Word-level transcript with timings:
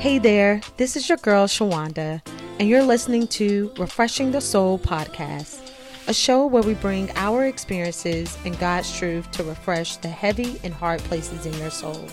Hey 0.00 0.18
there, 0.18 0.62
this 0.78 0.96
is 0.96 1.10
your 1.10 1.18
girl 1.18 1.46
Shawanda, 1.46 2.22
and 2.58 2.66
you're 2.66 2.82
listening 2.82 3.26
to 3.26 3.70
Refreshing 3.76 4.30
the 4.30 4.40
Soul 4.40 4.78
podcast, 4.78 5.72
a 6.08 6.14
show 6.14 6.46
where 6.46 6.62
we 6.62 6.72
bring 6.72 7.10
our 7.16 7.44
experiences 7.44 8.38
and 8.46 8.58
God's 8.58 8.96
truth 8.96 9.30
to 9.32 9.44
refresh 9.44 9.96
the 9.96 10.08
heavy 10.08 10.58
and 10.64 10.72
hard 10.72 11.00
places 11.00 11.44
in 11.44 11.52
your 11.58 11.68
soul. 11.68 12.08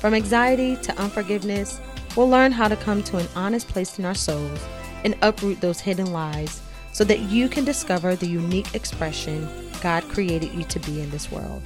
From 0.00 0.12
anxiety 0.12 0.74
to 0.78 1.00
unforgiveness, 1.00 1.80
we'll 2.16 2.28
learn 2.28 2.50
how 2.50 2.66
to 2.66 2.74
come 2.74 3.00
to 3.04 3.18
an 3.18 3.28
honest 3.36 3.68
place 3.68 3.96
in 4.00 4.04
our 4.04 4.12
souls 4.12 4.58
and 5.04 5.16
uproot 5.22 5.60
those 5.60 5.78
hidden 5.78 6.12
lies 6.12 6.60
so 6.90 7.04
that 7.04 7.20
you 7.20 7.48
can 7.48 7.64
discover 7.64 8.16
the 8.16 8.26
unique 8.26 8.74
expression 8.74 9.48
God 9.80 10.02
created 10.08 10.52
you 10.52 10.64
to 10.64 10.80
be 10.80 11.00
in 11.00 11.10
this 11.10 11.30
world. 11.30 11.62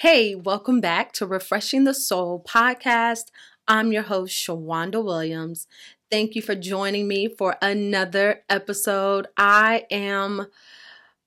Hey, 0.00 0.34
welcome 0.34 0.80
back 0.80 1.12
to 1.14 1.26
Refreshing 1.26 1.84
the 1.84 1.92
Soul 1.92 2.42
podcast. 2.48 3.24
I'm 3.68 3.92
your 3.92 4.04
host, 4.04 4.34
Shawanda 4.34 5.04
Williams. 5.04 5.66
Thank 6.10 6.34
you 6.34 6.40
for 6.40 6.54
joining 6.54 7.06
me 7.06 7.28
for 7.28 7.56
another 7.60 8.42
episode. 8.48 9.26
I 9.36 9.84
am 9.90 10.46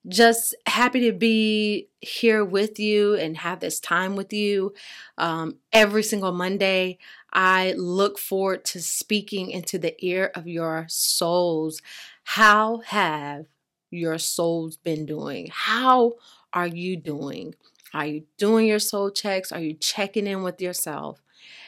just 0.08 0.56
happy 0.68 1.02
to 1.02 1.14
be 1.14 1.90
here 2.02 2.44
with 2.46 2.80
you 2.80 3.16
and 3.16 3.38
have 3.38 3.60
this 3.60 3.80
time 3.80 4.16
with 4.16 4.34
you 4.34 4.74
um, 5.20 5.58
every 5.72 6.04
single 6.04 6.32
Monday. 6.32 6.98
I 7.34 7.74
look 7.78 8.20
forward 8.20 8.66
to 8.66 8.82
speaking 8.82 9.52
into 9.52 9.78
the 9.80 9.96
ear 10.06 10.32
of 10.36 10.48
your 10.48 10.86
souls. 10.90 11.82
How 12.24 12.80
have 12.88 13.46
your 13.92 14.18
souls 14.18 14.78
been 14.78 15.06
doing? 15.06 15.50
How 15.52 16.14
are 16.54 16.68
you 16.68 16.98
doing? 16.98 17.56
Are 17.94 18.06
you 18.06 18.24
doing 18.38 18.68
your 18.68 18.80
soul 18.80 19.12
checks? 19.12 19.52
Are 19.52 19.62
you 19.62 19.74
checking 19.76 20.28
in 20.28 20.44
with 20.44 20.62
yourself 20.62 21.22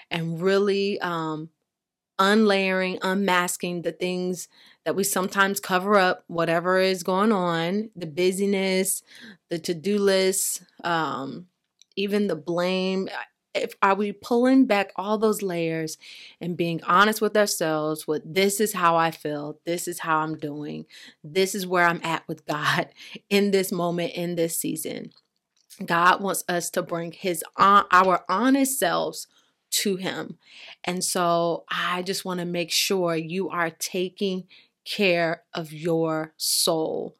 and 0.09 0.41
really 0.41 0.99
um, 1.01 1.49
unlayering, 2.19 2.99
unmasking 3.01 3.81
the 3.81 3.91
things 3.91 4.47
that 4.85 4.95
we 4.95 5.03
sometimes 5.03 5.59
cover 5.59 5.97
up, 5.97 6.23
whatever 6.27 6.79
is 6.79 7.03
going 7.03 7.31
on, 7.31 7.89
the 7.95 8.05
busyness, 8.05 9.03
the 9.49 9.59
to 9.59 9.73
do 9.73 9.97
list, 9.97 10.63
um, 10.83 11.47
even 11.95 12.27
the 12.27 12.35
blame. 12.35 13.09
If, 13.53 13.73
are 13.81 13.95
we 13.95 14.11
pulling 14.11 14.65
back 14.65 14.91
all 14.97 15.17
those 15.17 15.41
layers 15.41 15.97
and 16.41 16.57
being 16.57 16.83
honest 16.83 17.21
with 17.21 17.37
ourselves 17.37 18.05
with 18.05 18.21
this 18.25 18.59
is 18.59 18.73
how 18.73 18.97
I 18.97 19.11
feel, 19.11 19.59
this 19.65 19.87
is 19.87 19.99
how 19.99 20.19
I'm 20.19 20.37
doing, 20.37 20.85
this 21.23 21.55
is 21.55 21.65
where 21.65 21.85
I'm 21.85 22.01
at 22.03 22.27
with 22.27 22.45
God 22.45 22.89
in 23.29 23.51
this 23.51 23.71
moment, 23.71 24.13
in 24.13 24.35
this 24.35 24.57
season? 24.57 25.11
God 25.83 26.21
wants 26.21 26.43
us 26.47 26.69
to 26.71 26.81
bring 26.81 27.11
his 27.11 27.43
our 27.57 28.23
honest 28.29 28.79
selves 28.79 29.27
to 29.71 29.97
him. 29.97 30.37
And 30.83 31.03
so 31.03 31.65
I 31.69 32.01
just 32.01 32.23
want 32.23 32.39
to 32.39 32.45
make 32.45 32.71
sure 32.71 33.15
you 33.15 33.49
are 33.49 33.69
taking 33.69 34.45
care 34.85 35.43
of 35.53 35.73
your 35.73 36.33
soul. 36.37 37.15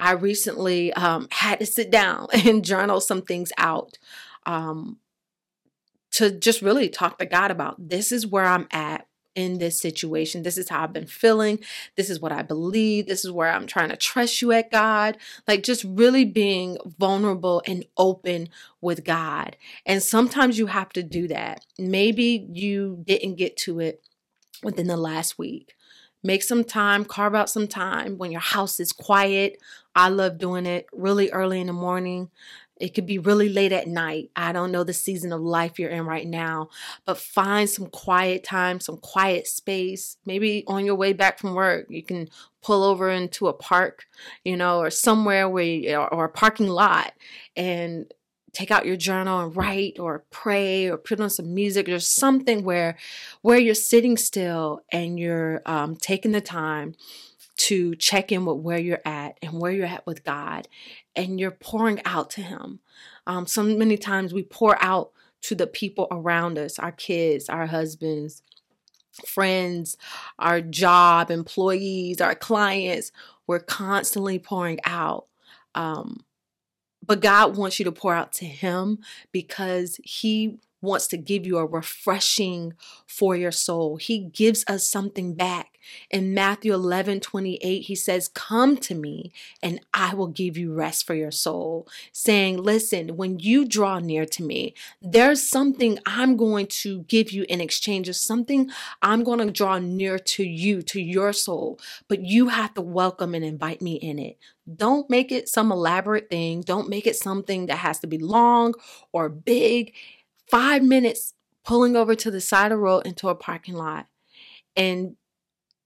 I 0.00 0.12
recently 0.12 0.92
um, 0.94 1.28
had 1.30 1.60
to 1.60 1.66
sit 1.66 1.90
down 1.90 2.26
and 2.32 2.64
journal 2.64 3.00
some 3.00 3.22
things 3.22 3.52
out 3.56 3.98
um, 4.46 4.98
to 6.12 6.30
just 6.30 6.62
really 6.62 6.88
talk 6.88 7.18
to 7.18 7.26
God 7.26 7.50
about 7.50 7.88
this 7.88 8.10
is 8.10 8.26
where 8.26 8.44
I'm 8.44 8.66
at 8.72 9.06
in 9.34 9.58
this 9.58 9.80
situation. 9.80 10.42
This 10.42 10.58
is 10.58 10.68
how 10.68 10.84
I've 10.84 10.92
been 10.92 11.06
feeling. 11.06 11.58
This 11.96 12.10
is 12.10 12.20
what 12.20 12.32
I 12.32 12.42
believe. 12.42 13.06
This 13.06 13.24
is 13.24 13.30
where 13.30 13.50
I'm 13.50 13.66
trying 13.66 13.88
to 13.90 13.96
trust 13.96 14.42
you 14.42 14.52
at 14.52 14.70
God. 14.70 15.16
Like 15.48 15.62
just 15.62 15.84
really 15.84 16.24
being 16.24 16.78
vulnerable 16.98 17.62
and 17.66 17.84
open 17.96 18.48
with 18.80 19.04
God. 19.04 19.56
And 19.86 20.02
sometimes 20.02 20.58
you 20.58 20.66
have 20.66 20.90
to 20.90 21.02
do 21.02 21.28
that. 21.28 21.64
Maybe 21.78 22.46
you 22.52 23.02
didn't 23.06 23.36
get 23.36 23.56
to 23.58 23.80
it 23.80 24.02
within 24.62 24.86
the 24.86 24.96
last 24.96 25.38
week. 25.38 25.74
Make 26.24 26.44
some 26.44 26.62
time, 26.62 27.04
carve 27.04 27.34
out 27.34 27.50
some 27.50 27.66
time 27.66 28.16
when 28.16 28.30
your 28.30 28.40
house 28.40 28.78
is 28.78 28.92
quiet. 28.92 29.60
I 29.94 30.08
love 30.08 30.38
doing 30.38 30.66
it 30.66 30.86
really 30.92 31.30
early 31.30 31.60
in 31.60 31.66
the 31.66 31.72
morning. 31.72 32.30
It 32.82 32.94
could 32.94 33.06
be 33.06 33.18
really 33.18 33.48
late 33.48 33.70
at 33.70 33.86
night. 33.86 34.32
I 34.34 34.50
don't 34.50 34.72
know 34.72 34.82
the 34.82 34.92
season 34.92 35.32
of 35.32 35.40
life 35.40 35.78
you're 35.78 35.88
in 35.88 36.04
right 36.04 36.26
now, 36.26 36.68
but 37.04 37.16
find 37.16 37.70
some 37.70 37.86
quiet 37.86 38.42
time, 38.42 38.80
some 38.80 38.96
quiet 38.96 39.46
space. 39.46 40.16
Maybe 40.26 40.64
on 40.66 40.84
your 40.84 40.96
way 40.96 41.12
back 41.12 41.38
from 41.38 41.54
work, 41.54 41.86
you 41.88 42.02
can 42.02 42.28
pull 42.60 42.82
over 42.82 43.08
into 43.08 43.46
a 43.46 43.52
park, 43.52 44.06
you 44.44 44.56
know, 44.56 44.80
or 44.80 44.90
somewhere 44.90 45.48
where 45.48 45.62
you, 45.62 45.96
or 45.96 46.24
a 46.24 46.28
parking 46.28 46.66
lot 46.66 47.12
and 47.56 48.12
take 48.52 48.72
out 48.72 48.84
your 48.84 48.96
journal 48.96 49.40
and 49.40 49.56
write 49.56 50.00
or 50.00 50.24
pray 50.30 50.90
or 50.90 50.98
put 50.98 51.20
on 51.20 51.30
some 51.30 51.54
music 51.54 51.88
or 51.88 52.00
something 52.00 52.64
where 52.64 52.96
where 53.42 53.58
you're 53.58 53.74
sitting 53.74 54.16
still 54.16 54.82
and 54.90 55.20
you're 55.20 55.62
um, 55.66 55.94
taking 55.94 56.32
the 56.32 56.40
time 56.40 56.94
to 57.62 57.94
check 57.94 58.32
in 58.32 58.44
with 58.44 58.58
where 58.58 58.78
you're 58.78 59.02
at 59.04 59.38
and 59.40 59.60
where 59.60 59.70
you're 59.70 59.86
at 59.86 60.06
with 60.06 60.24
God, 60.24 60.66
and 61.14 61.38
you're 61.38 61.52
pouring 61.52 62.00
out 62.04 62.30
to 62.30 62.42
Him. 62.42 62.80
Um, 63.26 63.46
so 63.46 63.62
many 63.62 63.96
times 63.96 64.34
we 64.34 64.42
pour 64.42 64.82
out 64.82 65.12
to 65.42 65.54
the 65.54 65.66
people 65.66 66.08
around 66.10 66.58
us 66.58 66.78
our 66.78 66.90
kids, 66.90 67.48
our 67.48 67.66
husbands, 67.66 68.42
friends, 69.26 69.96
our 70.38 70.60
job, 70.60 71.30
employees, 71.30 72.20
our 72.20 72.34
clients. 72.34 73.12
We're 73.46 73.60
constantly 73.60 74.38
pouring 74.40 74.80
out. 74.84 75.26
Um, 75.74 76.24
but 77.04 77.20
God 77.20 77.56
wants 77.56 77.78
you 77.78 77.84
to 77.84 77.92
pour 77.92 78.14
out 78.14 78.32
to 78.34 78.44
Him 78.44 78.98
because 79.30 80.00
He 80.02 80.58
wants 80.82 81.06
to 81.06 81.16
give 81.16 81.46
you 81.46 81.56
a 81.56 81.64
refreshing 81.64 82.74
for 83.06 83.34
your 83.36 83.52
soul. 83.52 83.96
He 83.96 84.18
gives 84.18 84.64
us 84.66 84.86
something 84.86 85.34
back. 85.34 85.78
In 86.10 86.34
Matthew 86.34 86.72
11 86.74 87.20
28, 87.20 87.80
he 87.82 87.94
says, 87.94 88.28
Come 88.28 88.76
to 88.78 88.94
me 88.94 89.32
and 89.62 89.80
I 89.94 90.14
will 90.14 90.28
give 90.28 90.56
you 90.56 90.72
rest 90.72 91.06
for 91.06 91.14
your 91.14 91.30
soul. 91.30 91.88
Saying, 92.12 92.58
Listen, 92.58 93.16
when 93.16 93.38
you 93.38 93.64
draw 93.64 93.98
near 93.98 94.26
to 94.26 94.42
me, 94.42 94.74
there's 95.00 95.42
something 95.48 95.98
I'm 96.06 96.36
going 96.36 96.66
to 96.68 97.02
give 97.02 97.30
you 97.30 97.44
in 97.48 97.60
exchange 97.60 98.08
of 98.08 98.16
something 98.16 98.70
I'm 99.00 99.24
going 99.24 99.38
to 99.38 99.50
draw 99.50 99.78
near 99.78 100.18
to 100.18 100.44
you, 100.44 100.82
to 100.82 101.00
your 101.00 101.32
soul. 101.32 101.80
But 102.08 102.22
you 102.22 102.48
have 102.48 102.74
to 102.74 102.82
welcome 102.82 103.34
and 103.34 103.44
invite 103.44 103.82
me 103.82 103.94
in 103.94 104.18
it. 104.18 104.38
Don't 104.72 105.10
make 105.10 105.32
it 105.32 105.48
some 105.48 105.72
elaborate 105.72 106.30
thing. 106.30 106.60
Don't 106.60 106.88
make 106.88 107.06
it 107.06 107.16
something 107.16 107.66
that 107.66 107.78
has 107.78 107.98
to 108.00 108.06
be 108.06 108.18
long 108.18 108.74
or 109.12 109.28
big 109.28 109.92
five 110.52 110.82
minutes 110.82 111.32
pulling 111.64 111.96
over 111.96 112.14
to 112.14 112.30
the 112.30 112.40
side 112.40 112.66
of 112.66 112.76
the 112.76 112.82
road 112.82 113.06
into 113.06 113.30
a 113.30 113.34
parking 113.34 113.74
lot 113.74 114.06
and 114.76 115.16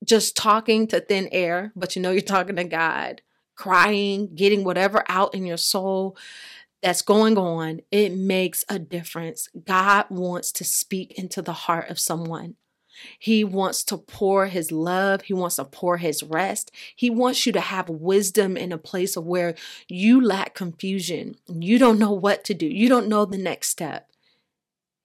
just 0.05 0.37
talking 0.37 0.89
to 0.89 1.01
thin 1.01 1.29
air, 1.31 1.73
but 1.77 1.95
you 1.95 2.03
know 2.03 2.11
you're 2.11 2.21
talking 2.21 2.57
to 2.57 2.65
God, 2.65 3.23
crying, 3.55 4.35
getting 4.35 4.65
whatever 4.65 5.05
out 5.09 5.37
in 5.37 5.47
your 5.47 5.57
soul 5.57 6.17
that's 6.83 7.01
going 7.01 7.39
on, 7.39 7.81
it 7.93 8.13
makes 8.13 8.65
a 8.69 8.81
difference. 8.81 9.49
God 9.65 10.07
wants 10.11 10.51
to 10.53 10.65
speak 10.65 11.13
into 11.17 11.43
the 11.43 11.53
heart 11.53 11.89
of 11.89 12.01
someone. 12.01 12.57
He 13.21 13.45
wants 13.45 13.85
to 13.85 13.97
pour 13.97 14.47
his 14.47 14.73
love. 14.73 15.23
He 15.23 15.35
wants 15.35 15.57
to 15.57 15.65
pour 15.65 15.99
his 15.99 16.25
rest. 16.25 16.73
He 16.97 17.09
wants 17.09 17.47
you 17.47 17.53
to 17.53 17.61
have 17.61 17.89
wisdom 17.89 18.57
in 18.57 18.73
a 18.73 18.79
place 18.79 19.17
of 19.17 19.27
where 19.27 19.55
you 19.87 20.21
lack 20.21 20.55
confusion. 20.55 21.37
You 21.47 21.79
don't 21.79 22.01
know 22.01 22.13
what 22.13 22.43
to 22.45 22.55
do. 22.55 22.67
You 22.67 22.89
don't 22.89 23.09
know 23.09 23.27
the 23.27 23.39
next 23.39 23.69
step. 23.69 24.11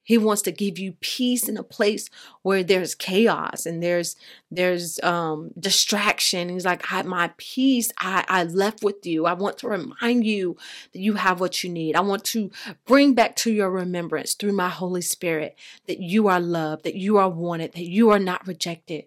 He 0.03 0.17
wants 0.17 0.41
to 0.43 0.51
give 0.51 0.79
you 0.79 0.93
peace 0.99 1.47
in 1.47 1.57
a 1.57 1.63
place 1.63 2.09
where 2.41 2.63
there's 2.63 2.95
chaos 2.95 3.65
and 3.65 3.81
there's 3.81 4.15
there's 4.49 4.99
um 5.03 5.51
distraction. 5.59 6.49
He's 6.49 6.65
like, 6.65 6.91
I 6.91 7.03
my 7.03 7.31
peace 7.37 7.91
I, 7.97 8.25
I 8.27 8.43
left 8.43 8.83
with 8.83 9.05
you. 9.05 9.25
I 9.25 9.33
want 9.33 9.59
to 9.59 9.67
remind 9.67 10.25
you 10.25 10.57
that 10.93 10.99
you 10.99 11.13
have 11.13 11.39
what 11.39 11.63
you 11.63 11.69
need. 11.69 11.95
I 11.95 12.01
want 12.01 12.23
to 12.25 12.51
bring 12.85 13.13
back 13.13 13.35
to 13.37 13.51
your 13.51 13.69
remembrance 13.69 14.33
through 14.33 14.53
my 14.53 14.69
Holy 14.69 15.01
Spirit 15.01 15.57
that 15.87 15.99
you 15.99 16.27
are 16.27 16.39
loved, 16.39 16.83
that 16.83 16.95
you 16.95 17.17
are 17.17 17.29
wanted, 17.29 17.73
that 17.73 17.87
you 17.87 18.09
are 18.09 18.19
not 18.19 18.47
rejected. 18.47 19.05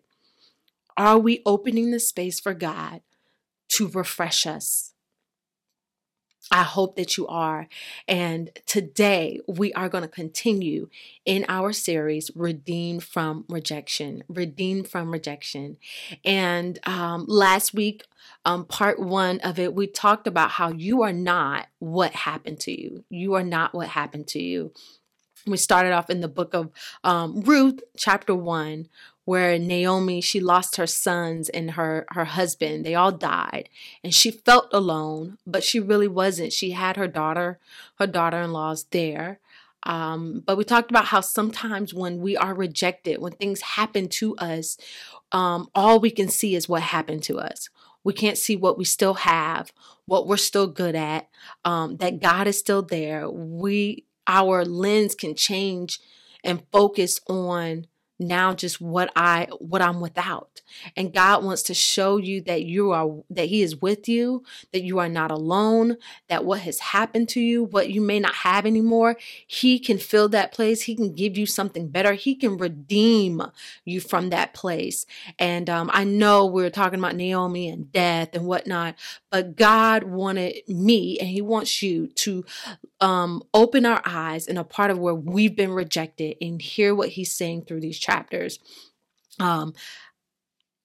Are 0.96 1.18
we 1.18 1.42
opening 1.44 1.90
the 1.90 2.00
space 2.00 2.38
for 2.38 2.54
God 2.54 3.00
to 3.70 3.88
refresh 3.88 4.46
us? 4.46 4.93
I 6.50 6.62
hope 6.62 6.96
that 6.96 7.16
you 7.16 7.26
are. 7.26 7.68
And 8.06 8.50
today 8.66 9.40
we 9.48 9.72
are 9.72 9.88
going 9.88 10.02
to 10.02 10.08
continue 10.08 10.88
in 11.24 11.44
our 11.48 11.72
series, 11.72 12.30
Redeemed 12.34 13.02
from 13.02 13.44
Rejection. 13.48 14.24
Redeemed 14.28 14.88
from 14.88 15.10
Rejection. 15.10 15.78
And 16.24 16.78
um, 16.86 17.24
last 17.26 17.74
week, 17.74 18.04
um, 18.44 18.64
part 18.66 19.00
one 19.00 19.40
of 19.40 19.58
it, 19.58 19.74
we 19.74 19.86
talked 19.86 20.26
about 20.26 20.50
how 20.50 20.70
you 20.70 21.02
are 21.02 21.12
not 21.12 21.66
what 21.78 22.12
happened 22.12 22.60
to 22.60 22.72
you. 22.72 23.04
You 23.08 23.34
are 23.34 23.42
not 23.44 23.74
what 23.74 23.88
happened 23.88 24.28
to 24.28 24.42
you. 24.42 24.72
we 25.46 25.56
started 25.56 25.92
off 25.92 26.10
in 26.10 26.20
the 26.20 26.28
book 26.28 26.54
of 26.54 26.70
um, 27.02 27.40
Ruth, 27.42 27.80
chapter 27.96 28.34
one, 28.34 28.88
where 29.24 29.58
Naomi 29.58 30.20
she 30.20 30.40
lost 30.40 30.76
her 30.76 30.86
sons 30.86 31.48
and 31.48 31.72
her 31.72 32.06
her 32.10 32.24
husband. 32.24 32.84
They 32.84 32.94
all 32.94 33.12
died, 33.12 33.68
and 34.02 34.14
she 34.14 34.30
felt 34.30 34.68
alone, 34.72 35.38
but 35.46 35.64
she 35.64 35.80
really 35.80 36.08
wasn't. 36.08 36.52
She 36.52 36.72
had 36.72 36.96
her 36.96 37.08
daughter, 37.08 37.58
her 37.98 38.06
daughter-in-laws 38.06 38.84
there. 38.90 39.40
Um, 39.84 40.42
but 40.46 40.56
we 40.56 40.64
talked 40.64 40.90
about 40.90 41.06
how 41.06 41.20
sometimes 41.20 41.92
when 41.92 42.20
we 42.20 42.36
are 42.36 42.54
rejected, 42.54 43.20
when 43.20 43.32
things 43.32 43.60
happen 43.60 44.08
to 44.10 44.34
us, 44.36 44.78
um, 45.32 45.68
all 45.74 46.00
we 46.00 46.10
can 46.10 46.28
see 46.28 46.54
is 46.54 46.68
what 46.68 46.82
happened 46.82 47.22
to 47.24 47.38
us. 47.38 47.68
We 48.02 48.12
can't 48.12 48.38
see 48.38 48.56
what 48.56 48.78
we 48.78 48.84
still 48.84 49.14
have, 49.14 49.72
what 50.06 50.26
we're 50.26 50.36
still 50.36 50.66
good 50.66 50.94
at, 50.94 51.28
um, 51.64 51.96
that 51.98 52.20
God 52.20 52.46
is 52.46 52.58
still 52.58 52.82
there. 52.82 53.28
We 53.28 54.04
our 54.26 54.64
lens 54.64 55.14
can 55.14 55.34
change 55.34 56.00
and 56.42 56.62
focus 56.72 57.20
on 57.28 57.86
now 58.18 58.54
just 58.54 58.80
what 58.80 59.12
I 59.16 59.48
what 59.58 59.82
I'm 59.82 60.00
without. 60.00 60.62
And 60.96 61.12
God 61.12 61.44
wants 61.44 61.62
to 61.64 61.74
show 61.74 62.16
you 62.16 62.40
that 62.42 62.64
you 62.64 62.92
are 62.92 63.22
that 63.30 63.46
he 63.46 63.62
is 63.62 63.80
with 63.80 64.08
you, 64.08 64.44
that 64.72 64.82
you 64.82 64.98
are 64.98 65.08
not 65.08 65.30
alone, 65.30 65.96
that 66.28 66.44
what 66.44 66.60
has 66.60 66.78
happened 66.78 67.28
to 67.30 67.40
you, 67.40 67.64
what 67.64 67.90
you 67.90 68.00
may 68.00 68.20
not 68.20 68.34
have 68.34 68.66
anymore, 68.66 69.16
he 69.46 69.78
can 69.78 69.98
fill 69.98 70.28
that 70.30 70.52
place. 70.52 70.82
He 70.82 70.94
can 70.94 71.12
give 71.14 71.36
you 71.36 71.46
something 71.46 71.88
better. 71.88 72.14
He 72.14 72.34
can 72.34 72.56
redeem 72.56 73.42
you 73.84 74.00
from 74.00 74.30
that 74.30 74.54
place. 74.54 75.06
And 75.38 75.68
um, 75.68 75.90
I 75.92 76.04
know 76.04 76.46
we're 76.46 76.70
talking 76.70 76.98
about 76.98 77.16
Naomi 77.16 77.68
and 77.68 77.90
death 77.92 78.30
and 78.34 78.46
whatnot, 78.46 78.94
but 79.30 79.56
God 79.56 80.04
wanted 80.04 80.56
me 80.68 81.18
and 81.18 81.28
he 81.28 81.40
wants 81.40 81.82
you 81.82 82.08
to 82.08 82.44
um, 83.00 83.42
open 83.52 83.84
our 83.84 84.00
eyes 84.04 84.46
in 84.46 84.56
a 84.56 84.64
part 84.64 84.90
of 84.90 84.98
where 84.98 85.14
we've 85.14 85.54
been 85.54 85.72
rejected 85.72 86.36
and 86.40 86.60
hear 86.62 86.94
what 86.94 87.10
he's 87.10 87.32
saying 87.32 87.62
through 87.62 87.80
these 87.80 87.98
chapters. 88.04 88.58
Um, 89.40 89.74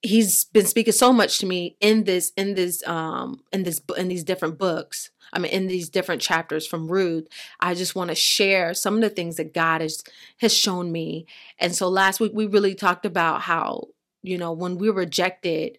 he's 0.01 0.45
been 0.45 0.65
speaking 0.65 0.93
so 0.93 1.11
much 1.11 1.39
to 1.39 1.45
me 1.45 1.75
in 1.81 2.05
this 2.05 2.31
in 2.37 2.55
this 2.55 2.85
um 2.87 3.41
in 3.51 3.63
this 3.63 3.81
in 3.97 4.07
these 4.07 4.23
different 4.23 4.57
books 4.57 5.11
i 5.33 5.39
mean 5.39 5.51
in 5.51 5.67
these 5.67 5.89
different 5.89 6.21
chapters 6.21 6.65
from 6.65 6.87
ruth 6.87 7.27
i 7.59 7.73
just 7.73 7.95
want 7.95 8.09
to 8.09 8.15
share 8.15 8.73
some 8.73 8.95
of 8.95 9.01
the 9.01 9.09
things 9.09 9.35
that 9.35 9.53
god 9.53 9.81
has 9.81 10.01
has 10.37 10.53
shown 10.53 10.89
me 10.89 11.25
and 11.59 11.75
so 11.75 11.89
last 11.89 12.21
week 12.21 12.31
we 12.33 12.45
really 12.45 12.73
talked 12.73 13.05
about 13.05 13.41
how 13.41 13.89
you 14.23 14.37
know 14.37 14.53
when 14.53 14.77
we're 14.77 14.93
rejected 14.93 15.77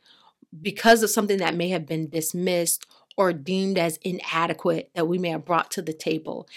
because 0.60 1.02
of 1.02 1.10
something 1.10 1.38
that 1.38 1.54
may 1.54 1.68
have 1.70 1.86
been 1.86 2.08
dismissed 2.08 2.86
or 3.16 3.32
deemed 3.32 3.78
as 3.78 3.98
inadequate 3.98 4.90
that 4.94 5.06
we 5.06 5.18
may 5.18 5.28
have 5.28 5.44
brought 5.44 5.70
to 5.70 5.82
the 5.82 5.92
table. 5.92 6.48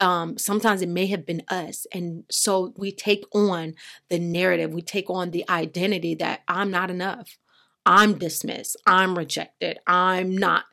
Um, 0.00 0.38
sometimes 0.38 0.82
it 0.82 0.88
may 0.88 1.06
have 1.06 1.26
been 1.26 1.42
us. 1.48 1.86
And 1.92 2.24
so 2.30 2.72
we 2.76 2.92
take 2.92 3.24
on 3.34 3.74
the 4.08 4.18
narrative, 4.18 4.72
we 4.72 4.82
take 4.82 5.10
on 5.10 5.30
the 5.30 5.48
identity 5.48 6.14
that 6.16 6.42
I'm 6.46 6.70
not 6.70 6.90
enough. 6.90 7.36
I'm 7.84 8.18
dismissed. 8.18 8.76
I'm 8.86 9.16
rejected. 9.16 9.78
I'm 9.86 10.36
not. 10.36 10.64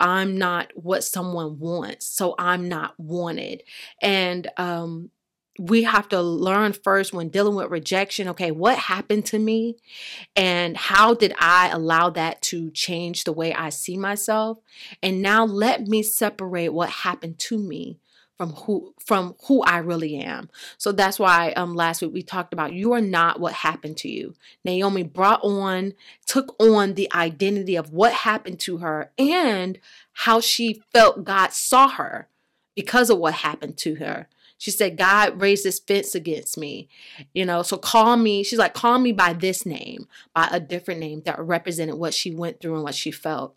I'm 0.00 0.36
not 0.36 0.70
what 0.74 1.02
someone 1.02 1.58
wants. 1.58 2.06
So 2.06 2.34
I'm 2.38 2.68
not 2.68 2.94
wanted. 2.98 3.62
And 4.00 4.46
um, 4.56 5.10
we 5.58 5.82
have 5.82 6.08
to 6.10 6.20
learn 6.20 6.72
first 6.72 7.12
when 7.12 7.30
dealing 7.30 7.56
with 7.56 7.70
rejection 7.70 8.28
okay, 8.28 8.50
what 8.50 8.78
happened 8.78 9.26
to 9.26 9.38
me? 9.38 9.76
And 10.36 10.76
how 10.76 11.14
did 11.14 11.34
I 11.38 11.68
allow 11.70 12.10
that 12.10 12.40
to 12.42 12.70
change 12.70 13.24
the 13.24 13.32
way 13.32 13.52
I 13.52 13.70
see 13.70 13.96
myself? 13.96 14.58
And 15.02 15.20
now 15.20 15.44
let 15.44 15.88
me 15.88 16.02
separate 16.02 16.68
what 16.68 16.90
happened 16.90 17.38
to 17.40 17.58
me 17.58 17.98
from 18.38 18.52
who 18.52 18.94
from 19.04 19.34
who 19.46 19.62
I 19.62 19.78
really 19.78 20.16
am. 20.16 20.48
So 20.78 20.92
that's 20.92 21.18
why 21.18 21.52
um 21.52 21.74
last 21.74 22.00
week 22.00 22.12
we 22.14 22.22
talked 22.22 22.52
about 22.52 22.72
you 22.72 22.92
are 22.92 23.00
not 23.00 23.40
what 23.40 23.52
happened 23.52 23.96
to 23.98 24.08
you. 24.08 24.34
Naomi 24.64 25.02
brought 25.02 25.42
on 25.42 25.94
took 26.24 26.54
on 26.60 26.94
the 26.94 27.12
identity 27.12 27.74
of 27.74 27.92
what 27.92 28.12
happened 28.12 28.60
to 28.60 28.78
her 28.78 29.10
and 29.18 29.78
how 30.12 30.40
she 30.40 30.82
felt 30.92 31.24
God 31.24 31.52
saw 31.52 31.88
her 31.88 32.28
because 32.76 33.10
of 33.10 33.18
what 33.18 33.34
happened 33.34 33.76
to 33.78 33.96
her. 33.96 34.28
She 34.56 34.72
said, 34.72 34.98
God 34.98 35.40
raised 35.40 35.64
this 35.64 35.78
fence 35.78 36.16
against 36.16 36.58
me. 36.58 36.88
You 37.32 37.44
know, 37.44 37.62
so 37.62 37.76
call 37.76 38.16
me. 38.16 38.42
She's 38.42 38.58
like, 38.58 38.74
call 38.74 38.98
me 38.98 39.12
by 39.12 39.32
this 39.32 39.64
name, 39.64 40.08
by 40.34 40.48
a 40.50 40.58
different 40.58 40.98
name 40.98 41.22
that 41.26 41.38
represented 41.38 41.94
what 41.94 42.12
she 42.12 42.32
went 42.32 42.60
through 42.60 42.74
and 42.74 42.82
what 42.82 42.96
she 42.96 43.12
felt. 43.12 43.54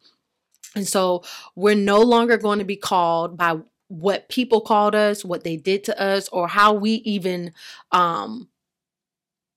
And 0.75 0.87
so 0.87 1.23
we're 1.55 1.75
no 1.75 2.01
longer 2.01 2.37
going 2.37 2.59
to 2.59 2.65
be 2.65 2.75
called 2.75 3.35
by 3.35 3.57
what 3.91 4.29
people 4.29 4.61
called 4.61 4.95
us, 4.95 5.25
what 5.25 5.43
they 5.43 5.57
did 5.57 5.83
to 5.83 6.01
us, 6.01 6.29
or 6.29 6.47
how 6.47 6.71
we 6.73 6.93
even 6.93 7.51
um, 7.91 8.47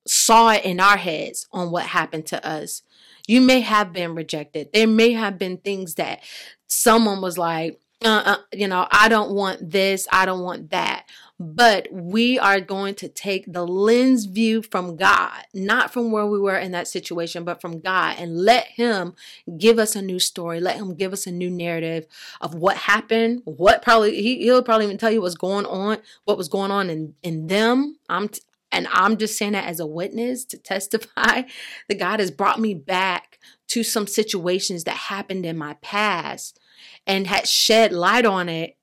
saw 0.07 0.51
it 0.51 0.65
in 0.65 0.81
our 0.81 0.97
heads 0.97 1.47
on 1.53 1.71
what 1.71 1.87
happened 1.87 2.27
to 2.27 2.45
us. 2.47 2.83
You 3.29 3.41
may 3.41 3.61
have 3.61 3.93
been 3.93 4.15
rejected. 4.15 4.71
There 4.73 4.89
may 4.89 5.13
have 5.13 5.39
been 5.39 5.59
things 5.59 5.95
that 5.95 6.21
someone 6.67 7.21
was 7.21 7.39
like, 7.39 7.81
uh, 8.05 8.23
uh, 8.25 8.37
you 8.53 8.69
know, 8.69 8.87
I 8.91 9.09
don't 9.09 9.33
want 9.33 9.71
this, 9.71 10.07
I 10.13 10.27
don't 10.27 10.43
want 10.43 10.71
that 10.71 11.07
but 11.41 11.89
we 11.91 12.39
are 12.39 12.61
going 12.61 12.95
to 12.95 13.09
take 13.09 13.53
the 13.53 13.67
lens 13.67 14.27
view 14.27 14.63
from 14.63 14.97
God, 14.97 15.43
not 15.53 15.93
from 15.93 16.13
where 16.13 16.27
we 16.27 16.39
were 16.39 16.57
in 16.57 16.73
that 16.73 16.87
situation, 16.87 17.45
but 17.45 17.61
from 17.61 17.81
God, 17.81 18.17
and 18.19 18.39
let 18.39 18.67
Him 18.69 19.15
give 19.59 19.79
us 19.79 19.97
a 19.97 20.03
new 20.03 20.21
story. 20.21 20.61
Let 20.61 20.77
Him 20.77 20.95
give 20.95 21.13
us 21.13 21.27
a 21.27 21.33
new 21.33 21.51
narrative 21.51 22.07
of 22.41 22.55
what 22.55 22.77
happened, 22.77 23.43
what 23.45 23.83
probably 23.83 24.23
he, 24.23 24.39
He'll 24.39 24.63
probably 24.63 24.87
even 24.87 24.99
tell 24.99 25.11
you 25.11 25.21
what's 25.21 25.35
going 25.35 25.67
on, 25.67 25.99
what 26.25 26.39
was 26.39 26.49
going 26.49 26.71
on 26.71 26.89
in 26.89 27.15
in 27.23 27.49
them. 27.49 27.99
I'm 28.09 28.29
t- 28.29 28.41
and 28.71 28.89
I'm 28.93 29.17
just 29.17 29.37
saying 29.37 29.53
that 29.53 29.69
as 29.69 29.81
a 29.81 29.87
witness 29.87 30.45
to 30.47 30.59
testify 30.59 31.43
that 31.89 31.99
God 31.99 32.21
has 32.21 32.31
brought 32.31 32.61
me 32.61 32.75
back 32.75 33.39
to 33.69 33.83
some 33.83 34.07
situations 34.07 34.85
that 34.85 34.97
happened 34.97 35.45
in 35.45 35.57
my 35.59 35.75
past 35.83 36.61
and 37.07 37.27
had 37.27 37.49
shed 37.49 37.93
light 37.93 38.25
on 38.25 38.49
it 38.49 38.77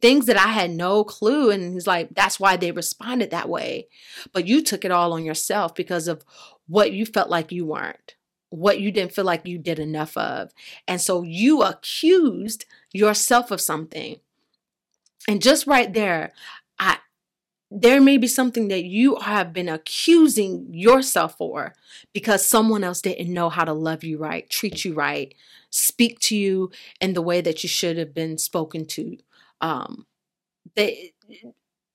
things 0.00 0.26
that 0.26 0.36
I 0.36 0.48
had 0.48 0.70
no 0.70 1.04
clue. 1.04 1.50
And 1.50 1.74
he's 1.74 1.86
like, 1.86 2.08
that's 2.14 2.38
why 2.40 2.56
they 2.56 2.70
responded 2.70 3.30
that 3.30 3.48
way. 3.48 3.88
But 4.32 4.46
you 4.46 4.62
took 4.62 4.84
it 4.84 4.90
all 4.90 5.12
on 5.12 5.24
yourself 5.24 5.74
because 5.74 6.08
of 6.08 6.24
what 6.66 6.92
you 6.92 7.06
felt 7.06 7.30
like 7.30 7.52
you 7.52 7.64
weren't, 7.64 8.16
what 8.50 8.80
you 8.80 8.90
didn't 8.90 9.12
feel 9.12 9.24
like 9.24 9.46
you 9.46 9.58
did 9.58 9.78
enough 9.78 10.16
of. 10.16 10.52
And 10.86 11.00
so 11.00 11.22
you 11.22 11.62
accused 11.62 12.66
yourself 12.92 13.50
of 13.50 13.60
something. 13.60 14.16
And 15.28 15.42
just 15.42 15.66
right 15.66 15.92
there, 15.92 16.32
I 16.78 16.98
there 17.68 18.00
may 18.00 18.16
be 18.16 18.28
something 18.28 18.68
that 18.68 18.84
you 18.84 19.16
have 19.16 19.52
been 19.52 19.68
accusing 19.68 20.68
yourself 20.72 21.36
for 21.36 21.74
because 22.12 22.46
someone 22.46 22.84
else 22.84 23.00
didn't 23.00 23.32
know 23.32 23.48
how 23.48 23.64
to 23.64 23.72
love 23.72 24.04
you 24.04 24.18
right, 24.18 24.48
treat 24.48 24.84
you 24.84 24.94
right, 24.94 25.34
speak 25.76 26.18
to 26.20 26.36
you 26.36 26.70
in 27.00 27.14
the 27.14 27.22
way 27.22 27.40
that 27.40 27.62
you 27.62 27.68
should 27.68 27.98
have 27.98 28.14
been 28.14 28.38
spoken 28.38 28.84
to. 28.86 29.18
Um 29.60 30.06
they 30.74 31.12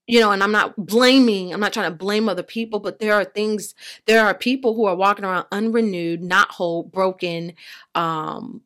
you 0.08 0.20
know 0.20 0.32
and 0.32 0.42
i'm 0.42 0.52
not 0.52 0.76
blaming 0.78 1.54
i'm 1.54 1.60
not 1.60 1.74
trying 1.74 1.90
to 1.90 1.96
blame 1.96 2.28
other 2.28 2.44
people 2.44 2.80
but 2.80 3.00
there 3.00 3.14
are 3.14 3.24
things 3.24 3.76
there 4.08 4.26
are 4.26 4.34
people 4.34 4.74
who 4.74 4.86
are 4.86 4.96
walking 4.96 5.24
around 5.24 5.46
unrenewed 5.52 6.22
not 6.22 6.52
whole 6.52 6.84
broken 6.84 7.54
um 7.94 8.62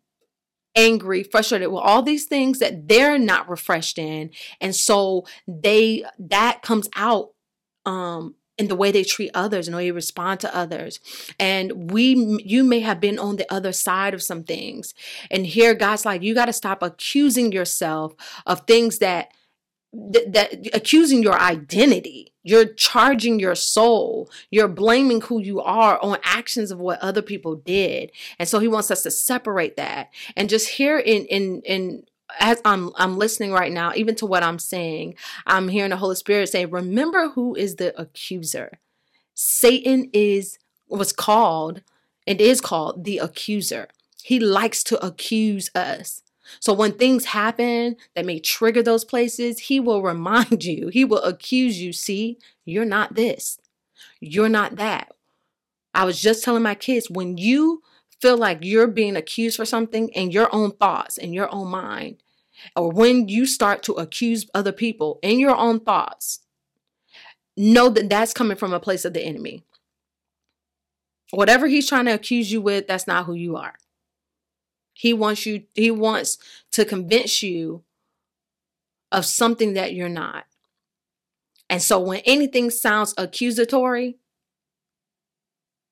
angry 0.76 1.24
frustrated 1.24 1.72
with 1.72 1.82
all 1.82 2.02
these 2.02 2.26
things 2.26 2.60
that 2.60 2.88
they're 2.88 3.18
not 3.18 3.50
refreshed 3.50 3.98
in. 3.98 4.30
And 4.60 4.76
so 4.76 5.26
they 5.48 6.04
that 6.20 6.62
comes 6.62 6.90
out 6.96 7.32
um 7.86 8.36
in 8.58 8.68
the 8.68 8.76
way 8.76 8.92
they 8.92 9.04
treat 9.04 9.32
others 9.34 9.68
and 9.68 9.74
the 9.74 9.78
way 9.78 9.86
they 9.86 9.92
respond 9.92 10.40
to 10.40 10.56
others. 10.56 11.00
And 11.40 11.92
we, 11.92 12.40
you 12.44 12.64
may 12.64 12.80
have 12.80 13.00
been 13.00 13.20
on 13.20 13.36
the 13.36 13.52
other 13.52 13.72
side 13.72 14.14
of 14.14 14.24
some 14.24 14.44
things. 14.44 14.94
And 15.30 15.46
here, 15.46 15.74
God's 15.74 16.06
like, 16.06 16.22
you 16.22 16.34
got 16.34 16.46
to 16.46 16.54
stop 16.54 16.82
accusing 16.82 17.52
yourself 17.52 18.14
of 18.46 18.62
things 18.62 19.00
that, 19.00 19.32
that, 19.92 20.32
that 20.34 20.76
accusing 20.76 21.22
your 21.22 21.40
identity. 21.40 22.34
You're 22.44 22.66
charging 22.66 23.40
your 23.40 23.56
soul. 23.56 24.30
You're 24.52 24.68
blaming 24.68 25.22
who 25.22 25.42
you 25.42 25.62
are 25.62 26.00
on 26.02 26.18
actions 26.24 26.72
of 26.72 26.80
what 26.80 27.00
other 27.00 27.22
people 27.22 27.56
did. 27.56 28.12
And 28.40 28.48
so 28.48 28.60
he 28.60 28.68
wants 28.68 28.92
us 28.92 29.04
to 29.04 29.12
separate 29.12 29.76
that 29.78 30.12
and 30.38 30.48
just 30.48 30.70
here 30.70 31.00
in, 31.00 31.26
in, 31.26 31.62
in, 31.66 32.04
as 32.40 32.62
I'm 32.66 32.92
I'm 32.96 33.18
listening 33.18 33.52
right 33.52 33.72
now, 33.72 33.94
even 33.96 34.16
to 34.16 34.26
what 34.26 34.44
I'm 34.44 34.60
saying, 34.60 35.16
I'm 35.46 35.68
hearing 35.68 35.92
the 35.92 35.98
Holy 35.98 36.16
Spirit 36.16 36.50
say, 36.50 36.66
remember 36.66 37.30
who 37.30 37.56
is 37.56 37.76
the 37.76 38.00
accuser. 38.00 38.80
Satan 39.34 40.10
is 40.14 40.58
was 40.88 41.12
called 41.12 41.82
and 42.28 42.40
is 42.40 42.62
called 42.62 43.04
the 43.04 43.18
accuser. 43.20 43.88
He 44.24 44.40
likes 44.40 44.84
to 44.86 45.06
accuse 45.06 45.70
us. 45.76 46.24
So 46.60 46.74
when 46.74 46.94
things 46.94 47.26
happen 47.26 47.96
that 48.16 48.26
may 48.26 48.40
trigger 48.40 48.84
those 48.84 49.04
places, 49.04 49.60
he 49.60 49.80
will 49.80 50.02
remind 50.02 50.64
you, 50.64 50.90
he 50.90 51.06
will 51.06 51.24
accuse 51.24 51.82
you, 51.82 51.92
see, 51.92 52.38
you're 52.66 52.86
not 52.86 53.16
this. 53.16 53.60
You're 54.20 54.50
not 54.50 54.76
that. 54.78 55.12
I 55.94 56.06
was 56.06 56.22
just 56.22 56.44
telling 56.44 56.64
my 56.64 56.76
kids 56.76 57.10
when 57.10 57.38
you 57.38 57.82
feel 58.22 58.38
like 58.38 58.60
you're 58.62 58.88
being 58.88 59.16
accused 59.16 59.58
for 59.58 59.66
something 59.66 60.10
in 60.10 60.32
your 60.32 60.54
own 60.54 60.72
thoughts, 60.72 61.18
in 61.18 61.34
your 61.34 61.54
own 61.54 61.68
mind, 61.68 62.18
or 62.76 62.92
when 62.92 63.28
you 63.28 63.46
start 63.46 63.84
to 63.84 63.94
accuse 63.94 64.46
other 64.54 64.72
people 64.72 65.20
in 65.22 65.40
your 65.40 65.56
own 65.56 65.80
thoughts, 65.80 66.40
know 67.58 67.90
that 67.90 68.10
that's 68.10 68.34
coming 68.34 68.58
from 68.58 68.74
a 68.74 68.80
place 68.80 69.06
of 69.06 69.14
the 69.14 69.22
enemy. 69.22 69.64
Whatever 71.32 71.68
he's 71.68 71.88
trying 71.88 72.06
to 72.06 72.14
accuse 72.14 72.52
you 72.52 72.62
with, 72.62 72.88
that's 72.88 73.08
not 73.08 73.26
who 73.26 73.34
you 73.34 73.58
are. 73.58 73.76
He 74.94 75.14
wants 75.14 75.46
you, 75.46 75.64
he 75.74 75.92
wants 75.92 76.38
to 76.72 76.86
convince 76.86 77.44
you 77.44 77.84
of 79.12 79.26
something 79.26 79.74
that 79.74 79.94
you're 79.94 80.10
not. 80.10 80.46
And 81.70 81.82
so 81.82 82.00
when 82.00 82.20
anything 82.26 82.70
sounds 82.70 83.14
accusatory, 83.18 84.18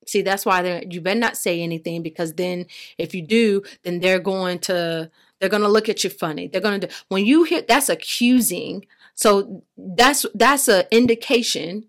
see, 0.08 0.22
that's 0.22 0.46
why 0.46 0.86
you 0.90 1.02
better 1.02 1.20
not 1.20 1.38
say 1.38 1.62
anything 1.62 2.04
because 2.04 2.34
then 2.34 2.68
if 2.98 3.16
you 3.16 3.22
do, 3.22 3.64
then 3.84 4.00
they're 4.00 4.20
going 4.20 4.60
to 4.60 5.10
they're 5.44 5.50
going 5.50 5.62
to 5.62 5.68
look 5.68 5.90
at 5.90 6.06
you 6.06 6.10
funny. 6.10 6.48
They're 6.48 6.62
going 6.62 6.80
to 6.80 6.88
do 6.88 6.94
when 7.10 7.26
you 7.26 7.44
hear 7.44 7.62
that's 7.62 7.90
accusing. 7.90 8.86
So 9.14 9.66
that's 9.76 10.26
that's 10.34 10.70
an 10.70 10.86
indication. 10.90 11.88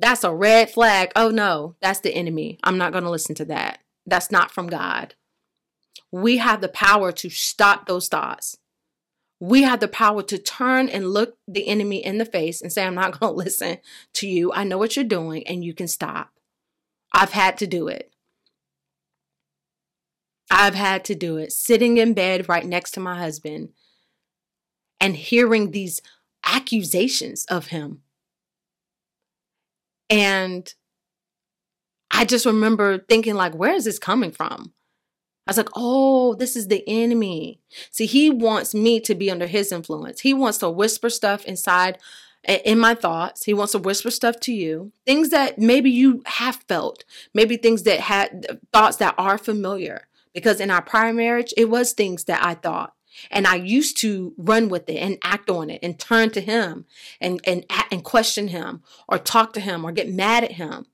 That's 0.00 0.24
a 0.24 0.34
red 0.34 0.68
flag. 0.68 1.12
Oh 1.14 1.30
no, 1.30 1.76
that's 1.80 2.00
the 2.00 2.12
enemy. 2.12 2.58
I'm 2.64 2.76
not 2.76 2.90
going 2.90 3.04
to 3.04 3.10
listen 3.10 3.36
to 3.36 3.44
that. 3.44 3.78
That's 4.04 4.32
not 4.32 4.50
from 4.50 4.66
God. 4.66 5.14
We 6.10 6.38
have 6.38 6.60
the 6.60 6.68
power 6.68 7.12
to 7.12 7.30
stop 7.30 7.86
those 7.86 8.08
thoughts. 8.08 8.58
We 9.38 9.62
have 9.62 9.78
the 9.78 9.86
power 9.86 10.24
to 10.24 10.36
turn 10.36 10.88
and 10.88 11.12
look 11.12 11.36
the 11.46 11.68
enemy 11.68 12.04
in 12.04 12.18
the 12.18 12.24
face 12.24 12.60
and 12.60 12.72
say, 12.72 12.84
I'm 12.84 12.96
not 12.96 13.20
going 13.20 13.32
to 13.32 13.44
listen 13.44 13.78
to 14.14 14.26
you. 14.26 14.52
I 14.52 14.64
know 14.64 14.76
what 14.76 14.96
you're 14.96 15.04
doing 15.04 15.46
and 15.46 15.64
you 15.64 15.72
can 15.72 15.86
stop. 15.86 16.30
I've 17.12 17.30
had 17.30 17.58
to 17.58 17.66
do 17.68 17.86
it. 17.86 18.12
I've 20.50 20.74
had 20.74 21.04
to 21.06 21.14
do 21.14 21.36
it 21.36 21.52
sitting 21.52 21.98
in 21.98 22.14
bed 22.14 22.48
right 22.48 22.64
next 22.64 22.92
to 22.92 23.00
my 23.00 23.18
husband 23.18 23.70
and 25.00 25.16
hearing 25.16 25.70
these 25.70 26.00
accusations 26.44 27.44
of 27.46 27.68
him. 27.68 28.02
And 30.08 30.72
I 32.10 32.24
just 32.24 32.46
remember 32.46 32.98
thinking 32.98 33.34
like 33.34 33.54
where 33.54 33.74
is 33.74 33.84
this 33.84 33.98
coming 33.98 34.30
from? 34.30 34.72
I 35.46 35.50
was 35.50 35.56
like, 35.58 35.68
"Oh, 35.76 36.34
this 36.34 36.56
is 36.56 36.68
the 36.68 36.82
enemy." 36.88 37.60
See, 37.90 38.06
he 38.06 38.30
wants 38.30 38.74
me 38.74 39.00
to 39.00 39.14
be 39.14 39.30
under 39.30 39.46
his 39.46 39.70
influence. 39.70 40.20
He 40.20 40.34
wants 40.34 40.58
to 40.58 40.70
whisper 40.70 41.10
stuff 41.10 41.44
inside 41.44 41.98
in 42.44 42.78
my 42.78 42.94
thoughts. 42.94 43.44
He 43.44 43.54
wants 43.54 43.72
to 43.72 43.78
whisper 43.78 44.10
stuff 44.10 44.40
to 44.40 44.52
you, 44.52 44.92
things 45.04 45.30
that 45.30 45.58
maybe 45.58 45.90
you 45.90 46.22
have 46.26 46.64
felt, 46.68 47.04
maybe 47.34 47.56
things 47.56 47.82
that 47.84 48.00
had 48.00 48.60
thoughts 48.72 48.96
that 48.98 49.14
are 49.18 49.38
familiar 49.38 50.06
because 50.36 50.60
in 50.60 50.70
our 50.70 50.82
prior 50.82 51.14
marriage, 51.14 51.54
it 51.56 51.70
was 51.70 51.92
things 51.92 52.24
that 52.24 52.44
I 52.44 52.52
thought. 52.52 52.92
And 53.30 53.46
I 53.46 53.54
used 53.54 53.96
to 54.02 54.34
run 54.36 54.68
with 54.68 54.86
it 54.90 54.98
and 54.98 55.16
act 55.24 55.48
on 55.48 55.70
it 55.70 55.80
and 55.82 55.98
turn 55.98 56.28
to 56.32 56.42
him 56.42 56.84
and, 57.22 57.40
and, 57.44 57.64
and 57.90 58.04
question 58.04 58.48
him 58.48 58.82
or 59.08 59.16
talk 59.16 59.54
to 59.54 59.60
him 59.60 59.82
or 59.82 59.92
get 59.92 60.12
mad 60.12 60.44
at 60.44 60.52
him. 60.52 60.84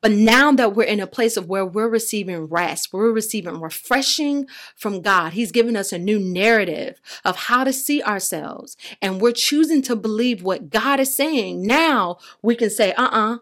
But 0.00 0.12
now 0.12 0.52
that 0.52 0.76
we're 0.76 0.84
in 0.84 1.00
a 1.00 1.06
place 1.08 1.36
of 1.36 1.48
where 1.48 1.66
we're 1.66 1.88
receiving 1.88 2.46
rest, 2.46 2.92
we're 2.92 3.10
receiving 3.10 3.60
refreshing 3.60 4.46
from 4.76 5.02
God. 5.02 5.32
He's 5.32 5.50
given 5.50 5.74
us 5.76 5.92
a 5.92 5.98
new 5.98 6.20
narrative 6.20 7.00
of 7.24 7.34
how 7.36 7.64
to 7.64 7.72
see 7.72 8.00
ourselves. 8.04 8.76
And 9.00 9.20
we're 9.20 9.32
choosing 9.32 9.82
to 9.82 9.96
believe 9.96 10.44
what 10.44 10.70
God 10.70 11.00
is 11.00 11.16
saying. 11.16 11.66
Now 11.66 12.18
we 12.40 12.54
can 12.54 12.70
say, 12.70 12.92
uh 12.92 13.02
uh-uh, 13.06 13.34
uh 13.34 13.38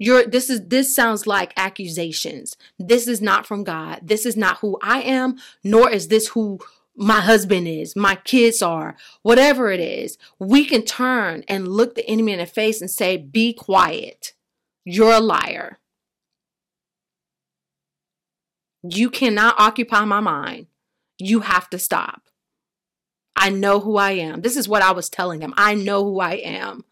you're 0.00 0.24
this 0.24 0.48
is 0.48 0.66
this 0.66 0.94
sounds 0.94 1.26
like 1.26 1.52
accusations. 1.58 2.56
This 2.78 3.06
is 3.06 3.20
not 3.20 3.44
from 3.46 3.64
God. 3.64 4.00
This 4.02 4.24
is 4.24 4.34
not 4.34 4.58
who 4.58 4.78
I 4.82 5.02
am, 5.02 5.36
nor 5.62 5.90
is 5.90 6.08
this 6.08 6.28
who 6.28 6.58
my 6.96 7.20
husband 7.20 7.68
is, 7.68 7.94
my 7.94 8.16
kids 8.16 8.62
are, 8.62 8.96
whatever 9.22 9.70
it 9.70 9.78
is. 9.78 10.16
We 10.38 10.64
can 10.64 10.86
turn 10.86 11.44
and 11.48 11.68
look 11.68 11.94
the 11.94 12.06
enemy 12.08 12.32
in 12.32 12.38
the 12.38 12.46
face 12.46 12.80
and 12.80 12.90
say, 12.90 13.18
"Be 13.18 13.52
quiet. 13.52 14.32
You're 14.86 15.12
a 15.12 15.20
liar. 15.20 15.78
You 18.82 19.10
cannot 19.10 19.60
occupy 19.60 20.06
my 20.06 20.20
mind. 20.20 20.68
You 21.18 21.40
have 21.40 21.68
to 21.70 21.78
stop. 21.78 22.22
I 23.36 23.50
know 23.50 23.80
who 23.80 23.98
I 23.98 24.12
am. 24.12 24.40
This 24.40 24.56
is 24.56 24.66
what 24.66 24.80
I 24.80 24.92
was 24.92 25.10
telling 25.10 25.42
him. 25.42 25.52
I 25.58 25.74
know 25.74 26.04
who 26.04 26.20
I 26.20 26.32
am. 26.36 26.86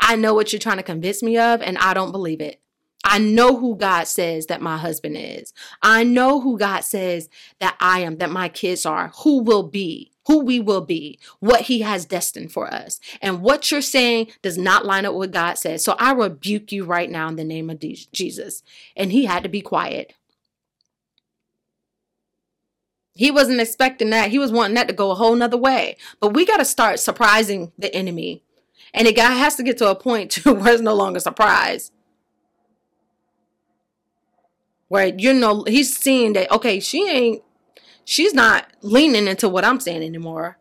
I 0.00 0.16
know 0.16 0.34
what 0.34 0.52
you're 0.52 0.60
trying 0.60 0.76
to 0.76 0.82
convince 0.82 1.22
me 1.22 1.38
of, 1.38 1.62
and 1.62 1.78
I 1.78 1.94
don't 1.94 2.12
believe 2.12 2.40
it. 2.40 2.60
I 3.04 3.18
know 3.18 3.56
who 3.56 3.76
God 3.76 4.08
says 4.08 4.46
that 4.46 4.60
my 4.60 4.76
husband 4.76 5.16
is. 5.16 5.52
I 5.80 6.02
know 6.02 6.40
who 6.40 6.58
God 6.58 6.80
says 6.80 7.28
that 7.60 7.76
I 7.78 8.00
am, 8.00 8.18
that 8.18 8.30
my 8.30 8.48
kids 8.48 8.84
are, 8.84 9.12
who 9.22 9.42
will 9.42 9.62
be, 9.62 10.10
who 10.26 10.44
we 10.44 10.58
will 10.58 10.80
be, 10.80 11.20
what 11.38 11.62
He 11.62 11.80
has 11.80 12.04
destined 12.04 12.50
for 12.50 12.66
us. 12.66 12.98
And 13.22 13.42
what 13.42 13.70
you're 13.70 13.80
saying 13.80 14.32
does 14.42 14.58
not 14.58 14.84
line 14.84 15.06
up 15.06 15.14
with 15.14 15.28
what 15.28 15.34
God 15.34 15.54
says. 15.54 15.84
So 15.84 15.94
I 16.00 16.12
rebuke 16.12 16.72
you 16.72 16.84
right 16.84 17.08
now 17.08 17.28
in 17.28 17.36
the 17.36 17.44
name 17.44 17.70
of 17.70 17.78
Jesus. 17.78 18.64
And 18.96 19.12
he 19.12 19.26
had 19.26 19.44
to 19.44 19.48
be 19.48 19.60
quiet. 19.60 20.12
He 23.14 23.30
wasn't 23.30 23.60
expecting 23.60 24.10
that. 24.10 24.30
He 24.30 24.38
was 24.38 24.52
wanting 24.52 24.74
that 24.74 24.88
to 24.88 24.94
go 24.94 25.10
a 25.10 25.14
whole 25.14 25.34
nother 25.34 25.56
way. 25.56 25.96
But 26.20 26.34
we 26.34 26.44
got 26.44 26.58
to 26.58 26.64
start 26.64 26.98
surprising 26.98 27.72
the 27.78 27.94
enemy 27.94 28.42
and 28.96 29.06
it 29.06 29.14
got, 29.14 29.36
has 29.36 29.54
to 29.56 29.62
get 29.62 29.76
to 29.78 29.90
a 29.90 29.94
point 29.94 30.30
to 30.32 30.54
where 30.54 30.72
it's 30.72 30.82
no 30.82 30.94
longer 30.94 31.20
surprise. 31.20 31.92
Where 34.88 35.06
you 35.06 35.32
know 35.32 35.64
he's 35.64 35.96
seeing 35.96 36.32
that 36.32 36.50
okay, 36.50 36.80
she 36.80 37.08
ain't 37.08 37.42
she's 38.04 38.32
not 38.32 38.68
leaning 38.82 39.28
into 39.28 39.48
what 39.48 39.64
I'm 39.64 39.80
saying 39.80 40.02
anymore. 40.02 40.58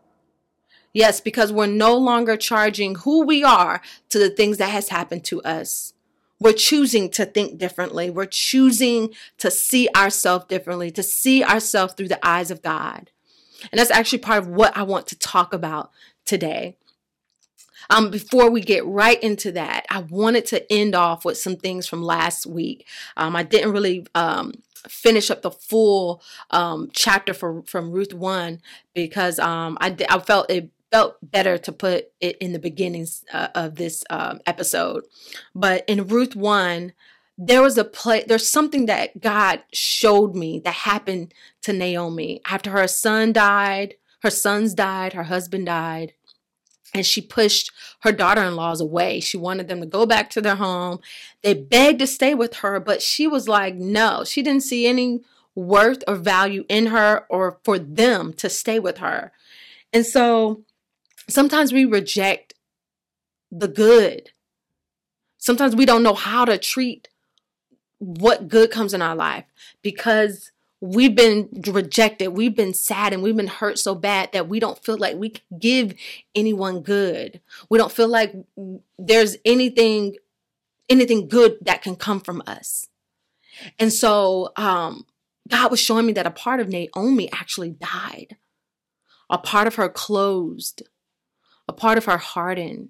Yes, 0.93 1.19
because 1.19 1.51
we're 1.51 1.67
no 1.67 1.95
longer 1.97 2.37
charging 2.37 2.95
who 2.95 3.25
we 3.25 3.43
are 3.43 3.81
to 4.09 4.17
the 4.17 4.29
things 4.29 4.57
that 4.57 4.69
has 4.69 4.89
happened 4.89 5.25
to 5.25 5.41
us. 5.43 5.93
We're 6.39 6.53
choosing 6.53 7.09
to 7.11 7.25
think 7.25 7.57
differently. 7.57 8.09
We're 8.09 8.25
choosing 8.25 9.13
to 9.37 9.51
see 9.51 9.89
ourselves 9.95 10.45
differently, 10.45 10.91
to 10.91 11.03
see 11.03 11.43
ourselves 11.43 11.93
through 11.93 12.07
the 12.07 12.25
eyes 12.25 12.49
of 12.49 12.61
God. 12.61 13.11
And 13.71 13.79
that's 13.79 13.91
actually 13.91 14.19
part 14.19 14.43
of 14.43 14.47
what 14.47 14.75
I 14.75 14.83
want 14.83 15.07
to 15.07 15.19
talk 15.19 15.53
about 15.53 15.91
today. 16.25 16.77
Um, 17.89 18.09
before 18.09 18.49
we 18.49 18.61
get 18.61 18.85
right 18.85 19.21
into 19.21 19.51
that, 19.53 19.85
I 19.89 19.99
wanted 19.99 20.45
to 20.47 20.71
end 20.71 20.95
off 20.95 21.25
with 21.25 21.37
some 21.37 21.55
things 21.55 21.87
from 21.87 22.03
last 22.03 22.45
week. 22.45 22.87
Um, 23.17 23.35
I 23.35 23.43
didn't 23.43 23.71
really 23.71 24.07
um, 24.15 24.53
finish 24.87 25.31
up 25.31 25.41
the 25.41 25.51
full 25.51 26.21
um, 26.51 26.89
chapter 26.93 27.33
for, 27.33 27.63
from 27.63 27.91
Ruth 27.91 28.13
1 28.13 28.61
because 28.93 29.39
um, 29.39 29.77
I, 29.81 29.95
I 30.09 30.19
felt 30.19 30.49
it 30.49 30.69
felt 30.91 31.17
better 31.21 31.57
to 31.57 31.71
put 31.71 32.11
it 32.21 32.37
in 32.37 32.53
the 32.53 32.59
beginnings 32.59 33.25
uh, 33.33 33.49
of 33.55 33.75
this 33.75 34.03
um, 34.09 34.39
episode. 34.45 35.03
But 35.53 35.83
in 35.87 36.07
Ruth 36.07 36.35
1, 36.35 36.93
there 37.37 37.61
was 37.61 37.77
a 37.77 37.83
play, 37.83 38.23
there's 38.25 38.49
something 38.49 38.85
that 38.85 39.19
God 39.19 39.63
showed 39.73 40.35
me 40.35 40.61
that 40.63 40.73
happened 40.73 41.33
to 41.63 41.73
Naomi 41.73 42.39
after 42.47 42.69
her 42.69 42.87
son 42.87 43.33
died, 43.33 43.95
her 44.21 44.29
sons 44.29 44.73
died, 44.73 45.13
her 45.13 45.23
husband 45.23 45.65
died 45.65 46.13
and 46.95 47.05
she 47.05 47.19
pushed 47.19 47.71
her 48.03 48.13
daughter-in-laws 48.13 48.79
away. 48.79 49.19
She 49.19 49.35
wanted 49.35 49.67
them 49.67 49.81
to 49.81 49.85
go 49.85 50.05
back 50.05 50.29
to 50.29 50.41
their 50.41 50.55
home. 50.55 50.99
They 51.43 51.53
begged 51.53 51.99
to 51.99 52.07
stay 52.07 52.33
with 52.33 52.55
her, 52.55 52.79
but 52.79 53.01
she 53.01 53.27
was 53.27 53.49
like, 53.49 53.75
no. 53.75 54.23
She 54.23 54.41
didn't 54.41 54.63
see 54.63 54.87
any 54.87 55.21
worth 55.55 56.05
or 56.07 56.15
value 56.15 56.63
in 56.69 56.87
her 56.87 57.25
or 57.29 57.59
for 57.65 57.77
them 57.77 58.31
to 58.35 58.49
stay 58.49 58.79
with 58.79 58.99
her. 58.99 59.33
And 59.91 60.05
so 60.05 60.63
sometimes 61.27 61.73
we 61.73 61.83
reject 61.83 62.53
the 63.51 63.67
good. 63.67 64.31
Sometimes 65.37 65.75
we 65.75 65.85
don't 65.85 66.03
know 66.03 66.13
how 66.13 66.45
to 66.45 66.57
treat 66.57 67.09
what 67.99 68.47
good 68.47 68.71
comes 68.71 68.93
in 68.93 69.01
our 69.01 69.15
life 69.17 69.45
because 69.81 70.51
we've 70.85 71.15
been 71.15 71.49
rejected, 71.67 72.29
we've 72.29 72.55
been 72.55 72.73
sad, 72.73 73.13
and 73.13 73.23
we've 73.23 73.35
been 73.35 73.47
hurt 73.47 73.79
so 73.79 73.95
bad 73.95 74.31
that 74.33 74.47
we 74.47 74.59
don't 74.59 74.83
feel 74.83 74.97
like 74.97 75.15
we 75.15 75.29
can 75.29 75.59
give 75.59 75.95
anyone 76.35 76.81
good. 76.81 77.41
We 77.69 77.77
don't 77.77 77.91
feel 77.91 78.07
like 78.07 78.33
there's 78.97 79.37
anything 79.43 80.15
anything 80.87 81.27
good 81.27 81.57
that 81.61 81.81
can 81.81 81.95
come 81.95 82.19
from 82.19 82.43
us. 82.45 82.87
And 83.79 83.91
so 83.91 84.51
um, 84.55 85.07
God 85.49 85.71
was 85.71 85.79
showing 85.79 86.05
me 86.05 86.13
that 86.13 86.27
a 86.27 86.31
part 86.31 86.59
of 86.59 86.69
Naomi 86.69 87.31
actually 87.31 87.71
died. 87.71 88.37
A 89.29 89.39
part 89.39 89.65
of 89.65 89.75
her 89.75 89.89
closed. 89.89 90.83
A 91.67 91.73
part 91.73 91.97
of 91.97 92.05
her 92.05 92.17
hardened. 92.17 92.89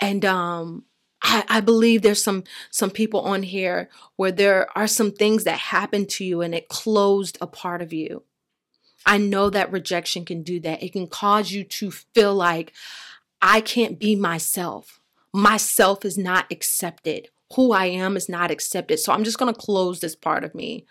And 0.00 0.24
um, 0.24 0.84
I, 1.26 1.44
I 1.48 1.60
believe 1.60 2.02
there's 2.02 2.22
some 2.22 2.44
some 2.70 2.90
people 2.90 3.20
on 3.20 3.42
here 3.42 3.90
where 4.14 4.30
there 4.30 4.68
are 4.78 4.86
some 4.86 5.10
things 5.10 5.42
that 5.44 5.58
happened 5.58 6.08
to 6.10 6.24
you 6.24 6.40
and 6.40 6.54
it 6.54 6.68
closed 6.68 7.36
a 7.40 7.48
part 7.48 7.82
of 7.82 7.92
you. 7.92 8.22
I 9.04 9.18
know 9.18 9.50
that 9.50 9.72
rejection 9.72 10.24
can 10.24 10.42
do 10.42 10.60
that. 10.60 10.82
It 10.82 10.92
can 10.92 11.08
cause 11.08 11.50
you 11.50 11.64
to 11.64 11.90
feel 11.90 12.34
like 12.34 12.72
I 13.42 13.60
can't 13.60 13.98
be 13.98 14.14
myself. 14.14 15.00
Myself 15.32 16.04
is 16.04 16.16
not 16.16 16.46
accepted. 16.50 17.28
Who 17.54 17.72
I 17.72 17.86
am 17.86 18.16
is 18.16 18.28
not 18.28 18.52
accepted. 18.52 18.98
So 19.00 19.12
I'm 19.12 19.24
just 19.24 19.38
going 19.38 19.52
to 19.52 19.60
close 19.60 20.00
this 20.00 20.16
part 20.16 20.44
of 20.44 20.54
me. 20.54 20.86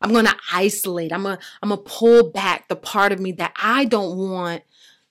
I'm 0.00 0.12
going 0.12 0.26
to 0.26 0.36
isolate. 0.52 1.12
I'm 1.12 1.24
going 1.24 1.36
to 1.36 1.42
I'm 1.62 1.70
going 1.70 1.82
to 1.82 1.90
pull 1.90 2.30
back 2.30 2.68
the 2.68 2.76
part 2.76 3.10
of 3.10 3.18
me 3.18 3.32
that 3.32 3.52
I 3.56 3.86
don't 3.86 4.16
want 4.16 4.62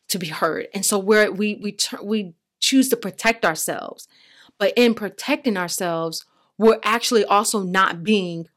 to 0.07 0.19
be 0.19 0.27
hurt. 0.27 0.67
And 0.73 0.85
so 0.85 0.97
where 0.97 1.31
we 1.31 1.55
we 1.55 1.77
we 2.01 2.33
choose 2.61 2.87
to 2.89 2.97
protect 2.97 3.43
ourselves 3.43 4.07
But 4.59 4.73
in 4.75 4.93
protecting 4.93 5.57
ourselves, 5.57 6.25
we're 6.57 6.79
actually 6.83 7.25
also 7.25 7.63
not 7.63 8.03
being 8.03 8.47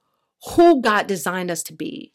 who 0.51 0.81
God 0.81 1.07
designed 1.07 1.51
us 1.51 1.63
to 1.65 1.73
be. 1.73 2.13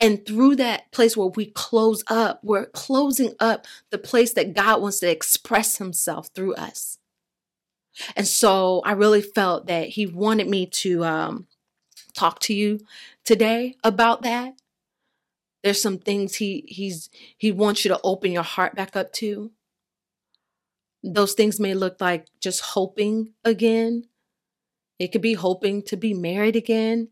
And 0.00 0.26
through 0.26 0.56
that 0.56 0.90
place 0.90 1.16
where 1.16 1.28
we 1.28 1.46
close 1.46 2.02
up, 2.08 2.40
we're 2.42 2.66
closing 2.66 3.34
up 3.38 3.66
the 3.90 3.98
place 3.98 4.32
that 4.32 4.54
God 4.54 4.82
wants 4.82 4.98
to 5.00 5.10
express 5.10 5.78
Himself 5.78 6.28
through 6.34 6.54
us. 6.54 6.98
And 8.16 8.26
so 8.26 8.82
I 8.84 8.92
really 8.92 9.22
felt 9.22 9.66
that 9.66 9.90
He 9.90 10.06
wanted 10.06 10.48
me 10.48 10.66
to 10.66 11.04
um, 11.04 11.46
talk 12.14 12.40
to 12.40 12.54
you 12.54 12.80
today 13.24 13.76
about 13.84 14.22
that. 14.22 14.54
There's 15.62 15.80
some 15.80 15.98
things 15.98 16.36
He 16.36 16.64
He's 16.66 17.08
He 17.36 17.52
wants 17.52 17.84
you 17.84 17.90
to 17.90 18.00
open 18.02 18.32
your 18.32 18.42
heart 18.42 18.74
back 18.74 18.96
up 18.96 19.12
to. 19.14 19.52
Those 21.02 21.32
things 21.32 21.58
may 21.58 21.74
look 21.74 22.00
like 22.00 22.26
just 22.40 22.60
hoping 22.60 23.32
again. 23.44 24.04
It 24.98 25.12
could 25.12 25.22
be 25.22 25.34
hoping 25.34 25.82
to 25.84 25.96
be 25.96 26.12
married 26.12 26.56
again, 26.56 27.08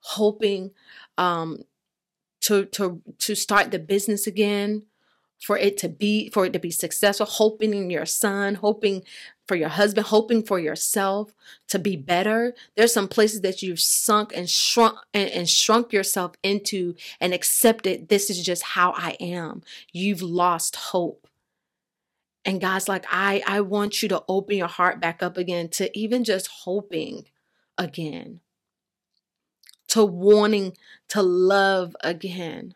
hoping 0.00 0.72
um, 1.16 1.64
to 2.42 2.66
to 2.66 3.00
to 3.18 3.34
start 3.34 3.70
the 3.70 3.78
business 3.78 4.26
again 4.26 4.82
for 5.40 5.58
it 5.58 5.76
to 5.78 5.88
be 5.88 6.28
for 6.30 6.46
it 6.46 6.52
to 6.52 6.58
be 6.58 6.70
successful 6.70 7.26
hoping 7.26 7.74
in 7.74 7.90
your 7.90 8.06
son 8.06 8.54
hoping 8.56 9.02
for 9.48 9.56
your 9.56 9.68
husband 9.68 10.06
hoping 10.06 10.42
for 10.42 10.58
yourself 10.58 11.34
to 11.68 11.78
be 11.78 11.96
better. 11.96 12.54
There's 12.76 12.94
some 12.94 13.08
places 13.08 13.40
that 13.40 13.62
you've 13.62 13.80
sunk 13.80 14.32
and 14.34 14.48
shrunk 14.48 14.98
and, 15.12 15.28
and 15.30 15.48
shrunk 15.48 15.92
yourself 15.92 16.32
into 16.42 16.94
and 17.20 17.34
accepted 17.34 18.08
this 18.08 18.30
is 18.30 18.42
just 18.42 18.62
how 18.62 18.92
i 18.96 19.16
am. 19.20 19.62
You've 19.92 20.22
lost 20.22 20.76
hope 20.76 21.26
and 22.44 22.60
god's 22.60 22.88
like 22.88 23.04
i 23.10 23.42
i 23.46 23.60
want 23.60 24.02
you 24.02 24.08
to 24.08 24.22
open 24.28 24.56
your 24.56 24.68
heart 24.68 25.00
back 25.00 25.22
up 25.22 25.36
again 25.36 25.68
to 25.68 25.96
even 25.98 26.24
just 26.24 26.48
hoping 26.64 27.24
again 27.78 28.40
to 29.92 30.06
wanting 30.06 30.74
to 31.06 31.20
love 31.20 31.94
again, 32.02 32.74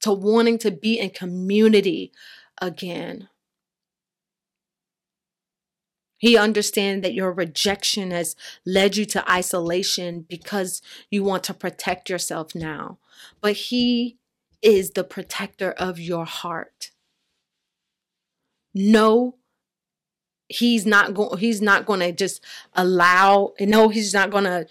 to 0.00 0.10
wanting 0.10 0.56
to 0.56 0.70
be 0.70 0.98
in 0.98 1.10
community 1.10 2.10
again. 2.58 3.28
He 6.16 6.38
understands 6.38 7.02
that 7.02 7.12
your 7.12 7.32
rejection 7.32 8.12
has 8.12 8.34
led 8.64 8.96
you 8.96 9.04
to 9.06 9.30
isolation 9.30 10.24
because 10.26 10.80
you 11.10 11.22
want 11.22 11.44
to 11.44 11.52
protect 11.52 12.08
yourself 12.08 12.54
now. 12.54 12.96
But 13.42 13.52
He 13.54 14.16
is 14.62 14.92
the 14.92 15.04
protector 15.04 15.72
of 15.72 16.00
your 16.00 16.24
heart. 16.24 16.91
Know 18.74 19.36
he's 20.48 20.84
not 20.86 21.14
going 21.14 21.38
he's 21.38 21.62
not 21.62 21.86
going 21.86 22.00
to 22.00 22.12
just 22.12 22.42
allow 22.74 23.52
no 23.60 23.88
he's 23.88 24.12
not 24.12 24.30
going 24.30 24.44
to 24.44 24.66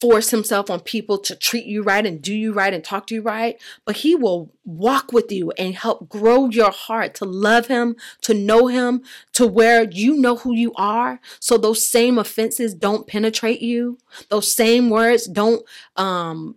force 0.00 0.30
himself 0.30 0.70
on 0.70 0.80
people 0.80 1.18
to 1.18 1.36
treat 1.36 1.66
you 1.66 1.82
right 1.82 2.06
and 2.06 2.22
do 2.22 2.34
you 2.34 2.54
right 2.54 2.72
and 2.72 2.82
talk 2.82 3.06
to 3.06 3.14
you 3.14 3.20
right 3.20 3.60
but 3.84 3.96
he 3.96 4.14
will 4.14 4.50
walk 4.64 5.12
with 5.12 5.30
you 5.30 5.50
and 5.58 5.74
help 5.74 6.08
grow 6.08 6.48
your 6.48 6.70
heart 6.70 7.14
to 7.14 7.26
love 7.26 7.66
him 7.66 7.94
to 8.22 8.32
know 8.32 8.68
him 8.68 9.02
to 9.34 9.46
where 9.46 9.90
you 9.90 10.16
know 10.16 10.36
who 10.36 10.54
you 10.54 10.72
are. 10.76 11.18
So 11.38 11.56
those 11.56 11.86
same 11.86 12.18
offenses 12.18 12.74
don't 12.74 13.06
penetrate 13.06 13.62
you. 13.62 13.98
Those 14.28 14.52
same 14.52 14.90
words 14.90 15.26
don't 15.26 15.64
um 15.96 16.56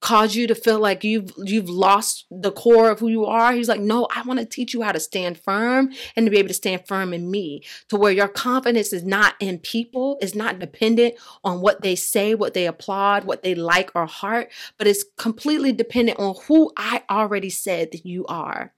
cause 0.00 0.34
you 0.34 0.46
to 0.46 0.54
feel 0.54 0.78
like 0.78 1.04
you've 1.04 1.32
you've 1.38 1.68
lost 1.68 2.26
the 2.30 2.52
core 2.52 2.90
of 2.90 3.00
who 3.00 3.08
you 3.08 3.26
are? 3.26 3.52
He's 3.52 3.68
like 3.68 3.80
no 3.80 4.08
i 4.14 4.22
want 4.22 4.40
to 4.40 4.46
teach 4.46 4.74
you 4.74 4.82
how 4.82 4.92
to 4.92 5.00
stand 5.00 5.38
firm 5.38 5.90
and 6.16 6.26
to 6.26 6.30
be 6.30 6.38
able 6.38 6.48
to 6.48 6.54
stand 6.54 6.86
firm 6.86 7.12
in 7.12 7.30
me 7.30 7.62
to 7.88 7.96
where 7.96 8.12
your 8.12 8.28
confidence 8.28 8.92
is 8.92 9.04
not 9.04 9.34
in 9.40 9.58
people 9.58 10.18
is 10.20 10.34
not 10.34 10.58
dependent 10.58 11.14
on 11.44 11.60
what 11.60 11.82
they 11.82 11.94
say 11.94 12.34
what 12.34 12.54
they 12.54 12.66
applaud 12.66 13.24
what 13.24 13.42
they 13.42 13.54
like 13.54 13.90
or 13.94 14.06
heart 14.06 14.50
but 14.78 14.86
it's 14.86 15.04
completely 15.16 15.72
dependent 15.72 16.18
on 16.18 16.34
who 16.46 16.72
i 16.76 17.02
already 17.10 17.50
said 17.50 17.92
that 17.92 18.06
you 18.06 18.26
are. 18.26 18.72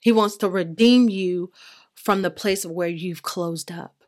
He 0.00 0.12
wants 0.12 0.36
to 0.38 0.48
redeem 0.48 1.08
you 1.08 1.52
from 1.94 2.22
the 2.22 2.30
place 2.30 2.64
of 2.64 2.70
where 2.70 2.88
you've 2.88 3.22
closed 3.22 3.70
up. 3.70 4.04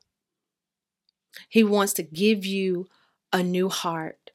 He 1.48 1.62
wants 1.62 1.92
to 1.94 2.02
give 2.02 2.46
you 2.46 2.86
a 3.32 3.42
new 3.42 3.68
heart, 3.68 4.30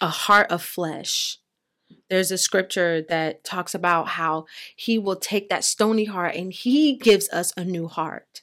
a 0.00 0.08
heart 0.08 0.50
of 0.50 0.62
flesh. 0.62 1.38
There's 2.08 2.30
a 2.30 2.38
scripture 2.38 3.02
that 3.08 3.44
talks 3.44 3.74
about 3.74 4.08
how 4.08 4.46
he 4.76 4.98
will 4.98 5.16
take 5.16 5.48
that 5.48 5.64
stony 5.64 6.04
heart 6.04 6.34
and 6.34 6.52
he 6.52 6.96
gives 6.96 7.28
us 7.30 7.52
a 7.56 7.64
new 7.64 7.88
heart. 7.88 8.42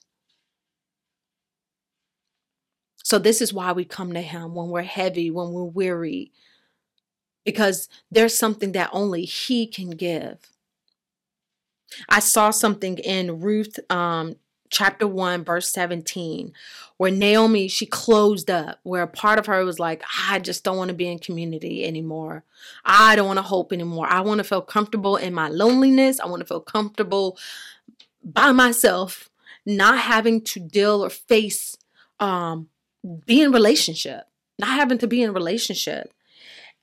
So, 3.04 3.18
this 3.18 3.42
is 3.42 3.54
why 3.54 3.72
we 3.72 3.86
come 3.86 4.14
to 4.14 4.22
him 4.22 4.54
when 4.54 4.68
we're 4.68 4.82
heavy, 4.82 5.32
when 5.32 5.52
we're 5.54 5.64
weary, 5.64 6.34
because 7.46 7.88
there's 8.12 8.38
something 8.38 8.74
that 8.74 8.90
only 8.92 9.24
he 9.24 9.66
can 9.66 9.92
give. 9.92 10.40
I 12.10 12.20
saw 12.20 12.52
something 12.52 12.98
in 12.98 13.40
Ruth 13.40 13.80
um, 13.90 14.36
chapter 14.70 15.08
1 15.08 15.44
verse 15.44 15.70
17 15.72 16.54
where 16.98 17.12
Naomi 17.12 17.68
she 17.68 17.86
closed 17.86 18.50
up 18.50 18.80
where 18.84 19.04
a 19.04 19.08
part 19.08 19.40
of 19.40 19.46
her 19.46 19.64
was 19.64 19.80
like 19.80 20.04
I 20.30 20.40
just 20.40 20.64
don't 20.64 20.78
want 20.78 20.90
to 20.90 20.96
be 20.96 21.08
in 21.08 21.20
community 21.20 21.86
anymore. 21.86 22.44
I 22.84 23.16
don't 23.16 23.28
want 23.28 23.38
to 23.38 23.44
hope 23.44 23.72
anymore. 23.72 24.08
I 24.08 24.22
want 24.22 24.40
to 24.40 24.44
feel 24.44 24.62
comfortable 24.62 25.16
in 25.16 25.34
my 25.34 25.48
loneliness. 25.48 26.20
I 26.20 26.28
want 26.28 26.42
to 26.42 26.48
feel 26.48 26.60
comfortable 26.60 27.38
by 28.24 28.52
myself 28.52 29.30
not 29.66 30.00
having 30.00 30.42
to 30.42 30.60
deal 30.60 31.04
or 31.04 31.10
face 31.10 31.78
um 32.20 32.70
be 33.26 33.42
in 33.42 33.52
relationship. 33.52 34.24
Not 34.60 34.70
having 34.70 34.98
to 34.98 35.08
be 35.08 35.22
in 35.22 35.34
relationship. 35.34 36.12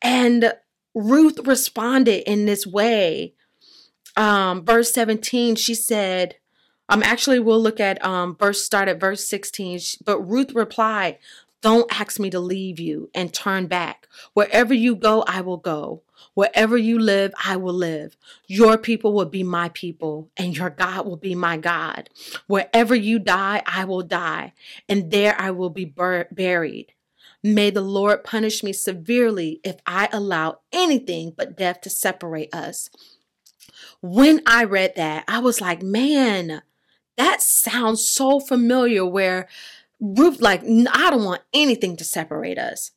And 0.01 0.55
Ruth 0.95 1.41
responded 1.45 2.23
in 2.31 2.47
this 2.47 2.67
way. 2.67 3.35
Um 4.17 4.65
verse 4.65 4.93
17 4.93 5.57
she 5.57 5.75
said 5.75 6.37
um, 6.89 7.03
actually, 7.03 7.39
we'll 7.39 7.63
look 7.63 7.81
at 7.81 8.05
um, 8.05 8.37
verse 8.37 8.63
start 8.63 8.89
at 8.89 9.01
verse 9.01 9.27
16. 9.27 9.81
But 10.05 10.21
Ruth 10.21 10.53
replied, 10.55 11.19
Don't 11.63 11.91
ask 12.01 12.21
me 12.21 12.31
to 12.31 12.41
leave 12.41 12.79
you 12.79 13.11
and 13.15 13.33
turn 13.33 13.67
back. 13.67 14.07
Wherever 14.35 14.75
you 14.75 14.95
go, 14.95 15.25
I 15.27 15.41
will 15.41 15.57
go. 15.57 16.03
Wherever 16.35 16.77
you 16.77 16.99
live, 16.99 17.33
I 17.45 17.57
will 17.57 17.75
live. 17.75 18.17
Your 18.47 18.77
people 18.77 19.13
will 19.13 19.27
be 19.27 19.43
my 19.43 19.69
people, 19.71 20.31
and 20.37 20.57
your 20.57 20.71
God 20.71 21.07
will 21.07 21.17
be 21.17 21.35
my 21.35 21.57
God. 21.57 22.11
Wherever 22.47 22.95
you 22.95 23.19
die, 23.19 23.63
I 23.67 23.85
will 23.85 24.03
die, 24.03 24.53
and 24.89 25.11
there 25.11 25.41
I 25.41 25.53
will 25.53 25.71
be 25.71 25.85
bur- 25.85 26.29
buried. 26.33 26.93
May 27.43 27.71
the 27.71 27.83
Lord 27.83 28.25
punish 28.25 28.63
me 28.63 28.73
severely 28.73 29.61
if 29.63 29.77
I 29.87 30.09
allow 30.13 30.61
anything 30.73 31.35
but 31.37 31.57
death 31.57 31.83
to 31.83 31.91
separate 31.91 32.55
us. 32.55 32.91
When 34.01 34.43
I 34.47 34.65
read 34.65 34.95
that, 34.97 35.25
I 35.29 35.39
was 35.39 35.61
like, 35.61 35.83
man, 35.83 36.63
that 37.17 37.43
sounds 37.43 38.09
so 38.09 38.41
familiar 38.41 39.05
where 39.05 39.49
Ruth, 40.01 40.41
like, 40.41 40.63
I 40.63 41.11
don't 41.11 41.25
want 41.25 41.43
anything 41.53 41.97
to 41.97 42.05
separate 42.05 42.59
us. 42.59 42.91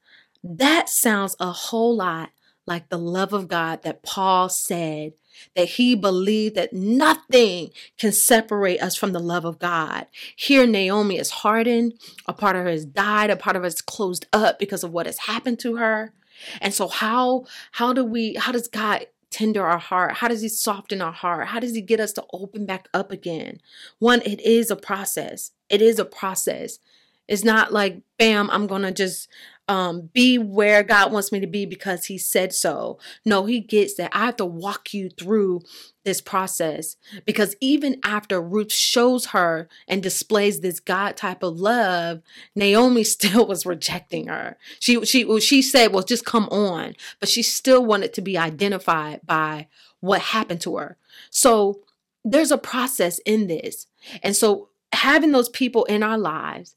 That 0.43 0.89
sounds 0.89 1.36
a 1.39 1.51
whole 1.51 1.95
lot 1.95 2.32
like 2.65 2.89
the 2.89 2.97
love 2.97 3.34
of 3.34 3.47
God 3.47 3.84
that 3.84 4.03
Paul 4.03 4.49
said 4.49 5.13
that 5.56 5.69
he 5.69 5.95
believed 5.95 6.56
that 6.56 6.73
nothing 6.73 7.69
can 7.97 8.12
separate 8.12 8.82
us 8.82 8.95
from 8.95 9.13
the 9.13 9.19
love 9.19 9.45
of 9.45 9.60
God. 9.60 10.08
Here, 10.36 10.67
Naomi 10.67 11.17
is 11.17 11.30
hardened, 11.30 11.93
a 12.25 12.34
part 12.34 12.56
of 12.56 12.63
her 12.63 12.69
has 12.69 12.86
died, 12.86 13.30
a 13.30 13.36
part 13.36 13.56
of 13.56 13.62
her 13.62 13.67
is 13.67 13.82
closed 13.82 14.25
up 14.34 14.60
because 14.60 14.84
of 14.84 14.91
what 14.91 15.06
has 15.06 15.19
happened 15.19 15.60
to 15.60 15.77
her. 15.77 16.13
And 16.60 16.73
so, 16.73 16.88
how 16.88 17.45
how 17.71 17.93
do 17.93 18.03
we? 18.03 18.36
How 18.36 18.51
does 18.51 18.67
God 18.67 19.06
tender 19.30 19.66
our 19.66 19.78
heart? 19.78 20.16
How 20.16 20.28
does 20.28 20.42
he 20.42 20.50
soften 20.50 21.02
our 21.02 21.12
heart? 21.12 21.48
How 21.48 21.60
does 21.60 21.74
he 21.74 21.82
get 21.82 22.00
us 22.00 22.13
to 22.13 22.26
open 22.34 22.66
back 22.66 22.88
up 22.94 23.12
again? 23.12 23.60
One, 24.00 24.22
it 24.22 24.40
is 24.42 24.72
a 24.72 24.76
process. 24.76 25.52
It 25.70 25.82
is 25.82 26.00
a 26.00 26.06
process. 26.06 26.80
It's 27.28 27.44
not 27.44 27.74
like, 27.74 28.02
bam, 28.18 28.50
I'm 28.52 28.68
going 28.68 28.84
to 28.84 28.92
just 28.92 29.28
um, 29.68 30.10
be 30.13 30.38
where 30.38 30.82
God 30.82 31.12
wants 31.12 31.32
me 31.32 31.40
to 31.42 31.48
be 31.48 31.66
because 31.66 32.06
He 32.06 32.18
said 32.18 32.54
so. 32.54 33.00
No, 33.26 33.46
He 33.46 33.60
gets 33.60 33.96
that. 33.96 34.12
I 34.13 34.26
have 34.26 34.38
to 34.38 34.46
walk 34.46 34.94
you 34.94 35.10
through 35.10 35.62
this 36.06 36.22
process 36.22 36.96
because 37.26 37.56
even 37.60 38.00
after 38.04 38.42
Ruth 38.42 38.72
shows 38.72 39.28
her 39.28 39.68
and 39.88 40.02
displays 40.02 40.62
this 40.62 40.80
God 40.80 41.18
type 41.18 41.44
of 41.44 41.60
love, 41.60 42.22
Naomi 42.56 43.04
still 43.04 43.46
was 43.46 43.66
rejecting 43.66 44.28
her. 44.28 44.58
She 44.80 45.04
she 45.06 45.40
she 45.42 45.62
said, 45.62 45.92
"Well, 45.92 46.04
just 46.04 46.26
come 46.26 46.48
on," 46.50 46.96
but 47.20 47.30
she 47.30 47.44
still 47.44 47.86
wanted 47.86 48.13
to 48.13 48.22
be 48.22 48.38
identified 48.38 49.22
by 49.26 49.68
what 50.00 50.22
happened 50.22 50.62
to 50.62 50.78
her. 50.78 50.98
So 51.30 51.82
there's 52.24 52.52
a 52.52 52.58
process 52.58 53.20
in 53.20 53.48
this, 53.48 53.88
and 54.24 54.36
so 54.36 54.70
having 54.94 55.34
those 55.34 55.50
people 55.50 55.84
in 55.86 56.04
our 56.04 56.18
lives 56.18 56.77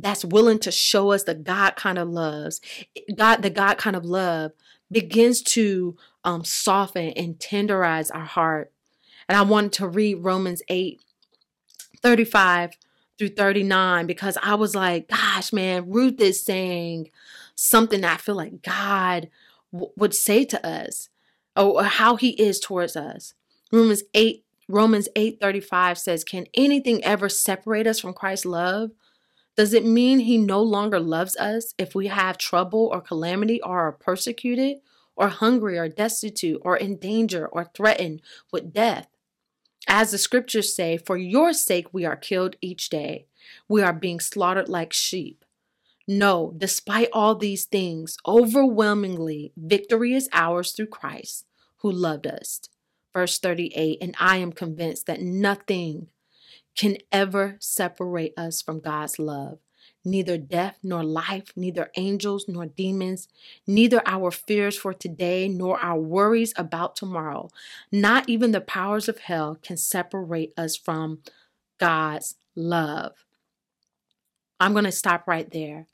that's 0.00 0.24
willing 0.24 0.58
to 0.60 0.70
show 0.70 1.12
us 1.12 1.24
the 1.24 1.34
God 1.34 1.76
kind 1.76 1.98
of 1.98 2.08
loves, 2.08 2.60
God, 3.14 3.42
the 3.42 3.50
God 3.50 3.78
kind 3.78 3.96
of 3.96 4.04
love 4.04 4.52
begins 4.90 5.42
to 5.42 5.96
um, 6.24 6.44
soften 6.44 7.10
and 7.10 7.38
tenderize 7.38 8.10
our 8.14 8.24
heart. 8.24 8.72
And 9.28 9.36
I 9.36 9.42
wanted 9.42 9.72
to 9.74 9.88
read 9.88 10.24
Romans 10.24 10.62
8 10.68 11.00
35 12.00 12.78
through 13.18 13.30
39 13.30 14.06
because 14.06 14.38
I 14.42 14.54
was 14.54 14.74
like, 14.74 15.08
gosh, 15.08 15.52
man, 15.52 15.90
Ruth 15.90 16.20
is 16.20 16.42
saying 16.42 17.10
something 17.56 18.04
I 18.04 18.16
feel 18.16 18.36
like 18.36 18.62
God 18.62 19.28
w- 19.72 19.92
would 19.96 20.14
say 20.14 20.44
to 20.44 20.66
us 20.66 21.08
or 21.56 21.82
how 21.82 22.14
he 22.16 22.30
is 22.30 22.60
towards 22.60 22.96
us. 22.96 23.34
Romans 23.72 24.04
8 24.14 24.44
Romans 24.68 25.08
8:35 25.16 25.98
says, 25.98 26.24
"Can 26.24 26.46
anything 26.52 27.02
ever 27.02 27.30
separate 27.30 27.86
us 27.86 27.98
from 27.98 28.12
Christ's 28.12 28.44
love? 28.44 28.90
Does 29.58 29.74
it 29.74 29.84
mean 29.84 30.20
he 30.20 30.38
no 30.38 30.62
longer 30.62 31.00
loves 31.00 31.36
us 31.36 31.74
if 31.78 31.92
we 31.92 32.06
have 32.06 32.38
trouble 32.38 32.90
or 32.92 33.00
calamity 33.00 33.60
or 33.60 33.80
are 33.80 33.92
persecuted 33.92 34.76
or 35.16 35.26
hungry 35.26 35.76
or 35.76 35.88
destitute 35.88 36.62
or 36.64 36.76
in 36.76 36.96
danger 36.96 37.48
or 37.48 37.64
threatened 37.64 38.22
with 38.52 38.72
death? 38.72 39.08
As 39.88 40.12
the 40.12 40.18
scriptures 40.18 40.72
say, 40.72 40.96
for 40.96 41.16
your 41.16 41.52
sake 41.52 41.92
we 41.92 42.04
are 42.04 42.14
killed 42.14 42.54
each 42.60 42.88
day. 42.88 43.26
We 43.68 43.82
are 43.82 43.92
being 43.92 44.20
slaughtered 44.20 44.68
like 44.68 44.92
sheep. 44.92 45.44
No, 46.06 46.54
despite 46.56 47.08
all 47.12 47.34
these 47.34 47.64
things, 47.64 48.16
overwhelmingly 48.24 49.52
victory 49.56 50.14
is 50.14 50.28
ours 50.32 50.70
through 50.70 50.86
Christ 50.86 51.46
who 51.78 51.90
loved 51.90 52.28
us." 52.28 52.60
verse 53.12 53.40
38 53.40 53.98
and 54.00 54.14
I 54.20 54.36
am 54.36 54.52
convinced 54.52 55.06
that 55.06 55.20
nothing 55.20 56.10
can 56.78 56.96
ever 57.10 57.56
separate 57.58 58.32
us 58.38 58.62
from 58.62 58.78
God's 58.78 59.18
love. 59.18 59.58
Neither 60.04 60.38
death 60.38 60.78
nor 60.80 61.02
life, 61.02 61.52
neither 61.56 61.90
angels 61.96 62.46
nor 62.46 62.66
demons, 62.66 63.28
neither 63.66 64.00
our 64.06 64.30
fears 64.30 64.78
for 64.78 64.94
today 64.94 65.48
nor 65.48 65.78
our 65.80 65.98
worries 65.98 66.54
about 66.56 66.94
tomorrow, 66.94 67.50
not 67.90 68.28
even 68.28 68.52
the 68.52 68.60
powers 68.60 69.08
of 69.08 69.18
hell 69.18 69.58
can 69.60 69.76
separate 69.76 70.52
us 70.56 70.76
from 70.76 71.18
God's 71.78 72.36
love. 72.54 73.24
I'm 74.60 74.72
going 74.72 74.84
to 74.84 74.92
stop 74.92 75.26
right 75.26 75.50
there. 75.50 75.88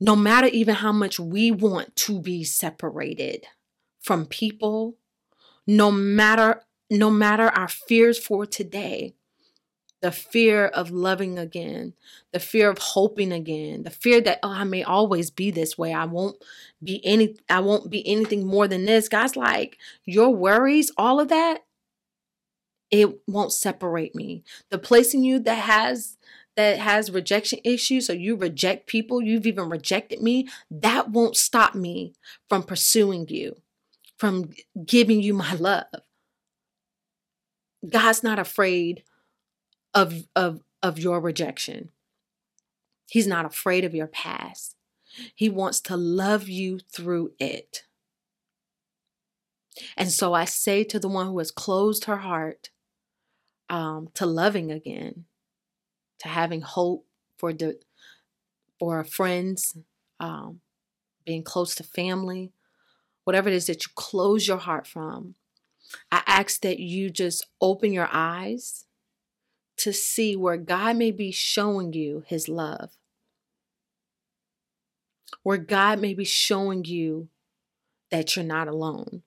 No 0.00 0.14
matter 0.14 0.46
even 0.46 0.76
how 0.76 0.92
much 0.92 1.18
we 1.18 1.50
want 1.50 1.96
to 1.96 2.20
be 2.20 2.44
separated 2.44 3.46
from 4.00 4.26
people, 4.26 4.94
no 5.66 5.90
matter 5.90 6.62
no 6.90 7.10
matter 7.10 7.48
our 7.48 7.66
fears 7.66 8.18
for 8.18 8.44
today 8.44 9.14
the 10.04 10.12
fear 10.12 10.66
of 10.66 10.90
loving 10.90 11.38
again 11.38 11.94
the 12.34 12.38
fear 12.38 12.68
of 12.68 12.76
hoping 12.76 13.32
again 13.32 13.84
the 13.84 13.90
fear 13.90 14.20
that 14.20 14.38
oh 14.42 14.50
i 14.50 14.62
may 14.62 14.82
always 14.82 15.30
be 15.30 15.50
this 15.50 15.78
way. 15.78 15.94
I 15.94 16.04
won't 16.04 16.36
be 16.82 17.00
any 17.06 17.36
i 17.48 17.60
won't 17.60 17.88
be 17.88 18.06
anything 18.06 18.46
more 18.46 18.68
than 18.68 18.84
this. 18.84 19.08
God's 19.08 19.34
like 19.34 19.78
your 20.04 20.28
worries 20.28 20.92
all 20.98 21.20
of 21.20 21.28
that 21.28 21.64
it 22.90 23.18
won't 23.26 23.52
separate 23.52 24.14
me. 24.14 24.44
The 24.68 24.76
place 24.76 25.14
in 25.14 25.24
you 25.24 25.38
that 25.38 25.54
has 25.54 26.18
that 26.54 26.78
has 26.80 27.10
rejection 27.10 27.60
issues 27.64 28.06
so 28.06 28.12
you 28.12 28.36
reject 28.36 28.86
people 28.86 29.22
you've 29.22 29.46
even 29.46 29.70
rejected 29.70 30.20
me 30.20 30.48
that 30.70 31.12
won't 31.12 31.34
stop 31.34 31.74
me 31.74 32.12
from 32.46 32.62
pursuing 32.62 33.26
you 33.28 33.56
from 34.18 34.50
giving 34.84 35.22
you 35.22 35.32
my 35.32 35.54
love. 35.54 35.86
God's 37.88 38.22
not 38.22 38.38
afraid 38.38 39.02
of, 39.94 40.24
of, 40.34 40.60
of 40.82 40.98
your 40.98 41.20
rejection. 41.20 41.90
He's 43.08 43.26
not 43.26 43.44
afraid 43.44 43.84
of 43.84 43.94
your 43.94 44.06
past. 44.06 44.76
He 45.34 45.48
wants 45.48 45.80
to 45.82 45.96
love 45.96 46.48
you 46.48 46.80
through 46.90 47.32
it. 47.38 47.84
And 49.96 50.10
so 50.10 50.34
I 50.34 50.44
say 50.44 50.84
to 50.84 50.98
the 50.98 51.08
one 51.08 51.26
who 51.26 51.38
has 51.38 51.50
closed 51.50 52.04
her 52.04 52.18
heart 52.18 52.70
um, 53.68 54.08
to 54.14 54.26
loving 54.26 54.70
again, 54.70 55.24
to 56.20 56.28
having 56.28 56.60
hope 56.60 57.06
for 57.38 57.52
the 57.52 57.78
for 58.78 59.02
friends, 59.04 59.76
um, 60.20 60.60
being 61.24 61.42
close 61.42 61.74
to 61.76 61.82
family, 61.82 62.52
whatever 63.24 63.48
it 63.48 63.54
is 63.54 63.66
that 63.66 63.84
you 63.84 63.92
close 63.94 64.46
your 64.46 64.58
heart 64.58 64.86
from, 64.86 65.34
I 66.10 66.22
ask 66.26 66.60
that 66.62 66.78
you 66.78 67.10
just 67.10 67.46
open 67.60 67.92
your 67.92 68.08
eyes 68.12 68.84
to 69.78 69.92
see 69.92 70.36
where 70.36 70.56
God 70.56 70.96
may 70.96 71.10
be 71.10 71.30
showing 71.30 71.92
you 71.92 72.24
his 72.26 72.48
love, 72.48 72.90
where 75.42 75.58
God 75.58 76.00
may 76.00 76.14
be 76.14 76.24
showing 76.24 76.84
you 76.84 77.28
that 78.10 78.36
you're 78.36 78.44
not 78.44 78.68
alone. 78.68 79.22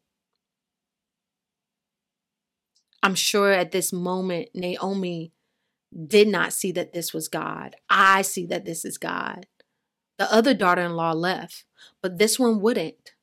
I'm 3.03 3.15
sure 3.15 3.51
at 3.51 3.71
this 3.71 3.93
moment, 3.93 4.49
Naomi 4.53 5.31
did 6.07 6.27
not 6.27 6.53
see 6.53 6.71
that 6.73 6.93
this 6.93 7.13
was 7.13 7.27
God. 7.27 7.75
I 7.89 8.21
see 8.21 8.45
that 8.47 8.65
this 8.65 8.83
is 8.83 8.97
God. 8.97 9.47
The 10.17 10.31
other 10.33 10.53
daughter 10.53 10.81
in 10.81 10.95
law 10.95 11.11
left, 11.13 11.65
but 12.01 12.17
this 12.17 12.39
one 12.39 12.59
wouldn't 12.59 13.13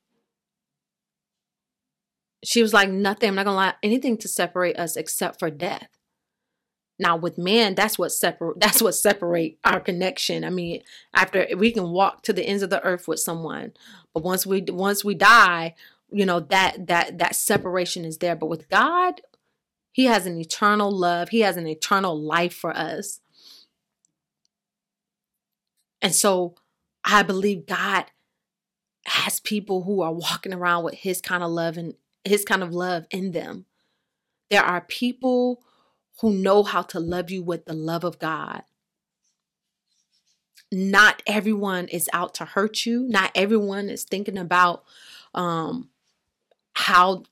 she 2.45 2.61
was 2.61 2.73
like, 2.73 2.89
nothing, 2.89 3.29
I'm 3.29 3.35
not 3.35 3.45
gonna 3.45 3.57
lie, 3.57 3.73
anything 3.83 4.17
to 4.19 4.27
separate 4.27 4.77
us 4.77 4.95
except 4.95 5.39
for 5.39 5.49
death. 5.49 5.89
Now 6.97 7.17
with 7.17 7.37
man, 7.37 7.75
that's 7.75 7.99
what 7.99 8.11
separate 8.11 8.59
that's 8.59 8.81
what 8.81 8.95
separate 8.95 9.57
our 9.63 9.79
connection. 9.79 10.43
I 10.43 10.49
mean, 10.49 10.81
after 11.13 11.47
we 11.57 11.71
can 11.71 11.89
walk 11.89 12.23
to 12.23 12.33
the 12.33 12.43
ends 12.43 12.63
of 12.63 12.69
the 12.69 12.83
earth 12.83 13.07
with 13.07 13.19
someone, 13.19 13.73
but 14.13 14.23
once 14.23 14.45
we 14.45 14.61
once 14.61 15.03
we 15.03 15.15
die, 15.15 15.75
you 16.11 16.25
know, 16.25 16.39
that 16.39 16.87
that 16.87 17.17
that 17.17 17.35
separation 17.35 18.05
is 18.05 18.19
there. 18.19 18.35
But 18.35 18.47
with 18.47 18.69
God, 18.69 19.21
He 19.91 20.05
has 20.05 20.25
an 20.25 20.39
eternal 20.39 20.91
love, 20.91 21.29
He 21.29 21.41
has 21.41 21.57
an 21.57 21.67
eternal 21.67 22.19
life 22.19 22.53
for 22.53 22.75
us. 22.75 23.19
And 26.01 26.13
so 26.13 26.55
I 27.03 27.23
believe 27.23 27.65
God 27.65 28.05
has 29.05 29.39
people 29.39 29.83
who 29.83 30.01
are 30.01 30.13
walking 30.13 30.53
around 30.53 30.83
with 30.83 30.95
his 30.95 31.21
kind 31.21 31.43
of 31.43 31.51
love 31.51 31.77
and 31.77 31.93
his 32.23 32.43
kind 32.43 32.63
of 32.63 32.73
love 32.73 33.05
in 33.11 33.31
them. 33.31 33.65
There 34.49 34.63
are 34.63 34.81
people 34.81 35.63
who 36.21 36.33
know 36.33 36.63
how 36.63 36.81
to 36.81 36.99
love 36.99 37.29
you 37.29 37.43
with 37.43 37.65
the 37.65 37.73
love 37.73 38.03
of 38.03 38.19
God. 38.19 38.63
Not 40.71 41.21
everyone 41.27 41.87
is 41.87 42.09
out 42.13 42.33
to 42.35 42.45
hurt 42.45 42.85
you. 42.85 43.03
Not 43.07 43.31
everyone 43.35 43.89
is 43.89 44.03
thinking 44.03 44.37
about 44.37 44.83
um, 45.33 45.89
how 46.73 47.23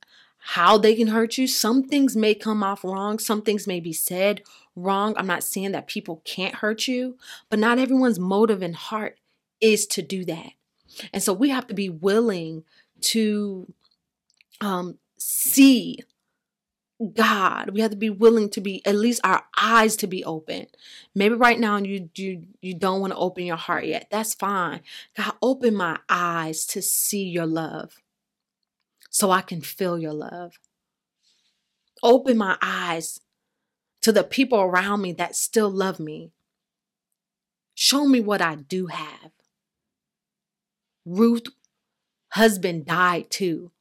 how 0.45 0.77
they 0.77 0.93
can 0.93 1.07
hurt 1.07 1.37
you. 1.37 1.47
Some 1.47 1.83
things 1.83 2.17
may 2.17 2.35
come 2.35 2.63
off 2.63 2.83
wrong. 2.83 3.17
Some 3.17 3.41
things 3.41 3.65
may 3.65 3.79
be 3.79 3.93
said 3.93 4.41
wrong. 4.75 5.13
I'm 5.17 5.27
not 5.27 5.43
saying 5.43 5.71
that 5.71 5.87
people 5.87 6.21
can't 6.25 6.55
hurt 6.55 6.85
you, 6.85 7.17
but 7.49 7.59
not 7.59 7.79
everyone's 7.79 8.19
motive 8.19 8.61
and 8.61 8.75
heart 8.75 9.19
is 9.61 9.87
to 9.87 10.01
do 10.01 10.25
that. 10.25 10.51
And 11.13 11.23
so 11.23 11.31
we 11.31 11.49
have 11.49 11.67
to 11.67 11.73
be 11.73 11.89
willing 11.89 12.65
to 13.01 13.71
um, 14.59 14.97
see 15.17 15.99
God. 17.11 17.71
We 17.71 17.81
have 17.81 17.91
to 17.91 17.97
be 17.97 18.09
willing 18.09 18.49
to 18.51 18.61
be 18.61 18.85
at 18.85 18.95
least 18.95 19.21
our 19.23 19.43
eyes 19.59 19.95
to 19.97 20.07
be 20.07 20.23
open. 20.23 20.67
Maybe 21.15 21.35
right 21.35 21.59
now 21.59 21.77
you 21.77 22.09
you 22.15 22.43
you 22.61 22.73
don't 22.73 23.01
want 23.01 23.13
to 23.13 23.19
open 23.19 23.45
your 23.45 23.57
heart 23.57 23.85
yet. 23.85 24.07
That's 24.11 24.33
fine. 24.33 24.81
God, 25.15 25.33
open 25.41 25.75
my 25.75 25.99
eyes 26.09 26.65
to 26.67 26.81
see 26.81 27.23
your 27.23 27.45
love. 27.45 28.01
So 29.09 29.31
I 29.31 29.41
can 29.41 29.61
feel 29.61 29.97
your 29.97 30.13
love. 30.13 30.59
Open 32.01 32.37
my 32.37 32.57
eyes 32.61 33.19
to 34.01 34.11
the 34.11 34.23
people 34.23 34.59
around 34.59 35.01
me 35.01 35.13
that 35.13 35.35
still 35.35 35.69
love 35.69 35.99
me. 35.99 36.31
Show 37.75 38.05
me 38.05 38.19
what 38.19 38.41
I 38.41 38.55
do 38.55 38.87
have. 38.87 39.31
Ruth 41.05 41.47
husband 42.29 42.85
died 42.85 43.29
too. 43.29 43.71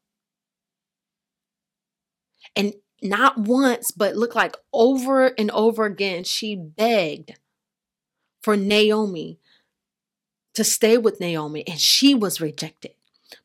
And 2.54 2.74
not 3.02 3.38
once, 3.38 3.90
but 3.90 4.16
look 4.16 4.34
like 4.34 4.56
over 4.72 5.28
and 5.38 5.50
over 5.50 5.84
again, 5.84 6.24
she 6.24 6.54
begged 6.56 7.34
for 8.42 8.56
Naomi 8.56 9.38
to 10.54 10.64
stay 10.64 10.98
with 10.98 11.20
Naomi, 11.20 11.66
and 11.66 11.80
she 11.80 12.14
was 12.14 12.40
rejected. 12.40 12.92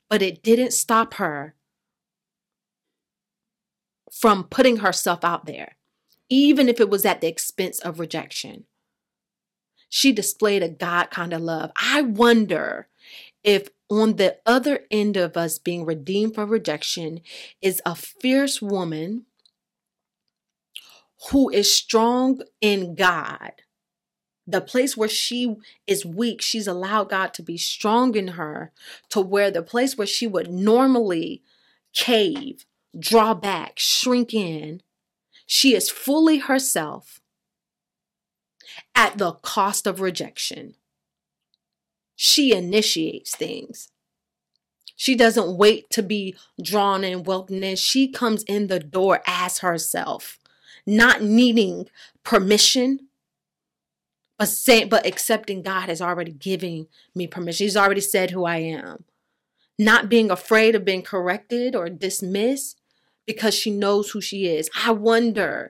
But 0.10 0.22
it 0.22 0.44
didn't 0.44 0.74
stop 0.74 1.16
her 1.16 1.56
from 4.12 4.46
putting 4.46 4.78
herself 4.78 5.24
out 5.24 5.46
there, 5.46 5.76
even 6.30 6.68
if 6.68 6.80
it 6.80 6.90
was 6.90 7.06
at 7.06 7.22
the 7.22 7.28
expense 7.28 7.80
of 7.80 8.00
rejection. 8.00 8.66
She 9.90 10.12
displayed 10.12 10.64
a 10.64 10.70
God 10.70 11.12
kind 11.12 11.34
of 11.34 11.42
love. 11.42 11.72
I 11.78 12.02
wonder 12.02 12.88
if 13.44 13.70
on 13.90 14.18
the 14.18 14.38
other 14.46 14.82
end 14.92 15.16
of 15.16 15.38
us 15.38 15.60
being 15.60 15.86
redeemed 15.86 16.36
from 16.36 16.50
rejection 16.50 17.22
is 17.62 17.82
a 17.86 17.96
fierce 17.96 18.62
woman 18.62 19.27
who 21.30 21.50
is 21.50 21.74
strong 21.74 22.42
in 22.62 22.96
God. 22.96 23.52
The 24.46 24.62
place 24.62 24.96
where 24.96 25.10
she 25.10 25.56
is 25.86 26.06
weak, 26.06 26.42
she's 26.42 26.68
allowed 26.68 27.10
God 27.10 27.34
to 27.34 27.44
be 27.44 27.58
strong 27.58 28.16
in 28.16 28.30
her 28.30 28.72
to 29.10 29.20
where 29.20 29.52
the 29.52 29.62
place 29.62 29.98
where 29.98 30.08
she 30.08 30.26
would 30.26 30.50
normally 30.50 31.42
cave, 31.94 32.66
draw 32.98 33.34
back, 33.34 33.74
shrink 33.78 34.34
in. 34.34 34.82
She 35.46 35.76
is 35.76 35.90
fully 35.90 36.38
herself 36.38 37.20
at 38.96 39.18
the 39.18 39.34
cost 39.34 39.86
of 39.86 40.00
rejection. 40.00 40.76
She 42.16 42.54
initiates 42.54 43.36
things. 43.36 43.90
She 44.96 45.16
doesn't 45.16 45.58
wait 45.58 45.90
to 45.92 46.02
be 46.02 46.36
drawn 46.62 47.04
and 47.04 47.26
welcomed 47.26 47.64
in. 47.64 47.76
She 47.76 48.08
comes 48.08 48.44
in 48.44 48.68
the 48.68 48.80
door 48.80 49.22
as 49.28 49.60
herself, 49.60 50.40
not 50.88 51.22
needing 51.22 51.88
permission, 52.24 53.08
but 54.40 54.48
saying, 54.48 54.90
but 54.90 55.06
accepting 55.06 55.62
God 55.62 55.90
has 55.90 56.02
already 56.02 56.32
given 56.32 56.88
me 57.14 57.28
permission. 57.28 57.66
He's 57.66 57.78
already 57.78 58.02
said 58.02 58.32
who 58.32 58.46
I 58.46 58.58
am. 58.58 59.04
Not 59.78 60.10
being 60.10 60.32
afraid 60.32 60.74
of 60.74 60.86
being 60.86 61.04
corrected 61.04 61.76
or 61.76 61.90
dismissed 61.90 62.82
because 63.28 63.54
she 63.54 63.70
knows 63.70 64.12
who 64.12 64.22
she 64.22 64.48
is. 64.48 64.70
I 64.84 64.92
wonder 64.92 65.70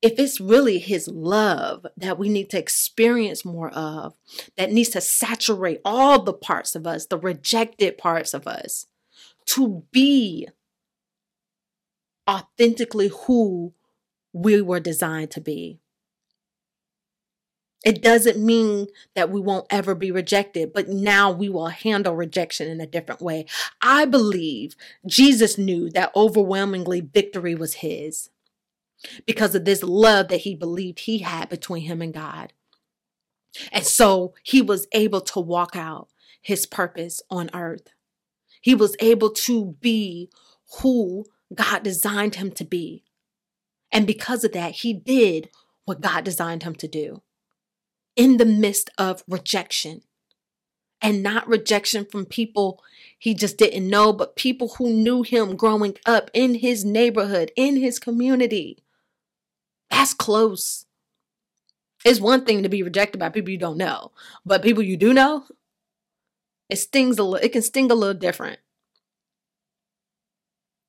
if 0.00 0.18
it's 0.18 0.40
really 0.40 0.78
his 0.78 1.08
love 1.08 1.86
that 1.96 2.18
we 2.18 2.28
need 2.28 2.50
to 2.50 2.58
experience 2.58 3.44
more 3.44 3.70
of, 3.70 4.14
that 4.56 4.70
needs 4.70 4.90
to 4.90 5.00
saturate 5.00 5.80
all 5.84 6.22
the 6.22 6.32
parts 6.32 6.76
of 6.76 6.86
us, 6.86 7.06
the 7.06 7.18
rejected 7.18 7.98
parts 7.98 8.34
of 8.34 8.46
us, 8.46 8.86
to 9.46 9.82
be 9.92 10.46
authentically 12.28 13.08
who 13.26 13.72
we 14.32 14.60
were 14.60 14.80
designed 14.80 15.30
to 15.32 15.40
be. 15.40 15.80
It 17.84 18.02
doesn't 18.02 18.42
mean 18.42 18.86
that 19.14 19.30
we 19.30 19.40
won't 19.40 19.66
ever 19.68 19.94
be 19.94 20.10
rejected, 20.10 20.72
but 20.72 20.88
now 20.88 21.30
we 21.30 21.50
will 21.50 21.66
handle 21.66 22.16
rejection 22.16 22.66
in 22.68 22.80
a 22.80 22.86
different 22.86 23.20
way. 23.20 23.44
I 23.82 24.06
believe 24.06 24.74
Jesus 25.06 25.58
knew 25.58 25.90
that 25.90 26.10
overwhelmingly 26.16 27.02
victory 27.02 27.54
was 27.54 27.74
his 27.74 28.30
because 29.26 29.54
of 29.54 29.66
this 29.66 29.82
love 29.82 30.28
that 30.28 30.38
he 30.38 30.54
believed 30.54 31.00
he 31.00 31.18
had 31.18 31.50
between 31.50 31.82
him 31.82 32.00
and 32.00 32.14
God. 32.14 32.54
And 33.70 33.84
so 33.84 34.34
he 34.42 34.62
was 34.62 34.88
able 34.92 35.20
to 35.20 35.40
walk 35.40 35.76
out 35.76 36.08
his 36.40 36.64
purpose 36.64 37.20
on 37.30 37.50
earth. 37.52 37.88
He 38.62 38.74
was 38.74 38.96
able 39.00 39.30
to 39.30 39.76
be 39.80 40.30
who 40.80 41.26
God 41.54 41.82
designed 41.82 42.36
him 42.36 42.50
to 42.52 42.64
be. 42.64 43.04
And 43.92 44.06
because 44.06 44.44
of 44.44 44.52
that, 44.52 44.72
he 44.72 44.92
did 44.92 45.50
what 45.84 46.00
God 46.00 46.24
designed 46.24 46.62
him 46.62 46.74
to 46.76 46.88
do 46.88 47.22
in 48.16 48.36
the 48.36 48.46
midst 48.46 48.90
of 48.98 49.22
rejection. 49.28 50.02
And 51.02 51.22
not 51.22 51.46
rejection 51.46 52.06
from 52.06 52.24
people 52.24 52.82
he 53.18 53.34
just 53.34 53.58
didn't 53.58 53.88
know, 53.88 54.12
but 54.12 54.36
people 54.36 54.68
who 54.78 54.90
knew 54.90 55.22
him 55.22 55.54
growing 55.54 55.96
up 56.06 56.30
in 56.32 56.56
his 56.56 56.84
neighborhood, 56.84 57.52
in 57.56 57.76
his 57.76 57.98
community. 57.98 58.78
That's 59.90 60.14
close. 60.14 60.86
It's 62.04 62.20
one 62.20 62.44
thing 62.44 62.62
to 62.62 62.68
be 62.68 62.82
rejected 62.82 63.18
by 63.18 63.28
people 63.28 63.50
you 63.50 63.58
don't 63.58 63.76
know, 63.76 64.12
but 64.44 64.62
people 64.62 64.82
you 64.82 64.96
do 64.96 65.12
know, 65.12 65.44
it 66.68 66.76
stings 66.76 67.18
a 67.18 67.22
little, 67.24 67.44
it 67.44 67.52
can 67.52 67.62
sting 67.62 67.90
a 67.90 67.94
little 67.94 68.18
different. 68.18 68.58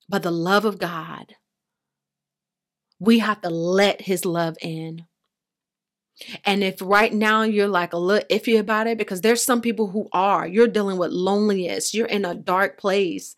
But 0.07 0.23
the 0.23 0.31
love 0.31 0.65
of 0.65 0.79
God, 0.79 1.35
we 2.99 3.19
have 3.19 3.41
to 3.41 3.49
let 3.49 4.01
his 4.01 4.25
love 4.25 4.57
in. 4.61 5.05
And 6.45 6.63
if 6.63 6.77
right 6.81 7.13
now 7.13 7.43
you're 7.43 7.67
like 7.67 7.91
a 7.91 7.97
little 7.97 8.27
iffy 8.29 8.57
about 8.57 8.87
it, 8.87 8.97
because 8.97 9.21
there's 9.21 9.43
some 9.43 9.61
people 9.61 9.87
who 9.87 10.07
are, 10.13 10.47
you're 10.47 10.67
dealing 10.67 10.97
with 10.97 11.11
loneliness, 11.11 11.93
you're 11.93 12.07
in 12.07 12.23
a 12.23 12.33
dark 12.33 12.77
place, 12.77 13.35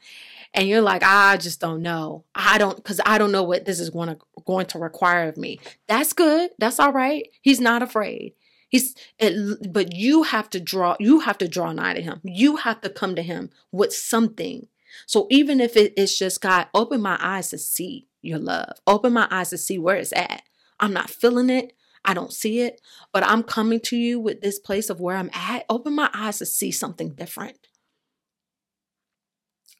and 0.54 0.68
you're 0.68 0.82
like, 0.82 1.04
I 1.04 1.38
just 1.38 1.60
don't 1.60 1.82
know. 1.82 2.24
I 2.36 2.58
don't 2.58 2.76
because 2.76 3.02
I 3.06 3.18
don't 3.18 3.32
know 3.32 3.44
what 3.44 3.66
this 3.66 3.80
is 3.80 3.90
going 3.90 4.10
to 4.10 4.18
going 4.46 4.66
to 4.68 4.80
require 4.80 5.28
of 5.28 5.38
me. 5.38 5.60
That's 5.88 6.14
good. 6.14 6.52
That's 6.58 6.80
all 6.80 6.92
right. 6.92 7.28
He's 7.42 7.60
not 7.60 7.82
afraid. 7.82 8.34
He's 8.70 8.96
it, 9.20 9.72
but 9.72 9.96
you 9.96 10.24
have 10.24 10.50
to 10.52 10.60
draw 10.60 10.96
you 11.00 11.22
have 11.22 11.38
to 11.40 11.48
draw 11.48 11.72
nigh 11.72 11.94
to 11.94 12.02
him. 12.02 12.22
You 12.24 12.58
have 12.58 12.82
to 12.82 12.90
come 12.90 13.16
to 13.16 13.22
him 13.22 13.50
with 13.72 13.94
something. 13.94 14.68
So 15.06 15.28
even 15.30 15.60
if 15.60 15.76
it, 15.78 15.94
it's 15.98 16.18
just 16.18 16.42
God, 16.42 16.68
open 16.74 17.02
my 17.02 17.18
eyes 17.22 17.50
to 17.52 17.58
see 17.58 18.08
your 18.22 18.40
love. 18.40 18.74
Open 18.86 19.14
my 19.14 19.28
eyes 19.32 19.50
to 19.52 19.58
see 19.58 19.78
where 19.78 19.96
it's 19.96 20.14
at. 20.14 20.44
I'm 20.80 20.94
not 20.94 21.10
feeling 21.10 21.50
it. 21.50 21.74
I 22.06 22.14
don't 22.14 22.32
see 22.32 22.62
it, 22.62 22.80
but 23.12 23.24
I'm 23.26 23.44
coming 23.44 23.82
to 23.82 23.98
you 23.98 24.20
with 24.20 24.40
this 24.42 24.60
place 24.60 24.90
of 24.90 25.02
where 25.02 25.18
I'm 25.18 25.30
at. 25.34 25.66
Open 25.70 25.94
my 25.94 26.10
eyes 26.14 26.38
to 26.38 26.46
see 26.46 26.72
something 26.72 27.10
different. 27.10 27.58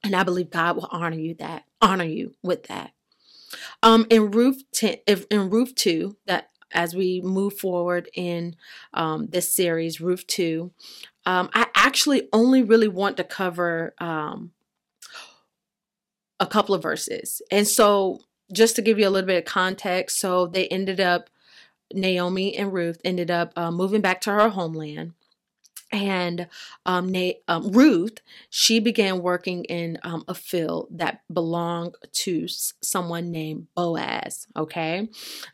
And 0.04 0.16
I 0.16 0.24
believe 0.24 0.50
God 0.50 0.76
will 0.76 0.90
honor 0.92 1.18
you 1.18 1.36
that, 1.36 1.64
honor 1.82 2.04
you 2.04 2.36
with 2.44 2.64
that. 2.64 2.92
Um, 3.82 4.06
in 4.10 4.32
Ruth 4.32 4.64
10, 4.74 4.98
if 5.08 5.26
in 5.32 5.50
Ruth 5.50 5.74
2, 5.76 6.18
that 6.26 6.50
as 6.74 6.96
we 6.96 7.22
move 7.22 7.58
forward 7.58 8.10
in 8.14 8.56
um, 8.94 9.28
this 9.28 9.54
series, 9.54 10.02
Ruth 10.02 10.28
2, 10.28 10.72
um, 11.26 11.50
I 11.54 11.68
actually 11.76 12.28
only 12.34 12.62
really 12.62 12.88
want 12.88 13.18
to 13.18 13.24
cover 13.24 13.94
um, 14.00 14.52
a 16.40 16.48
couple 16.48 16.76
of 16.76 16.82
verses. 16.82 17.42
And 17.52 17.68
so, 17.68 18.22
just 18.54 18.76
to 18.78 18.82
give 18.82 18.98
you 18.98 19.08
a 19.08 19.10
little 19.10 19.28
bit 19.28 19.38
of 19.38 19.46
context, 19.46 20.20
so 20.20 20.48
they 20.48 20.68
ended 20.68 21.00
up, 21.00 21.30
Naomi 21.94 22.56
and 22.56 22.72
Ruth 22.72 23.00
ended 23.04 23.30
up 23.30 23.52
uh, 23.56 23.72
moving 23.72 24.02
back 24.02 24.22
to 24.22 24.32
her 24.32 24.50
homeland 24.50 25.14
and 25.92 26.48
um, 26.86 27.10
Nate, 27.10 27.44
um, 27.48 27.72
Ruth, 27.72 28.20
she 28.50 28.80
began 28.80 29.22
working 29.22 29.64
in 29.66 29.98
um, 30.04 30.24
a 30.28 30.34
field 30.34 30.88
that 30.92 31.22
belonged 31.32 31.96
to 32.12 32.48
someone 32.48 33.32
named 33.32 33.68
Boaz. 33.76 34.48
Okay, 34.56 35.08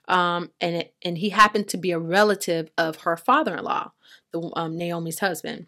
um, 0.08 0.52
and 0.60 0.76
it, 0.78 0.94
and 1.04 1.18
he 1.18 1.30
happened 1.30 1.68
to 1.70 1.78
be 1.78 1.92
a 1.92 2.00
relative 2.00 2.72
of 2.78 3.02
her 3.02 3.16
father-in-law, 3.16 3.92
the 4.32 4.52
um, 4.56 4.78
Naomi's 4.78 5.20
husband. 5.20 5.68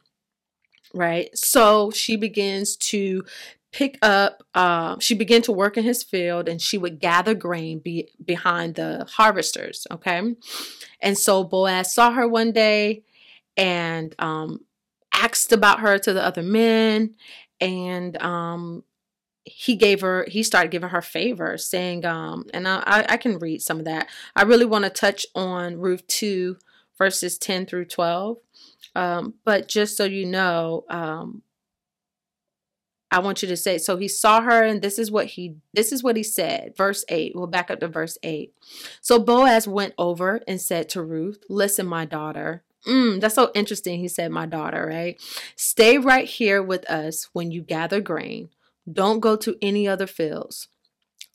Right, 0.94 1.30
so 1.38 1.92
she 1.92 2.16
begins 2.16 2.76
to 2.78 3.24
pick 3.76 3.98
up. 4.02 4.44
Uh, 4.54 4.98
she 5.00 5.14
began 5.14 5.42
to 5.44 5.52
work 5.52 5.76
in 5.76 5.84
his 5.84 6.02
field, 6.02 6.48
and 6.48 6.62
she 6.62 6.78
would 6.78 7.00
gather 7.00 7.34
grain 7.34 7.80
be, 7.80 8.10
behind 8.24 8.76
the 8.76 9.06
harvesters. 9.10 9.86
Okay, 9.92 10.36
and 11.02 11.18
so 11.18 11.44
Boaz 11.44 11.94
saw 11.94 12.12
her 12.12 12.28
one 12.28 12.52
day 12.52 13.04
and 13.58 14.16
um, 14.18 14.62
asked 15.14 15.52
about 15.52 15.82
her 15.82 15.98
to 15.98 16.14
the 16.14 16.24
other 16.24 16.44
men 16.44 17.16
and 17.62 18.22
um, 18.22 18.84
he 19.46 19.76
gave 19.76 20.02
her 20.02 20.26
he 20.28 20.44
started 20.44 20.72
giving 20.72 20.90
her 20.90 21.02
favors 21.02 21.68
saying 21.68 22.04
um 22.04 22.46
and 22.54 22.68
I, 22.68 23.06
I 23.08 23.18
can 23.18 23.38
read 23.38 23.62
some 23.62 23.78
of 23.78 23.86
that 23.86 24.08
i 24.36 24.42
really 24.42 24.66
want 24.66 24.86
to 24.86 24.90
touch 24.90 25.26
on 25.36 25.78
ruth 25.78 26.06
2 26.08 26.58
verses 26.98 27.38
10 27.38 27.68
through 27.68 27.86
12 27.86 28.38
um 28.96 29.36
but 29.44 29.68
just 29.68 29.96
so 29.96 30.04
you 30.04 30.26
know 30.26 30.84
um 30.90 31.44
I 33.12 33.20
want 33.20 33.42
you 33.42 33.48
to 33.48 33.58
say 33.58 33.78
so 33.78 33.98
he 33.98 34.08
saw 34.08 34.42
her 34.42 34.64
and 34.64 34.82
this 34.82 35.00
is 35.00 35.12
what 35.12 35.28
he 35.28 35.56
this 35.74 35.92
is 35.92 36.04
what 36.04 36.18
he 36.18 36.24
said 36.24 36.74
verse 36.76 37.06
8 37.08 37.34
we'll 37.36 37.48
back 37.48 37.72
up 37.72 37.80
to 37.80 37.88
verse 37.88 38.18
8 38.24 38.54
so 39.00 39.20
Boaz 39.20 39.68
went 39.68 39.94
over 39.98 40.42
and 40.48 40.60
said 40.60 40.90
to 40.90 41.04
Ruth 41.04 41.44
listen 41.50 41.86
my 41.86 42.06
daughter 42.06 42.64
Mm, 42.86 43.20
that's 43.20 43.36
so 43.36 43.52
interesting. 43.56 44.00
He 44.00 44.08
said, 44.08 44.32
My 44.32 44.46
daughter, 44.46 44.86
right? 44.88 45.20
Stay 45.56 45.98
right 45.98 46.28
here 46.28 46.62
with 46.62 46.90
us 46.90 47.30
when 47.34 47.52
you 47.52 47.62
gather 47.62 48.00
grain. 48.00 48.50
Don't 48.92 49.20
go 49.20 49.36
to 49.38 49.58
any 49.62 49.88
other 49.88 50.08
fields. 50.08 50.68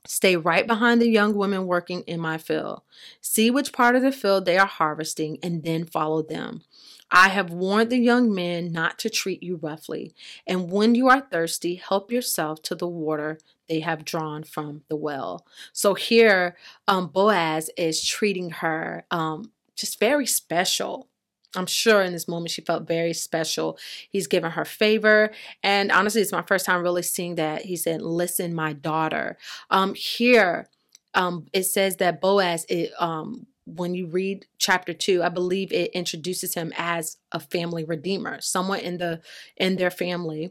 Stay 0.07 0.37
right 0.37 0.67
behind 0.67 1.01
the 1.01 1.09
young 1.09 1.35
women 1.35 1.67
working 1.67 2.03
in 2.03 2.21
my 2.21 2.39
field. 2.39 2.83
See 3.21 3.51
which 3.51 3.73
part 3.73 3.97
of 3.97 4.03
the 4.03 4.13
field 4.13 4.45
they 4.45 4.57
are 4.57 4.67
harvesting 4.67 5.39
and 5.43 5.63
then 5.63 5.85
follow 5.85 6.23
them. 6.23 6.63
I 7.11 7.29
have 7.29 7.51
warned 7.51 7.91
the 7.91 7.99
young 7.99 8.33
men 8.35 8.73
not 8.73 8.99
to 9.01 9.11
treat 9.11 9.43
you 9.43 9.57
roughly. 9.57 10.15
And 10.47 10.71
when 10.71 10.95
you 10.95 11.09
are 11.09 11.21
thirsty, 11.21 11.75
help 11.77 12.13
yourself 12.13 12.63
to 12.63 12.75
the 12.75 12.89
water 12.89 13.39
they 13.69 13.81
have 13.81 14.05
drawn 14.05 14.43
from 14.43 14.83
the 14.89 14.97
well. 14.97 15.47
So 15.73 15.95
here, 15.95 16.57
um, 16.89 17.09
Boaz 17.09 17.71
is 17.77 18.05
treating 18.05 18.51
her 18.51 19.05
um, 19.11 19.53
just 19.77 19.99
very 19.99 20.27
special. 20.27 21.09
I'm 21.57 21.67
sure 21.67 22.03
in 22.03 22.13
this 22.13 22.29
moment 22.29 22.51
she 22.51 22.63
felt 22.63 22.87
very 22.87 23.13
special. 23.13 23.79
He's 24.09 24.27
given 24.27 24.53
her 24.53 24.65
favor. 24.65 25.31
And 25.63 25.91
honestly, 25.91 26.21
it's 26.21 26.33
my 26.33 26.43
first 26.43 26.67
time 26.67 26.83
really 26.83 27.03
seeing 27.03 27.37
that. 27.37 27.63
He 27.65 27.77
said, 27.77 28.03
Listen, 28.03 28.55
my 28.55 28.73
daughter. 28.73 29.37
Um, 29.69 29.95
here, 29.95 30.69
um, 31.15 31.47
it 31.53 31.65
says 31.65 31.97
that 31.97 32.21
Boaz, 32.21 32.67
it, 32.69 32.93
um, 33.01 33.47
when 33.67 33.95
you 33.95 34.07
read 34.07 34.47
chapter 34.59 34.93
two, 34.93 35.23
I 35.23 35.29
believe 35.29 35.73
it 35.73 35.93
introduces 35.93 36.55
him 36.55 36.73
as 36.77 37.19
a 37.33 37.41
family 37.41 37.85
redeemer, 37.85 38.41
someone 38.41 38.81
in 38.81 38.99
the 38.99 39.21
in 39.57 39.77
their 39.77 39.91
family 39.91 40.51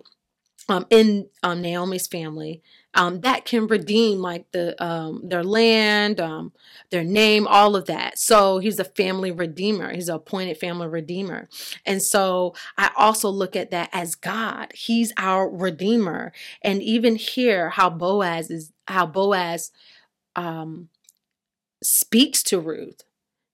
um, 0.70 0.86
in 0.90 1.28
um, 1.42 1.62
Naomi's 1.62 2.08
family 2.08 2.62
um, 2.94 3.22
that 3.22 3.46
can 3.46 3.68
redeem 3.68 4.20
like 4.20 4.52
the 4.52 4.82
um, 4.84 5.22
their 5.28 5.44
land, 5.44 6.20
um, 6.20 6.54
their 6.92 7.04
name, 7.04 7.48
all 7.48 7.76
of 7.76 7.86
that. 7.86 8.20
So 8.20 8.60
he's 8.60 8.80
a 8.80 8.84
family 8.84 9.32
redeemer. 9.32 9.94
He's 9.94 10.10
an 10.10 10.16
appointed 10.16 10.58
family 10.58 10.88
redeemer, 10.88 11.50
and 11.86 12.02
so 12.02 12.56
I 12.78 12.92
also 12.96 13.30
look 13.30 13.56
at 13.56 13.72
that 13.72 13.90
as 13.92 14.16
God. 14.16 14.72
He's 14.74 15.12
our 15.18 15.50
redeemer, 15.50 16.32
and 16.62 16.82
even 16.82 17.16
here, 17.16 17.70
how 17.70 17.90
Boaz 17.90 18.50
is 18.50 18.72
how 18.88 19.06
Boaz 19.06 19.72
um, 20.36 20.90
speaks 21.82 22.44
to 22.44 22.60
Ruth 22.60 23.04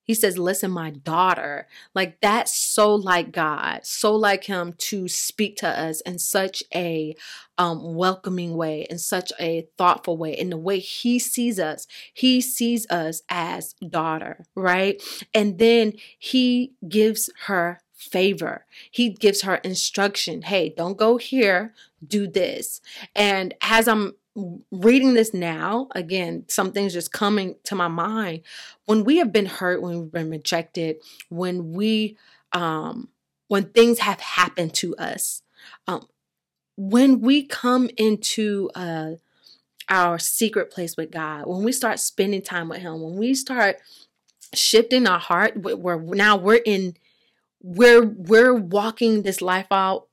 he 0.06 0.14
says, 0.14 0.38
Listen, 0.38 0.72
my 0.72 0.92
daughter. 0.92 1.68
Like 1.96 2.22
that's 2.22 2.56
so 2.56 2.94
like 2.94 3.32
God, 3.32 3.82
so 3.84 4.16
like 4.16 4.46
Him 4.46 4.74
to 4.78 5.08
speak 5.08 5.58
to 5.58 5.68
us 5.68 6.00
in 6.02 6.20
such 6.20 6.64
a 6.74 7.16
um, 7.58 7.96
welcoming 7.96 8.56
way, 8.56 8.86
in 8.90 9.00
such 9.00 9.34
a 9.40 9.68
thoughtful 9.78 10.16
way, 10.16 10.32
in 10.32 10.52
the 10.52 10.58
way 10.58 10.78
He 10.78 11.18
sees 11.18 11.60
us. 11.60 11.88
He 12.14 12.40
sees 12.40 12.86
us 12.90 13.24
as 13.30 13.74
daughter, 13.74 14.46
right? 14.56 15.02
And 15.34 15.58
then 15.58 15.94
He 16.20 16.74
gives 16.88 17.32
her 17.48 17.80
favor. 17.96 18.66
He 18.92 19.10
gives 19.10 19.42
her 19.42 19.56
instruction. 19.56 20.44
Hey, 20.44 20.70
don't 20.70 20.98
go 20.98 21.18
here, 21.18 21.74
do 22.06 22.28
this. 22.28 22.80
And 23.16 23.56
as 23.62 23.88
I'm 23.88 24.14
reading 24.72 25.14
this 25.14 25.34
now, 25.34 25.88
again, 25.96 26.46
something's 26.48 26.94
just 26.94 27.12
coming 27.12 27.56
to 27.64 27.76
my 27.76 27.88
mind. 27.88 28.42
When 28.86 29.04
we 29.04 29.18
have 29.18 29.32
been 29.32 29.46
hurt, 29.46 29.82
when 29.82 30.00
we've 30.00 30.12
been 30.12 30.30
rejected, 30.30 30.98
when 31.30 31.72
we, 31.74 32.18
um, 32.52 33.10
when 33.48 33.66
things 33.66 34.00
have 34.00 34.20
happened 34.20 34.74
to 34.76 34.96
us, 34.98 35.42
um, 35.88 36.08
when 36.78 37.22
we 37.22 37.44
come 37.46 37.90
into 37.98 38.70
uh, 38.76 39.12
our 39.90 40.20
secret 40.20 40.72
place 40.72 40.98
with 40.98 41.12
God, 41.12 41.46
when 41.46 41.64
we 41.64 41.72
start 41.72 42.00
spending 42.00 42.42
time 42.42 42.68
with 42.68 42.80
Him, 42.80 43.02
when 43.02 43.16
we 43.16 43.34
start 43.34 43.78
shifting 44.54 45.08
our 45.08 45.20
heart, 45.20 45.56
where 45.58 46.00
now 46.00 46.36
we're 46.36 46.62
in, 46.66 46.96
we're 47.62 48.06
we're 48.06 48.54
walking 48.54 49.22
this 49.22 49.42
life 49.42 49.68
out 49.72 50.08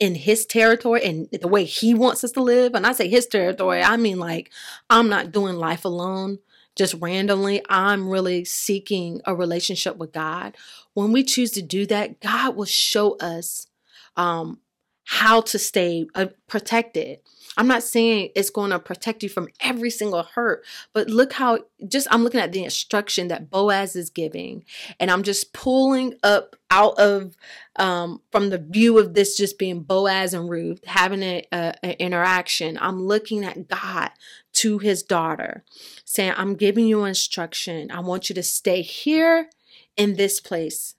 in 0.00 0.14
his 0.14 0.44
territory 0.44 1.04
and 1.04 1.28
the 1.30 1.48
way 1.48 1.64
he 1.64 1.94
wants 1.94 2.24
us 2.24 2.32
to 2.32 2.42
live. 2.42 2.74
And 2.74 2.86
I 2.86 2.92
say 2.92 3.08
his 3.08 3.26
territory, 3.26 3.82
I 3.82 3.96
mean 3.96 4.18
like 4.18 4.50
I'm 4.90 5.08
not 5.08 5.32
doing 5.32 5.56
life 5.56 5.84
alone 5.84 6.38
just 6.76 6.94
randomly. 7.00 7.62
I'm 7.68 8.08
really 8.08 8.44
seeking 8.44 9.20
a 9.24 9.34
relationship 9.34 9.96
with 9.96 10.12
God. 10.12 10.56
When 10.94 11.12
we 11.12 11.22
choose 11.22 11.52
to 11.52 11.62
do 11.62 11.86
that, 11.86 12.20
God 12.20 12.56
will 12.56 12.64
show 12.64 13.16
us 13.18 13.68
um, 14.16 14.60
how 15.04 15.40
to 15.42 15.58
stay 15.58 16.06
uh, 16.14 16.26
protected. 16.48 17.20
I'm 17.56 17.68
not 17.68 17.82
saying 17.82 18.30
it's 18.34 18.50
going 18.50 18.70
to 18.70 18.78
protect 18.78 19.22
you 19.22 19.28
from 19.28 19.48
every 19.60 19.90
single 19.90 20.22
hurt, 20.22 20.64
but 20.92 21.08
look 21.08 21.32
how 21.32 21.60
just 21.86 22.08
I'm 22.10 22.24
looking 22.24 22.40
at 22.40 22.52
the 22.52 22.64
instruction 22.64 23.28
that 23.28 23.50
Boaz 23.50 23.96
is 23.96 24.10
giving, 24.10 24.64
and 24.98 25.10
I'm 25.10 25.22
just 25.22 25.52
pulling 25.52 26.14
up 26.22 26.56
out 26.70 26.98
of 26.98 27.36
um, 27.76 28.20
from 28.32 28.50
the 28.50 28.58
view 28.58 28.98
of 28.98 29.14
this 29.14 29.36
just 29.36 29.58
being 29.58 29.82
Boaz 29.82 30.34
and 30.34 30.48
Ruth 30.48 30.84
having 30.84 31.22
an 31.22 31.74
interaction. 31.98 32.78
I'm 32.80 33.02
looking 33.02 33.44
at 33.44 33.68
God 33.68 34.10
to 34.54 34.78
his 34.78 35.02
daughter, 35.02 35.64
saying, 36.04 36.34
I'm 36.36 36.54
giving 36.54 36.86
you 36.86 37.04
instruction. 37.04 37.90
I 37.90 38.00
want 38.00 38.28
you 38.28 38.34
to 38.34 38.42
stay 38.42 38.82
here 38.82 39.50
in 39.96 40.14
this 40.14 40.40
place. 40.40 40.93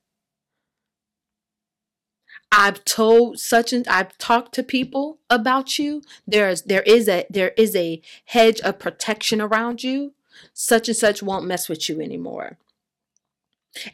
I've 2.52 2.86
told 2.86 3.40
such 3.40 3.74
and 3.74 3.88
I've 3.88 4.18
talked 4.18 4.54
to 4.56 4.64
people 4.64 5.20
about 5.30 5.78
you. 5.78 6.02
There's 6.26 6.62
there 6.64 6.84
is 6.84 7.10
a 7.10 7.26
there 7.30 7.52
is 7.58 7.76
a 7.76 8.02
hedge 8.26 8.62
of 8.62 8.80
protection 8.80 9.42
around 9.42 9.84
you. 9.84 10.14
Such 10.54 10.88
and 10.88 10.98
such 10.98 11.24
won't 11.24 11.46
mess 11.46 11.70
with 11.70 11.90
you 11.90 12.02
anymore. 12.02 12.58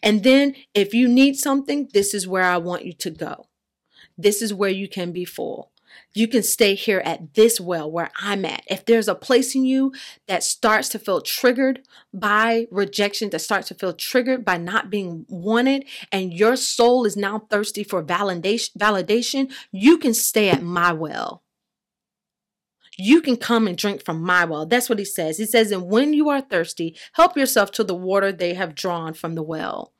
And 0.04 0.24
then 0.24 0.56
if 0.74 0.94
you 0.94 1.08
need 1.08 1.38
something, 1.38 1.90
this 1.94 2.14
is 2.14 2.28
where 2.28 2.44
I 2.44 2.58
want 2.58 2.86
you 2.86 2.94
to 2.94 3.10
go. 3.10 3.48
This 4.18 4.42
is 4.42 4.54
where 4.54 4.70
you 4.70 4.88
can 4.88 5.12
be 5.12 5.26
full 5.26 5.72
you 6.14 6.28
can 6.28 6.44
stay 6.44 6.76
here 6.76 7.02
at 7.06 7.34
this 7.36 7.60
well 7.60 7.90
where 7.90 8.12
I'm 8.20 8.46
at. 8.46 8.64
If 8.68 8.86
there's 8.86 9.08
a 9.08 9.16
place 9.16 9.56
in 9.56 9.66
you 9.66 9.94
that 10.28 10.44
starts 10.44 10.90
to 10.90 11.00
feel 11.00 11.22
triggered 11.22 11.82
by 12.14 12.68
rejection, 12.72 13.30
that 13.30 13.40
starts 13.40 13.70
to 13.70 13.76
feel 13.76 13.94
triggered 13.94 14.44
by 14.44 14.58
not 14.58 14.90
being 14.90 15.26
wanted, 15.30 15.86
and 16.12 16.34
your 16.34 16.56
soul 16.56 17.06
is 17.06 17.16
now 17.16 17.40
thirsty 17.50 17.84
for 17.84 18.04
validation, 18.04 18.76
validation, 18.78 19.52
you 19.72 19.98
can 19.98 20.14
stay 20.14 20.50
at 20.50 20.62
my 20.62 20.92
well. 20.92 21.44
You 22.98 23.22
can 23.22 23.38
come 23.38 23.68
and 23.68 23.78
drink 23.78 24.04
from 24.04 24.22
my 24.22 24.46
well. 24.46 24.66
That's 24.66 24.90
what 24.90 25.00
he 25.00 25.06
says. 25.06 25.38
He 25.38 25.46
says, 25.46 25.72
and 25.72 25.88
when 25.88 26.14
you 26.14 26.30
are 26.30 26.42
thirsty, 26.42 26.96
help 27.14 27.38
yourself 27.38 27.72
to 27.72 27.84
the 27.84 27.96
water 27.96 28.32
they 28.32 28.54
have 28.54 28.76
drawn 28.76 29.14
from 29.14 29.36
the 29.36 29.44
well. 29.44 29.94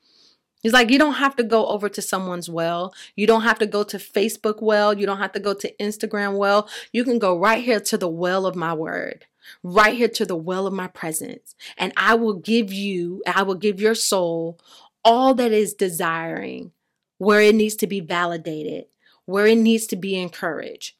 He's 0.62 0.72
like, 0.72 0.90
you 0.90 0.98
don't 0.98 1.14
have 1.14 1.34
to 1.36 1.42
go 1.42 1.66
over 1.66 1.88
to 1.88 2.00
someone's 2.00 2.48
well. 2.48 2.94
You 3.16 3.26
don't 3.26 3.42
have 3.42 3.58
to 3.58 3.66
go 3.66 3.82
to 3.82 3.98
Facebook 3.98 4.62
well. 4.62 4.96
You 4.96 5.06
don't 5.06 5.18
have 5.18 5.32
to 5.32 5.40
go 5.40 5.54
to 5.54 5.74
Instagram 5.80 6.38
well. 6.38 6.68
You 6.92 7.04
can 7.04 7.18
go 7.18 7.36
right 7.36 7.62
here 7.62 7.80
to 7.80 7.98
the 7.98 8.08
well 8.08 8.46
of 8.46 8.54
my 8.54 8.72
word, 8.72 9.26
right 9.62 9.94
here 9.94 10.08
to 10.08 10.24
the 10.24 10.36
well 10.36 10.66
of 10.68 10.72
my 10.72 10.86
presence. 10.86 11.56
And 11.76 11.92
I 11.96 12.14
will 12.14 12.34
give 12.34 12.72
you, 12.72 13.22
I 13.26 13.42
will 13.42 13.56
give 13.56 13.80
your 13.80 13.96
soul 13.96 14.58
all 15.04 15.34
that 15.34 15.50
is 15.50 15.74
desiring, 15.74 16.70
where 17.18 17.40
it 17.40 17.56
needs 17.56 17.74
to 17.76 17.88
be 17.88 17.98
validated, 17.98 18.86
where 19.26 19.46
it 19.46 19.58
needs 19.58 19.86
to 19.88 19.96
be 19.96 20.16
encouraged. 20.16 20.94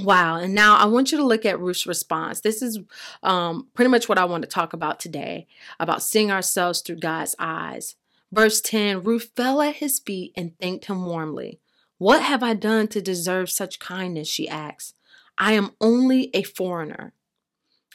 Wow. 0.00 0.36
And 0.36 0.54
now 0.54 0.76
I 0.76 0.84
want 0.84 1.10
you 1.10 1.18
to 1.18 1.24
look 1.24 1.44
at 1.44 1.58
Ruth's 1.58 1.86
response. 1.86 2.40
This 2.40 2.62
is 2.62 2.78
um, 3.22 3.68
pretty 3.74 3.90
much 3.90 4.08
what 4.08 4.18
I 4.18 4.26
want 4.26 4.42
to 4.42 4.48
talk 4.48 4.72
about 4.72 5.00
today 5.00 5.46
about 5.80 6.02
seeing 6.02 6.30
ourselves 6.30 6.82
through 6.82 6.96
God's 6.96 7.34
eyes. 7.38 7.96
Verse 8.32 8.60
10 8.60 9.02
Ruth 9.02 9.30
fell 9.34 9.60
at 9.60 9.76
his 9.76 9.98
feet 9.98 10.32
and 10.36 10.58
thanked 10.58 10.86
him 10.86 11.06
warmly. 11.06 11.60
What 11.98 12.22
have 12.22 12.42
I 12.42 12.54
done 12.54 12.88
to 12.88 13.00
deserve 13.00 13.50
such 13.50 13.78
kindness? 13.80 14.28
she 14.28 14.48
asked. 14.48 14.94
I 15.36 15.52
am 15.52 15.72
only 15.80 16.30
a 16.34 16.42
foreigner. 16.42 17.14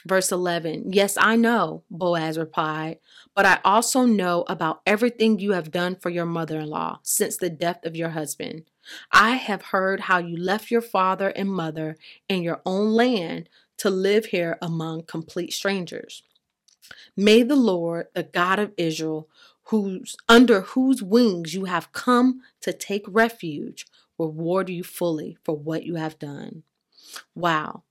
Verse 0.06 0.30
11 0.30 0.92
Yes, 0.92 1.16
I 1.18 1.36
know, 1.36 1.84
Boaz 1.90 2.36
replied, 2.36 2.98
but 3.34 3.46
I 3.46 3.60
also 3.64 4.04
know 4.04 4.44
about 4.48 4.82
everything 4.84 5.38
you 5.38 5.52
have 5.52 5.70
done 5.70 5.96
for 5.96 6.10
your 6.10 6.26
mother 6.26 6.60
in 6.60 6.68
law 6.68 7.00
since 7.02 7.36
the 7.36 7.50
death 7.50 7.84
of 7.84 7.96
your 7.96 8.10
husband. 8.10 8.64
I 9.10 9.36
have 9.36 9.62
heard 9.62 10.00
how 10.00 10.18
you 10.18 10.36
left 10.36 10.70
your 10.70 10.82
father 10.82 11.28
and 11.30 11.50
mother 11.50 11.96
in 12.28 12.42
your 12.42 12.60
own 12.66 12.92
land 12.92 13.48
to 13.78 13.88
live 13.88 14.26
here 14.26 14.58
among 14.60 15.04
complete 15.04 15.54
strangers. 15.54 16.22
May 17.16 17.42
the 17.42 17.56
Lord, 17.56 18.08
the 18.14 18.22
God 18.22 18.58
of 18.58 18.72
Israel, 18.76 19.28
whose 19.64 20.16
under 20.28 20.62
whose 20.62 21.02
wings 21.02 21.54
you 21.54 21.64
have 21.64 21.92
come 21.92 22.40
to 22.60 22.72
take 22.72 23.04
refuge 23.08 23.86
reward 24.18 24.68
you 24.68 24.84
fully 24.84 25.36
for 25.42 25.56
what 25.56 25.84
you 25.84 25.96
have 25.96 26.18
done. 26.18 26.62
Wow. 27.34 27.82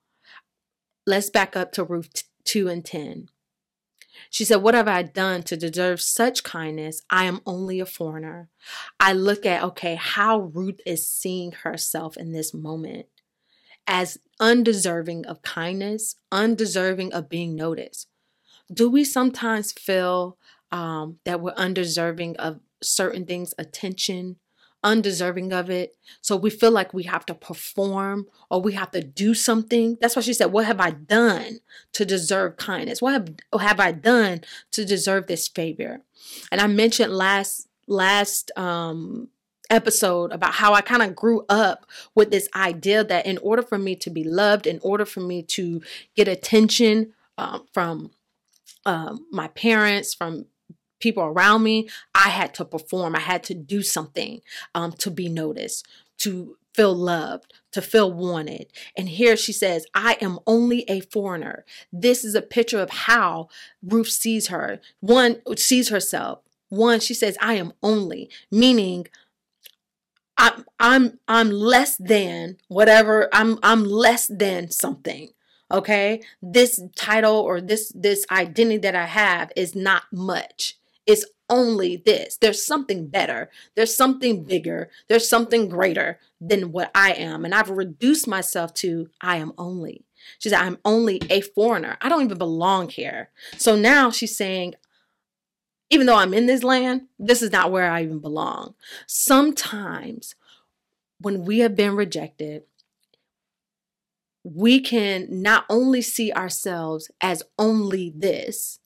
Let's 1.05 1.29
back 1.29 1.55
up 1.55 1.71
to 1.73 1.83
Ruth 1.83 2.23
2 2.45 2.67
and 2.67 2.85
10. 2.85 3.29
She 4.29 4.45
said, 4.45 4.57
What 4.57 4.75
have 4.75 4.87
I 4.87 5.03
done 5.03 5.43
to 5.43 5.57
deserve 5.57 6.01
such 6.01 6.43
kindness? 6.43 7.01
I 7.09 7.25
am 7.25 7.41
only 7.45 7.79
a 7.79 7.85
foreigner. 7.85 8.49
I 8.99 9.13
look 9.13 9.45
at, 9.45 9.63
okay, 9.63 9.95
how 9.95 10.39
Ruth 10.39 10.79
is 10.85 11.07
seeing 11.07 11.51
herself 11.51 12.15
in 12.15 12.31
this 12.31 12.53
moment 12.53 13.07
as 13.85 14.17
undeserving 14.39 15.25
of 15.25 15.41
kindness, 15.41 16.15
undeserving 16.31 17.11
of 17.13 17.29
being 17.29 17.55
noticed. 17.55 18.07
Do 18.71 18.89
we 18.89 19.03
sometimes 19.03 19.71
feel 19.71 20.37
um, 20.73 21.19
that 21.23 21.39
we're 21.39 21.51
undeserving 21.51 22.35
of 22.37 22.59
certain 22.81 23.25
things, 23.25 23.53
attention, 23.59 24.37
undeserving 24.83 25.53
of 25.53 25.69
it. 25.69 25.95
So 26.19 26.35
we 26.35 26.49
feel 26.49 26.71
like 26.71 26.93
we 26.93 27.03
have 27.03 27.25
to 27.27 27.35
perform 27.35 28.25
or 28.49 28.59
we 28.59 28.73
have 28.73 28.89
to 28.91 29.01
do 29.01 29.35
something. 29.35 29.97
That's 30.01 30.15
why 30.15 30.23
she 30.23 30.33
said, 30.33 30.51
What 30.51 30.65
have 30.65 30.81
I 30.81 30.89
done 30.89 31.59
to 31.93 32.03
deserve 32.03 32.57
kindness? 32.57 33.01
What 33.01 33.13
have, 33.13 33.29
have 33.61 33.79
I 33.79 33.91
done 33.91 34.41
to 34.71 34.83
deserve 34.83 35.27
this 35.27 35.47
favor? 35.47 36.01
And 36.51 36.59
I 36.59 36.67
mentioned 36.67 37.13
last 37.13 37.67
last 37.85 38.51
um 38.57 39.29
episode 39.69 40.31
about 40.31 40.53
how 40.53 40.73
I 40.73 40.81
kind 40.81 41.01
of 41.01 41.15
grew 41.15 41.45
up 41.49 41.85
with 42.15 42.31
this 42.31 42.47
idea 42.55 43.03
that 43.03 43.25
in 43.25 43.37
order 43.39 43.61
for 43.61 43.77
me 43.77 43.95
to 43.97 44.09
be 44.09 44.23
loved, 44.23 44.67
in 44.67 44.79
order 44.81 45.05
for 45.05 45.19
me 45.19 45.43
to 45.43 45.81
get 46.15 46.27
attention 46.27 47.13
um, 47.37 47.65
from 47.73 48.11
um, 48.85 49.25
my 49.31 49.47
parents, 49.49 50.13
from 50.13 50.45
people 51.03 51.23
around 51.23 51.63
me, 51.63 51.89
I 52.15 52.29
had 52.29 52.53
to 52.55 52.65
perform. 52.65 53.13
I 53.15 53.19
had 53.19 53.43
to 53.43 53.53
do 53.53 53.83
something 53.83 54.41
um, 54.73 54.93
to 54.93 55.11
be 55.11 55.27
noticed, 55.27 55.85
to 56.19 56.55
feel 56.73 56.95
loved, 56.95 57.53
to 57.73 57.81
feel 57.81 58.11
wanted. 58.11 58.67
And 58.97 59.09
here 59.09 59.35
she 59.35 59.51
says, 59.51 59.85
I 59.93 60.17
am 60.21 60.39
only 60.47 60.89
a 60.89 61.01
foreigner. 61.01 61.65
This 61.91 62.23
is 62.23 62.35
a 62.35 62.41
picture 62.41 62.79
of 62.79 62.89
how 62.89 63.49
Ruth 63.83 64.07
sees 64.07 64.47
her. 64.47 64.79
One 65.01 65.41
sees 65.57 65.89
herself. 65.89 66.39
One, 66.69 67.01
she 67.01 67.13
says, 67.13 67.37
I 67.41 67.55
am 67.55 67.73
only, 67.83 68.29
meaning 68.49 69.07
I'm 70.37 70.65
I'm 70.79 71.19
I'm 71.27 71.51
less 71.51 71.97
than 71.97 72.57
whatever 72.67 73.29
I'm 73.31 73.59
I'm 73.61 73.83
less 73.83 74.25
than 74.27 74.71
something. 74.71 75.29
Okay? 75.71 76.21
This 76.41 76.81
title 76.95 77.35
or 77.35 77.61
this 77.61 77.91
this 77.93 78.25
identity 78.31 78.79
that 78.79 78.95
I 78.95 79.05
have 79.05 79.51
is 79.55 79.75
not 79.75 80.03
much. 80.11 80.77
It's 81.05 81.25
only 81.49 81.97
this. 81.97 82.37
There's 82.37 82.65
something 82.65 83.07
better. 83.07 83.49
There's 83.75 83.95
something 83.95 84.43
bigger. 84.43 84.89
There's 85.07 85.27
something 85.27 85.69
greater 85.69 86.19
than 86.39 86.71
what 86.71 86.91
I 86.95 87.11
am. 87.11 87.45
And 87.45 87.53
I've 87.53 87.69
reduced 87.69 88.27
myself 88.27 88.73
to 88.75 89.09
I 89.21 89.37
am 89.37 89.53
only. 89.57 90.05
She 90.39 90.49
said, 90.49 90.61
I'm 90.61 90.77
only 90.85 91.21
a 91.29 91.41
foreigner. 91.41 91.97
I 92.01 92.09
don't 92.09 92.23
even 92.23 92.37
belong 92.37 92.89
here. 92.89 93.29
So 93.57 93.75
now 93.75 94.09
she's 94.09 94.35
saying, 94.35 94.75
even 95.89 96.07
though 96.07 96.15
I'm 96.15 96.33
in 96.33 96.45
this 96.45 96.63
land, 96.63 97.03
this 97.19 97.41
is 97.41 97.51
not 97.51 97.71
where 97.71 97.91
I 97.91 98.03
even 98.03 98.19
belong. 98.19 98.73
Sometimes 99.05 100.35
when 101.19 101.45
we 101.45 101.59
have 101.59 101.75
been 101.75 101.95
rejected, 101.95 102.63
we 104.43 104.79
can 104.79 105.27
not 105.29 105.65
only 105.69 106.01
see 106.01 106.31
ourselves 106.31 107.11
as 107.21 107.43
only 107.59 108.11
this, 108.15 108.79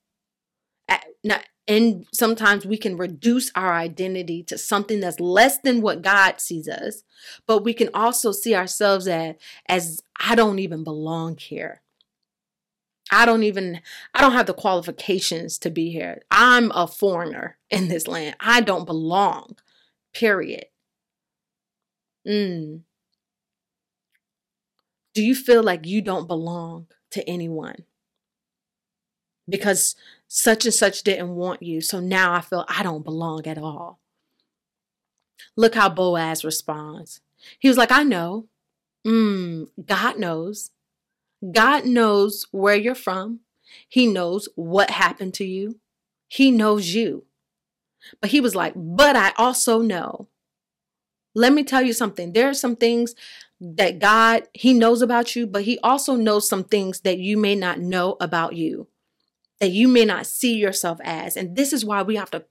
and 1.67 2.05
sometimes 2.13 2.65
we 2.65 2.77
can 2.77 2.95
reduce 2.95 3.51
our 3.53 3.73
identity 3.73 4.41
to 4.43 4.57
something 4.57 5.01
that's 5.01 5.19
less 5.19 5.59
than 5.59 5.81
what 5.81 6.01
God 6.01 6.39
sees 6.39 6.67
us, 6.69 7.03
but 7.45 7.63
we 7.63 7.73
can 7.73 7.89
also 7.93 8.31
see 8.31 8.55
ourselves 8.55 9.07
as, 9.07 9.35
as 9.67 10.01
I 10.19 10.35
don't 10.35 10.59
even 10.59 10.83
belong 10.83 11.37
here. 11.37 11.81
I 13.11 13.25
don't 13.25 13.43
even 13.43 13.81
I 14.13 14.21
don't 14.21 14.33
have 14.33 14.47
the 14.47 14.53
qualifications 14.53 15.57
to 15.59 15.69
be 15.69 15.91
here. 15.91 16.23
I'm 16.29 16.71
a 16.71 16.87
foreigner 16.87 17.57
in 17.69 17.87
this 17.87 18.07
land. 18.07 18.35
I 18.39 18.61
don't 18.61 18.85
belong. 18.85 19.55
Period. 20.13 20.65
Mm. 22.27 22.81
Do 25.13 25.23
you 25.23 25.35
feel 25.35 25.63
like 25.63 25.85
you 25.85 26.01
don't 26.01 26.27
belong 26.27 26.87
to 27.11 27.27
anyone? 27.29 27.85
Because 29.49 29.95
such 30.27 30.65
and 30.65 30.73
such 30.73 31.03
didn't 31.03 31.35
want 31.35 31.63
you, 31.63 31.81
so 31.81 31.99
now 31.99 32.33
I 32.33 32.41
feel 32.41 32.65
I 32.67 32.83
don't 32.83 33.03
belong 33.03 33.47
at 33.47 33.57
all. 33.57 33.99
Look 35.55 35.75
how 35.75 35.89
Boaz 35.89 36.43
responds. 36.43 37.21
He 37.59 37.67
was 37.67 37.77
like, 37.77 37.91
I 37.91 38.03
know. 38.03 38.47
Mm, 39.05 39.69
God 39.85 40.19
knows. 40.19 40.71
God 41.51 41.85
knows 41.85 42.45
where 42.51 42.75
you're 42.75 42.95
from. 42.95 43.41
He 43.87 44.07
knows 44.07 44.49
what 44.55 44.89
happened 44.89 45.33
to 45.35 45.45
you. 45.45 45.79
He 46.27 46.51
knows 46.51 46.93
you. 46.93 47.25
But 48.21 48.31
he 48.31 48.41
was 48.41 48.55
like, 48.55 48.73
But 48.75 49.15
I 49.15 49.33
also 49.37 49.81
know. 49.81 50.27
Let 51.35 51.53
me 51.53 51.63
tell 51.63 51.81
you 51.81 51.93
something. 51.93 52.33
There 52.33 52.49
are 52.49 52.53
some 52.53 52.75
things 52.75 53.13
that 53.59 53.99
God, 53.99 54.43
He 54.53 54.73
knows 54.73 55.01
about 55.01 55.35
you, 55.35 55.45
but 55.47 55.63
He 55.63 55.79
also 55.79 56.15
knows 56.15 56.49
some 56.49 56.63
things 56.63 57.01
that 57.01 57.19
you 57.19 57.37
may 57.37 57.55
not 57.55 57.79
know 57.79 58.17
about 58.19 58.55
you, 58.55 58.87
that 59.59 59.71
you 59.71 59.87
may 59.87 60.05
not 60.05 60.25
see 60.25 60.55
yourself 60.55 60.99
as. 61.03 61.35
And 61.35 61.55
this 61.55 61.73
is 61.73 61.85
why 61.85 62.01
we 62.01 62.15
have 62.15 62.31
to 62.31 62.45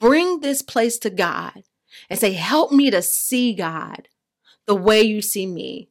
bring 0.00 0.40
this 0.40 0.62
place 0.62 0.98
to 0.98 1.10
God 1.10 1.64
and 2.10 2.18
say, 2.18 2.32
Help 2.32 2.72
me 2.72 2.90
to 2.90 3.02
see 3.02 3.54
God 3.54 4.08
the 4.66 4.74
way 4.74 5.02
you 5.02 5.22
see 5.22 5.46
me. 5.46 5.88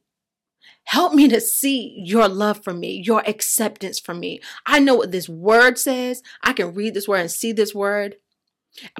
Help 0.84 1.12
me 1.12 1.28
to 1.28 1.40
see 1.40 2.00
your 2.02 2.28
love 2.28 2.64
for 2.64 2.72
me, 2.72 3.02
your 3.04 3.22
acceptance 3.26 3.98
for 3.98 4.14
me. 4.14 4.40
I 4.64 4.78
know 4.78 4.94
what 4.94 5.12
this 5.12 5.28
word 5.28 5.78
says. 5.78 6.22
I 6.42 6.54
can 6.54 6.72
read 6.72 6.94
this 6.94 7.06
word 7.06 7.20
and 7.20 7.30
see 7.30 7.52
this 7.52 7.74
word. 7.74 8.16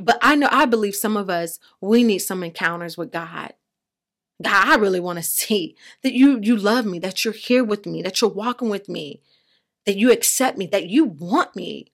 But 0.01 0.19
I 0.21 0.35
know, 0.35 0.49
I 0.51 0.67
believe 0.67 0.95
some 0.95 1.17
of 1.17 1.31
us, 1.31 1.59
we 1.81 2.03
need 2.03 2.19
some 2.19 2.43
encounters 2.43 2.99
with 2.99 3.11
God. 3.11 3.55
God, 4.43 4.69
I 4.69 4.77
really 4.77 5.01
want 5.01 5.19
to 5.19 5.23
see 5.25 5.77
that 6.03 6.13
you 6.13 6.39
you 6.43 6.57
love 6.57 6.85
me, 6.85 6.99
that 6.99 7.25
you're 7.25 7.35
here 7.35 7.65
with 7.65 7.87
me, 7.87 8.03
that 8.03 8.21
you're 8.21 8.31
walking 8.31 8.69
with 8.69 8.89
me, 8.89 9.23
that 9.89 9.97
you 9.97 10.13
accept 10.13 10.59
me, 10.59 10.67
that 10.67 10.91
you 10.91 11.07
want 11.07 11.57
me. 11.57 11.91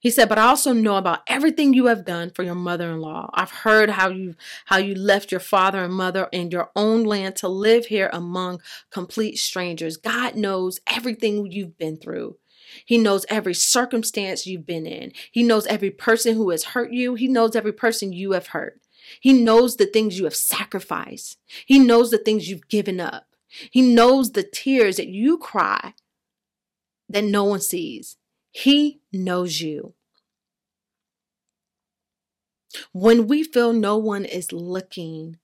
He 0.00 0.10
said, 0.10 0.28
but 0.28 0.36
I 0.36 0.48
also 0.48 0.72
know 0.72 0.96
about 0.96 1.20
everything 1.28 1.74
you 1.74 1.86
have 1.86 2.04
done 2.04 2.30
for 2.30 2.42
your 2.42 2.56
mother-in-law. 2.56 3.30
I've 3.34 3.52
heard 3.52 3.90
how 3.90 4.08
you 4.08 4.34
how 4.64 4.78
you 4.78 4.96
left 4.96 5.30
your 5.30 5.38
father 5.38 5.84
and 5.84 5.94
mother 5.94 6.28
in 6.32 6.50
your 6.50 6.72
own 6.74 7.04
land 7.04 7.36
to 7.36 7.48
live 7.48 7.86
here 7.86 8.10
among 8.12 8.62
complete 8.90 9.38
strangers. 9.38 9.96
God 9.96 10.34
knows 10.34 10.80
everything 10.88 11.52
you've 11.52 11.78
been 11.78 11.98
through. 11.98 12.38
He 12.84 12.98
knows 12.98 13.24
every 13.28 13.54
circumstance 13.54 14.48
you've 14.48 14.66
been 14.66 14.86
in. 14.86 15.12
He 15.30 15.44
knows 15.44 15.68
every 15.68 15.92
person 15.92 16.34
who 16.34 16.50
has 16.50 16.64
hurt 16.64 16.90
you. 16.92 17.14
He 17.14 17.28
knows 17.28 17.54
every 17.54 17.72
person 17.72 18.12
you 18.12 18.32
have 18.32 18.48
hurt. 18.48 18.80
He 19.20 19.32
knows 19.32 19.76
the 19.76 19.86
things 19.86 20.18
you 20.18 20.24
have 20.24 20.34
sacrificed. 20.34 21.38
He 21.64 21.78
knows 21.78 22.10
the 22.10 22.18
things 22.18 22.50
you've 22.50 22.68
given 22.68 22.98
up. 22.98 23.29
He 23.70 23.82
knows 23.82 24.32
the 24.32 24.42
tears 24.42 24.96
that 24.96 25.08
you 25.08 25.38
cry 25.38 25.94
that 27.08 27.24
no 27.24 27.44
one 27.44 27.60
sees. 27.60 28.16
He 28.52 29.00
knows 29.12 29.60
you. 29.60 29.94
When 32.92 33.26
we 33.26 33.42
feel 33.42 33.72
no 33.72 33.96
one 33.96 34.24
is 34.24 34.52
looking 34.52 35.38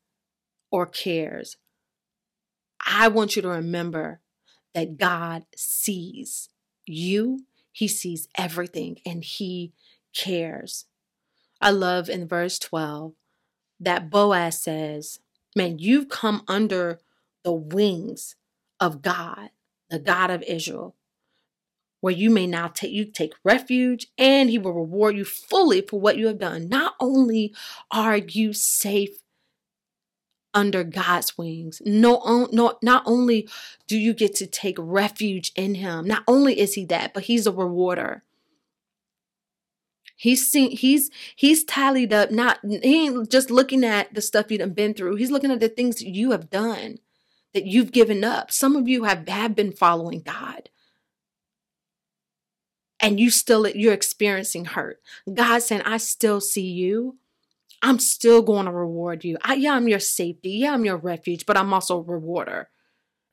or 0.71 0.87
cares, 0.87 1.57
I 2.87 3.09
want 3.09 3.35
you 3.35 3.43
to 3.43 3.49
remember 3.49 4.21
that 4.75 4.97
God 4.97 5.45
sees 5.57 6.49
you, 6.85 7.41
He 7.73 7.89
sees 7.89 8.29
everything, 8.37 8.99
and 9.05 9.25
He 9.25 9.73
cares. 10.15 10.85
I 11.61 11.71
love 11.71 12.09
in 12.09 12.29
verse 12.29 12.59
12 12.59 13.15
that 13.81 14.11
Boaz 14.11 14.61
says, 14.63 15.19
Man, 15.57 15.79
you've 15.79 16.09
come 16.09 16.43
under 16.47 17.01
the 17.47 17.53
wings 17.53 18.35
of 18.81 19.03
God, 19.03 19.51
the 19.89 20.01
God 20.01 20.31
of 20.31 20.43
Israel 20.43 20.97
where 22.01 22.15
you 22.15 22.31
may 22.31 22.47
now 22.47 22.69
take 22.69 22.93
you 22.93 23.05
take 23.05 23.33
refuge 23.43 24.07
and 24.19 24.51
he 24.51 24.59
will 24.59 24.73
reward 24.73 25.17
you 25.17 25.25
fully 25.25 25.81
for 25.81 25.99
what 25.99 26.17
you 26.17 26.27
have 26.27 26.39
done. 26.39 26.69
Not 26.69 26.95
only 27.01 27.55
are 27.91 28.17
you 28.17 28.53
safe 28.53 29.19
under 30.55 30.85
God's 30.85 31.37
wings, 31.37 31.83
no, 31.85 32.49
no, 32.53 32.79
not 32.83 33.03
only 33.07 33.49
do 33.87 33.99
you 33.99 34.15
get 34.15 34.35
to 34.37 34.47
take 34.47 34.77
refuge 34.79 35.53
in 35.57 35.77
him, 35.77 36.07
not 36.07 36.23
only 36.29 36.61
is 36.61 36.75
he 36.75 36.85
that, 36.87 37.13
but 37.13 37.25
he's 37.25 37.47
a 37.47 37.53
rewarder. 37.53 38.23
He's 40.15 40.51
seen 40.51 40.71
he's 40.71 41.11
he's 41.35 41.65
tallied 41.65 42.13
up, 42.13 42.31
not 42.31 42.59
he 42.63 43.07
ain't 43.07 43.31
just 43.31 43.51
looking 43.51 43.85
at 43.85 44.15
the 44.15 44.23
stuff 44.23 44.51
you've 44.51 44.75
been 44.75 44.95
through. 44.95 45.17
He's 45.17 45.31
looking 45.31 45.51
at 45.51 45.61
the 45.61 45.69
things 45.69 46.03
you 46.03 46.31
have 46.31 46.49
done, 46.49 47.01
that 47.57 47.67
you've 47.67 47.91
given 47.91 48.23
up. 48.23 48.53
Some 48.53 48.77
of 48.77 48.87
you 48.87 49.05
have, 49.05 49.27
have 49.29 49.57
been 49.57 49.73
following 49.73 50.21
God 50.21 50.69
and 53.01 53.19
you 53.19 53.31
still 53.31 53.67
you're 53.67 53.95
experiencing 53.95 54.67
hurt. 54.67 55.01
God 55.33 55.63
saying, 55.63 55.81
I 55.87 55.97
still 55.97 56.43
see 56.43 56.67
you. 56.67 57.17
I'm 57.81 57.99
still 57.99 58.43
going 58.43 58.67
to 58.67 58.73
reward 58.73 59.25
you. 59.25 59.39
I, 59.43 59.55
yeah, 59.55 59.73
I'm 59.73 59.89
your 59.89 60.01
safety. 60.01 60.51
Yeah, 60.51 60.75
I'm 60.75 60.85
your 60.85 60.99
refuge, 60.99 61.47
but 61.47 61.57
I'm 61.57 61.73
also 61.73 61.99
a 61.99 62.03
rewarder. 62.03 62.69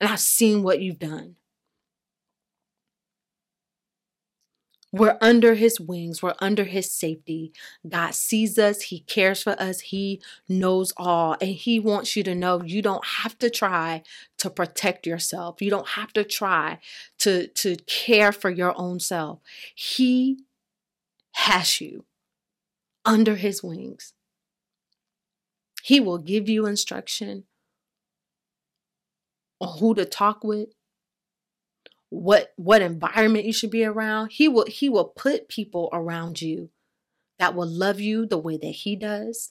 And 0.00 0.08
I've 0.08 0.20
seen 0.20 0.62
what 0.62 0.80
you've 0.80 0.98
done. 0.98 1.36
We're 4.94 5.18
under 5.20 5.54
his 5.54 5.80
wings, 5.80 6.22
we're 6.22 6.36
under 6.38 6.62
his 6.62 6.88
safety. 6.88 7.52
God 7.88 8.14
sees 8.14 8.60
us, 8.60 8.80
he 8.82 9.00
cares 9.00 9.42
for 9.42 9.60
us, 9.60 9.80
he 9.80 10.22
knows 10.48 10.92
all, 10.96 11.36
and 11.40 11.50
he 11.50 11.80
wants 11.80 12.14
you 12.14 12.22
to 12.22 12.32
know 12.32 12.62
you 12.62 12.80
don't 12.80 13.04
have 13.04 13.36
to 13.40 13.50
try 13.50 14.04
to 14.38 14.50
protect 14.50 15.04
yourself. 15.04 15.60
You 15.60 15.68
don't 15.68 15.88
have 15.88 16.12
to 16.12 16.22
try 16.22 16.78
to 17.18 17.48
to 17.48 17.74
care 17.86 18.30
for 18.30 18.50
your 18.50 18.72
own 18.78 19.00
self. 19.00 19.40
He 19.74 20.44
has 21.32 21.80
you 21.80 22.04
under 23.04 23.34
his 23.34 23.64
wings. 23.64 24.12
He 25.82 25.98
will 25.98 26.18
give 26.18 26.48
you 26.48 26.66
instruction 26.66 27.46
on 29.60 29.78
who 29.78 29.92
to 29.96 30.04
talk 30.04 30.44
with, 30.44 30.68
what 32.14 32.52
what 32.56 32.80
environment 32.80 33.44
you 33.44 33.52
should 33.52 33.70
be 33.70 33.84
around. 33.84 34.30
He 34.30 34.46
will 34.46 34.66
he 34.66 34.88
will 34.88 35.06
put 35.06 35.48
people 35.48 35.88
around 35.92 36.40
you 36.40 36.70
that 37.38 37.54
will 37.54 37.66
love 37.66 37.98
you 37.98 38.24
the 38.24 38.38
way 38.38 38.56
that 38.56 38.66
he 38.66 38.94
does. 38.94 39.50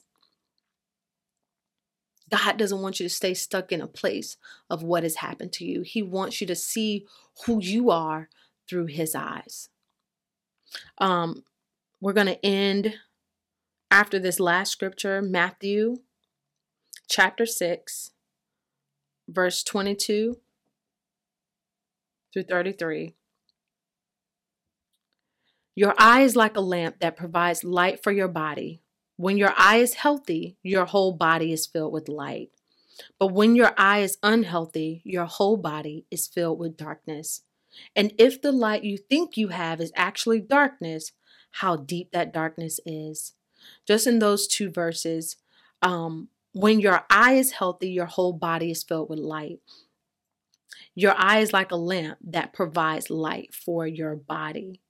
God 2.30 2.56
doesn't 2.56 2.80
want 2.80 2.98
you 2.98 3.04
to 3.06 3.14
stay 3.14 3.34
stuck 3.34 3.70
in 3.70 3.82
a 3.82 3.86
place 3.86 4.38
of 4.70 4.82
what 4.82 5.02
has 5.02 5.16
happened 5.16 5.52
to 5.54 5.64
you. 5.64 5.82
He 5.82 6.02
wants 6.02 6.40
you 6.40 6.46
to 6.46 6.56
see 6.56 7.06
who 7.44 7.60
you 7.62 7.90
are 7.90 8.30
through 8.68 8.86
his 8.86 9.14
eyes. 9.14 9.68
Um 10.98 11.44
we're 12.00 12.12
going 12.12 12.26
to 12.26 12.44
end 12.44 12.94
after 13.90 14.18
this 14.18 14.38
last 14.40 14.70
scripture 14.70 15.22
matthew 15.22 15.96
chapter 17.08 17.46
6 17.46 18.10
verse 19.28 19.62
22 19.62 20.38
through 22.34 22.42
33. 22.42 23.14
Your 25.76 25.94
eye 25.98 26.22
is 26.22 26.36
like 26.36 26.56
a 26.56 26.60
lamp 26.60 26.96
that 27.00 27.16
provides 27.16 27.64
light 27.64 28.02
for 28.02 28.12
your 28.12 28.28
body. 28.28 28.82
When 29.16 29.38
your 29.38 29.54
eye 29.56 29.76
is 29.76 29.94
healthy, 29.94 30.56
your 30.62 30.84
whole 30.84 31.12
body 31.12 31.52
is 31.52 31.66
filled 31.66 31.92
with 31.92 32.08
light. 32.08 32.50
But 33.18 33.28
when 33.28 33.56
your 33.56 33.72
eye 33.78 34.00
is 34.00 34.18
unhealthy, 34.22 35.00
your 35.04 35.24
whole 35.24 35.56
body 35.56 36.06
is 36.10 36.26
filled 36.26 36.58
with 36.58 36.76
darkness. 36.76 37.42
And 37.96 38.12
if 38.18 38.42
the 38.42 38.52
light 38.52 38.84
you 38.84 38.98
think 38.98 39.36
you 39.36 39.48
have 39.48 39.80
is 39.80 39.92
actually 39.96 40.40
darkness, 40.40 41.12
how 41.52 41.76
deep 41.76 42.10
that 42.12 42.32
darkness 42.32 42.80
is. 42.84 43.34
Just 43.86 44.06
in 44.06 44.18
those 44.18 44.46
two 44.46 44.70
verses, 44.70 45.36
um, 45.82 46.28
when 46.52 46.80
your 46.80 47.04
eye 47.10 47.34
is 47.34 47.52
healthy, 47.52 47.90
your 47.90 48.06
whole 48.06 48.32
body 48.32 48.70
is 48.70 48.82
filled 48.82 49.10
with 49.10 49.18
light. 49.18 49.60
Your 50.94 51.14
eye 51.16 51.40
is 51.40 51.52
like 51.52 51.72
a 51.72 51.76
lamp 51.76 52.18
that 52.22 52.52
provides 52.52 53.10
light 53.10 53.52
for 53.54 53.86
your 53.86 54.14
body. 54.14 54.80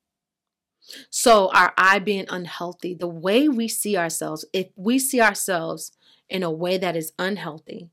So, 1.09 1.51
our 1.55 1.73
eye 1.79 1.99
being 1.99 2.27
unhealthy, 2.29 2.95
the 2.95 3.09
way 3.09 3.49
we 3.49 3.69
see 3.69 3.97
ourselves, 3.97 4.45
if 4.53 4.69
we 4.77 4.99
see 4.99 5.21
ourselves 5.21 5.93
in 6.29 6.43
a 6.43 6.51
way 6.51 6.77
that 6.77 6.95
is 6.95 7.13
unhealthy, 7.19 7.89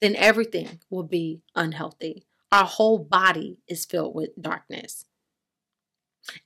then 0.00 0.16
everything 0.16 0.80
will 0.90 1.02
be 1.02 1.40
unhealthy. 1.54 2.24
Our 2.52 2.64
whole 2.64 2.98
body 2.98 3.58
is 3.68 3.86
filled 3.86 4.14
with 4.14 4.30
darkness. 4.40 5.06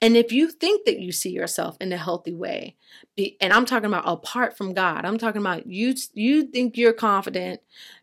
And 0.00 0.16
if 0.16 0.32
you 0.32 0.50
think 0.50 0.84
that 0.86 1.00
you 1.00 1.12
see 1.12 1.30
yourself 1.30 1.76
in 1.80 1.92
a 1.92 1.96
healthy 1.96 2.32
way, 2.32 2.76
and 3.40 3.52
I'm 3.52 3.66
talking 3.66 3.86
about 3.86 4.04
apart 4.06 4.56
from 4.56 4.74
God, 4.74 5.04
I'm 5.04 5.18
talking 5.18 5.40
about 5.40 5.66
you 5.66 5.94
you 6.12 6.44
think 6.44 6.76
you're 6.76 6.92
confident 6.92 7.60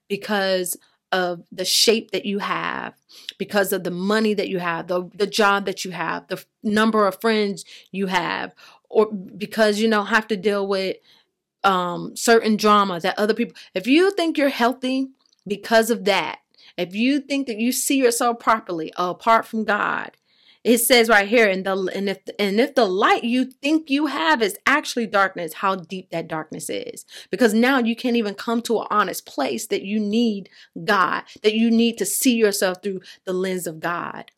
because 0.07 0.77
of 1.11 1.43
the 1.51 1.65
shape 1.65 2.11
that 2.11 2.25
you 2.25 2.39
have, 2.39 2.93
because 3.37 3.73
of 3.73 3.83
the 3.83 3.91
money 3.91 4.33
that 4.33 4.49
you 4.49 4.59
have, 4.59 4.87
the, 4.87 5.09
the 5.13 5.27
job 5.27 5.65
that 5.65 5.83
you 5.83 5.91
have, 5.91 6.27
the 6.27 6.43
number 6.63 7.07
of 7.07 7.19
friends 7.19 7.65
you 7.91 8.07
have, 8.07 8.53
or 8.89 9.11
because 9.11 9.79
you 9.79 9.87
know 9.87 10.03
have 10.03 10.27
to 10.27 10.37
deal 10.37 10.67
with 10.67 10.97
um, 11.63 12.15
certain 12.15 12.55
drama 12.57 12.99
that 12.99 13.17
other 13.17 13.33
people. 13.33 13.55
If 13.73 13.87
you 13.87 14.11
think 14.11 14.37
you're 14.37 14.49
healthy 14.49 15.09
because 15.47 15.89
of 15.89 16.05
that, 16.05 16.39
if 16.77 16.95
you 16.95 17.19
think 17.19 17.47
that 17.47 17.57
you 17.57 17.71
see 17.71 17.97
yourself 17.97 18.39
properly 18.39 18.93
apart 18.97 19.45
from 19.45 19.65
God, 19.65 20.11
it 20.63 20.77
says 20.77 21.09
right 21.09 21.27
here, 21.27 21.49
and 21.49 21.65
the 21.65 21.91
and 21.95 22.07
if 22.07 22.19
and 22.37 22.59
if 22.59 22.75
the 22.75 22.85
light 22.85 23.23
you 23.23 23.45
think 23.45 23.89
you 23.89 24.05
have 24.07 24.41
is 24.43 24.57
actually 24.67 25.07
darkness, 25.07 25.53
how 25.53 25.75
deep 25.75 26.11
that 26.11 26.27
darkness 26.27 26.69
is. 26.69 27.03
Because 27.31 27.53
now 27.53 27.79
you 27.79 27.95
can't 27.95 28.15
even 28.15 28.35
come 28.35 28.61
to 28.63 28.79
an 28.79 28.87
honest 28.91 29.25
place 29.25 29.65
that 29.67 29.81
you 29.81 29.99
need 29.99 30.49
God, 30.83 31.23
that 31.41 31.55
you 31.55 31.71
need 31.71 31.97
to 31.97 32.05
see 32.05 32.35
yourself 32.35 32.83
through 32.83 33.01
the 33.25 33.33
lens 33.33 33.65
of 33.65 33.79
God. 33.79 34.31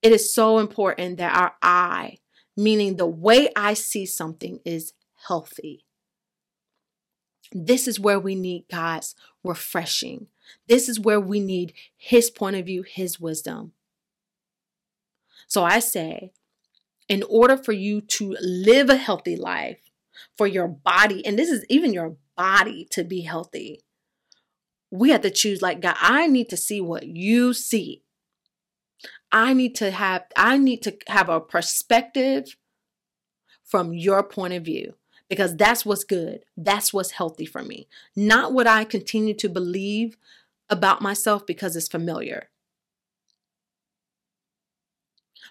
It 0.00 0.12
is 0.12 0.32
so 0.32 0.58
important 0.58 1.18
that 1.18 1.36
our 1.36 1.54
eye, 1.60 2.18
meaning 2.56 2.96
the 2.96 3.06
way 3.06 3.50
I 3.56 3.74
see 3.74 4.06
something, 4.06 4.60
is 4.64 4.92
healthy. 5.26 5.84
This 7.52 7.88
is 7.88 7.98
where 7.98 8.20
we 8.20 8.36
need 8.36 8.66
God's 8.70 9.16
refreshing. 9.42 10.28
This 10.68 10.88
is 10.88 11.00
where 11.00 11.20
we 11.20 11.40
need 11.40 11.72
His 11.96 12.30
point 12.30 12.56
of 12.56 12.66
view, 12.66 12.82
His 12.82 13.20
wisdom. 13.20 13.72
So 15.46 15.64
I 15.64 15.80
say, 15.80 16.32
in 17.08 17.24
order 17.28 17.56
for 17.56 17.72
you 17.72 18.00
to 18.00 18.36
live 18.40 18.88
a 18.88 18.96
healthy 18.96 19.36
life, 19.36 19.90
for 20.36 20.46
your 20.46 20.68
body, 20.68 21.24
and 21.24 21.38
this 21.38 21.50
is 21.50 21.64
even 21.68 21.92
your 21.92 22.16
body 22.36 22.86
to 22.90 23.04
be 23.04 23.22
healthy, 23.22 23.82
we 24.90 25.10
have 25.10 25.22
to 25.22 25.30
choose 25.30 25.62
like 25.62 25.80
God, 25.80 25.96
I 26.00 26.26
need 26.26 26.48
to 26.50 26.56
see 26.56 26.80
what 26.80 27.06
you 27.06 27.52
see. 27.52 28.02
I 29.32 29.54
need 29.54 29.76
to 29.76 29.90
have 29.90 30.24
I 30.36 30.58
need 30.58 30.82
to 30.82 30.96
have 31.06 31.28
a 31.28 31.40
perspective 31.40 32.56
from 33.64 33.92
your 33.92 34.22
point 34.22 34.54
of 34.54 34.64
view 34.64 34.94
because 35.28 35.56
that's 35.56 35.86
what's 35.86 36.02
good. 36.02 36.44
That's 36.56 36.92
what's 36.92 37.12
healthy 37.12 37.46
for 37.46 37.62
me. 37.62 37.86
Not 38.16 38.52
what 38.52 38.66
I 38.66 38.84
continue 38.84 39.34
to 39.34 39.48
believe 39.48 40.16
about 40.70 41.02
myself 41.02 41.46
because 41.46 41.76
it's 41.76 41.88
familiar. 41.88 42.48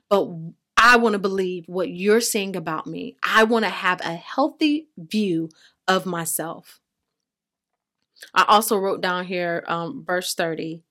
But 0.10 0.30
I 0.78 0.98
want 0.98 1.14
to 1.14 1.20
believe 1.20 1.66
what 1.68 1.90
you're 1.90 2.22
saying 2.22 2.56
about 2.56 2.88
me. 2.88 3.18
I 3.22 3.44
want 3.44 3.66
to 3.66 3.70
have 3.70 4.02
a 4.02 4.16
healthy 4.16 4.88
view 4.98 5.50
of 5.88 6.06
myself. 6.06 6.80
I 8.34 8.46
also 8.48 8.78
wrote 8.78 9.02
down 9.02 9.26
here 9.26 9.64
um, 9.68 10.04
verse 10.06 10.34
30 10.34 10.84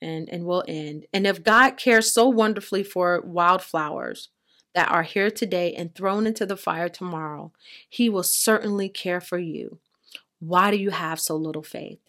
and, 0.00 0.28
and 0.28 0.44
we'll 0.44 0.64
end. 0.68 1.06
And 1.12 1.26
if 1.26 1.42
God 1.42 1.76
cares 1.76 2.12
so 2.12 2.28
wonderfully 2.28 2.82
for 2.82 3.20
wildflowers, 3.24 4.28
that 4.74 4.90
are 4.90 5.02
here 5.02 5.30
today 5.30 5.74
and 5.74 5.94
thrown 5.94 6.26
into 6.26 6.46
the 6.46 6.56
fire 6.56 6.88
tomorrow, 6.88 7.52
He 7.88 8.08
will 8.08 8.22
certainly 8.22 8.88
care 8.88 9.20
for 9.20 9.38
you. 9.38 9.78
Why 10.38 10.70
do 10.70 10.76
you 10.76 10.90
have 10.90 11.20
so 11.20 11.36
little 11.36 11.62
faith? 11.62 12.00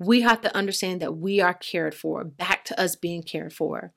We 0.00 0.22
have 0.22 0.40
to 0.40 0.56
understand 0.56 1.02
that 1.02 1.18
we 1.18 1.40
are 1.40 1.52
cared 1.52 1.94
for, 1.94 2.24
back 2.24 2.64
to 2.66 2.80
us 2.80 2.96
being 2.96 3.22
cared 3.22 3.52
for. 3.52 3.92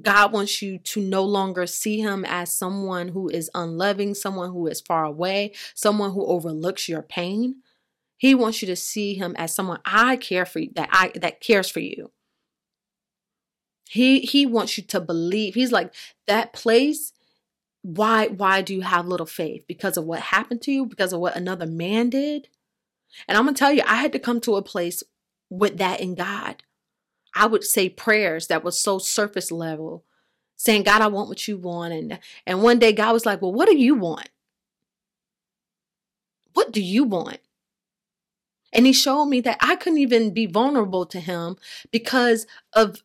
God 0.00 0.32
wants 0.32 0.62
you 0.62 0.78
to 0.78 1.00
no 1.00 1.24
longer 1.24 1.66
see 1.66 2.00
him 2.00 2.24
as 2.26 2.54
someone 2.54 3.08
who 3.08 3.28
is 3.28 3.50
unloving, 3.54 4.14
someone 4.14 4.50
who 4.50 4.66
is 4.66 4.80
far 4.82 5.04
away, 5.04 5.52
someone 5.74 6.12
who 6.12 6.26
overlooks 6.26 6.88
your 6.88 7.02
pain. 7.02 7.56
He 8.18 8.34
wants 8.34 8.62
you 8.62 8.68
to 8.68 8.76
see 8.76 9.14
him 9.14 9.34
as 9.38 9.54
someone 9.54 9.80
I 9.84 10.16
care 10.16 10.46
for 10.46 10.60
you, 10.60 10.70
that 10.76 10.88
I 10.92 11.12
that 11.20 11.40
cares 11.40 11.68
for 11.68 11.80
you. 11.80 12.12
He 13.88 14.20
he 14.20 14.46
wants 14.46 14.78
you 14.78 14.84
to 14.84 15.00
believe. 15.00 15.54
He's 15.54 15.72
like 15.72 15.92
that 16.26 16.52
place 16.52 17.12
why 17.82 18.28
why 18.28 18.62
do 18.62 18.74
you 18.74 18.80
have 18.80 19.06
little 19.06 19.26
faith? 19.26 19.64
Because 19.66 19.96
of 19.96 20.04
what 20.04 20.20
happened 20.20 20.62
to 20.62 20.72
you? 20.72 20.86
Because 20.86 21.12
of 21.12 21.20
what 21.20 21.36
another 21.36 21.66
man 21.66 22.10
did? 22.10 22.48
And 23.28 23.36
I'm 23.36 23.46
to 23.46 23.52
tell 23.52 23.72
you 23.72 23.82
I 23.86 23.96
had 23.96 24.12
to 24.12 24.18
come 24.18 24.40
to 24.42 24.56
a 24.56 24.62
place 24.62 25.02
with 25.50 25.78
that 25.78 26.00
in 26.00 26.14
God. 26.14 26.62
I 27.34 27.46
would 27.46 27.64
say 27.64 27.88
prayers 27.88 28.46
that 28.46 28.64
was 28.64 28.80
so 28.80 28.98
surface 28.98 29.50
level, 29.50 30.04
saying, 30.56 30.84
God, 30.84 31.02
I 31.02 31.08
want 31.08 31.28
what 31.28 31.48
you 31.48 31.56
want. 31.56 31.92
And, 31.92 32.18
and 32.46 32.62
one 32.62 32.78
day 32.78 32.92
God 32.92 33.12
was 33.12 33.26
like, 33.26 33.42
Well, 33.42 33.52
what 33.52 33.68
do 33.68 33.76
you 33.76 33.94
want? 33.94 34.28
What 36.52 36.72
do 36.72 36.82
you 36.82 37.04
want? 37.04 37.38
And 38.72 38.86
he 38.86 38.92
showed 38.92 39.26
me 39.26 39.40
that 39.42 39.58
I 39.60 39.76
couldn't 39.76 39.98
even 39.98 40.32
be 40.32 40.46
vulnerable 40.46 41.04
to 41.06 41.20
him 41.20 41.56
because 41.90 42.46
of 42.72 43.02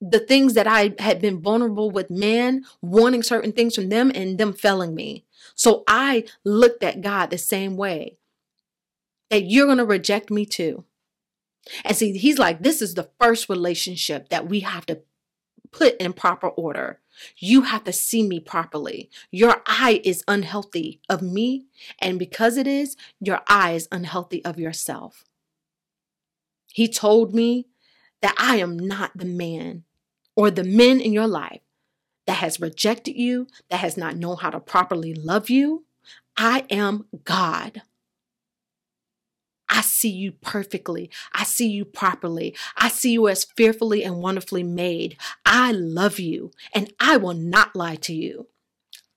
the 0.00 0.20
things 0.20 0.54
that 0.54 0.66
I 0.66 0.94
had 0.98 1.20
been 1.20 1.40
vulnerable 1.40 1.90
with 1.90 2.10
men, 2.10 2.64
wanting 2.80 3.22
certain 3.22 3.52
things 3.52 3.74
from 3.74 3.88
them 3.88 4.12
and 4.14 4.38
them 4.38 4.52
failing 4.52 4.94
me. 4.94 5.24
So 5.54 5.82
I 5.88 6.24
looked 6.44 6.84
at 6.84 7.00
God 7.00 7.30
the 7.30 7.38
same 7.38 7.76
way 7.76 8.16
that 9.30 9.44
you're 9.44 9.66
going 9.66 9.78
to 9.78 9.84
reject 9.84 10.30
me 10.30 10.46
too. 10.46 10.84
And 11.84 11.96
see, 11.96 12.16
he's 12.16 12.38
like, 12.38 12.62
this 12.62 12.80
is 12.80 12.94
the 12.94 13.10
first 13.20 13.48
relationship 13.48 14.28
that 14.28 14.48
we 14.48 14.60
have 14.60 14.86
to 14.86 15.00
put 15.70 15.96
in 15.96 16.12
proper 16.12 16.48
order. 16.48 17.00
You 17.36 17.62
have 17.62 17.84
to 17.84 17.92
see 17.92 18.22
me 18.22 18.40
properly. 18.40 19.10
Your 19.30 19.62
eye 19.66 20.00
is 20.04 20.24
unhealthy 20.28 21.00
of 21.08 21.20
me. 21.20 21.66
And 21.98 22.18
because 22.18 22.56
it 22.56 22.66
is, 22.66 22.96
your 23.20 23.40
eye 23.48 23.72
is 23.72 23.88
unhealthy 23.90 24.44
of 24.44 24.58
yourself. 24.58 25.24
He 26.72 26.88
told 26.88 27.34
me 27.34 27.66
that 28.22 28.34
I 28.38 28.56
am 28.56 28.78
not 28.78 29.16
the 29.16 29.24
man 29.24 29.84
or 30.38 30.52
the 30.52 30.62
men 30.62 31.00
in 31.00 31.12
your 31.12 31.26
life 31.26 31.62
that 32.28 32.34
has 32.34 32.60
rejected 32.60 33.16
you, 33.16 33.48
that 33.70 33.78
has 33.78 33.96
not 33.96 34.14
known 34.14 34.36
how 34.36 34.50
to 34.50 34.60
properly 34.60 35.12
love 35.12 35.50
you, 35.50 35.84
I 36.36 36.64
am 36.70 37.06
God. 37.24 37.82
I 39.68 39.80
see 39.80 40.10
you 40.10 40.30
perfectly. 40.30 41.10
I 41.34 41.42
see 41.42 41.66
you 41.66 41.84
properly. 41.84 42.56
I 42.76 42.88
see 42.88 43.10
you 43.10 43.26
as 43.26 43.46
fearfully 43.56 44.04
and 44.04 44.22
wonderfully 44.22 44.62
made. 44.62 45.16
I 45.44 45.72
love 45.72 46.20
you 46.20 46.52
and 46.72 46.92
I 47.00 47.16
will 47.16 47.34
not 47.34 47.74
lie 47.74 47.96
to 47.96 48.14
you. 48.14 48.46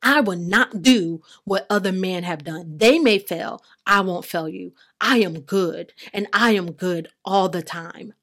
I 0.01 0.21
will 0.21 0.39
not 0.39 0.81
do 0.81 1.21
what 1.43 1.67
other 1.69 1.91
men 1.91 2.23
have 2.23 2.43
done. 2.43 2.79
They 2.79 2.97
may 2.97 3.19
fail. 3.19 3.61
I 3.85 4.01
won't 4.01 4.25
fail 4.25 4.49
you. 4.49 4.73
I 4.99 5.19
am 5.19 5.41
good 5.41 5.93
and 6.11 6.25
I 6.33 6.53
am 6.53 6.71
good 6.71 7.09
all 7.23 7.47
the 7.47 7.61
time. 7.61 8.15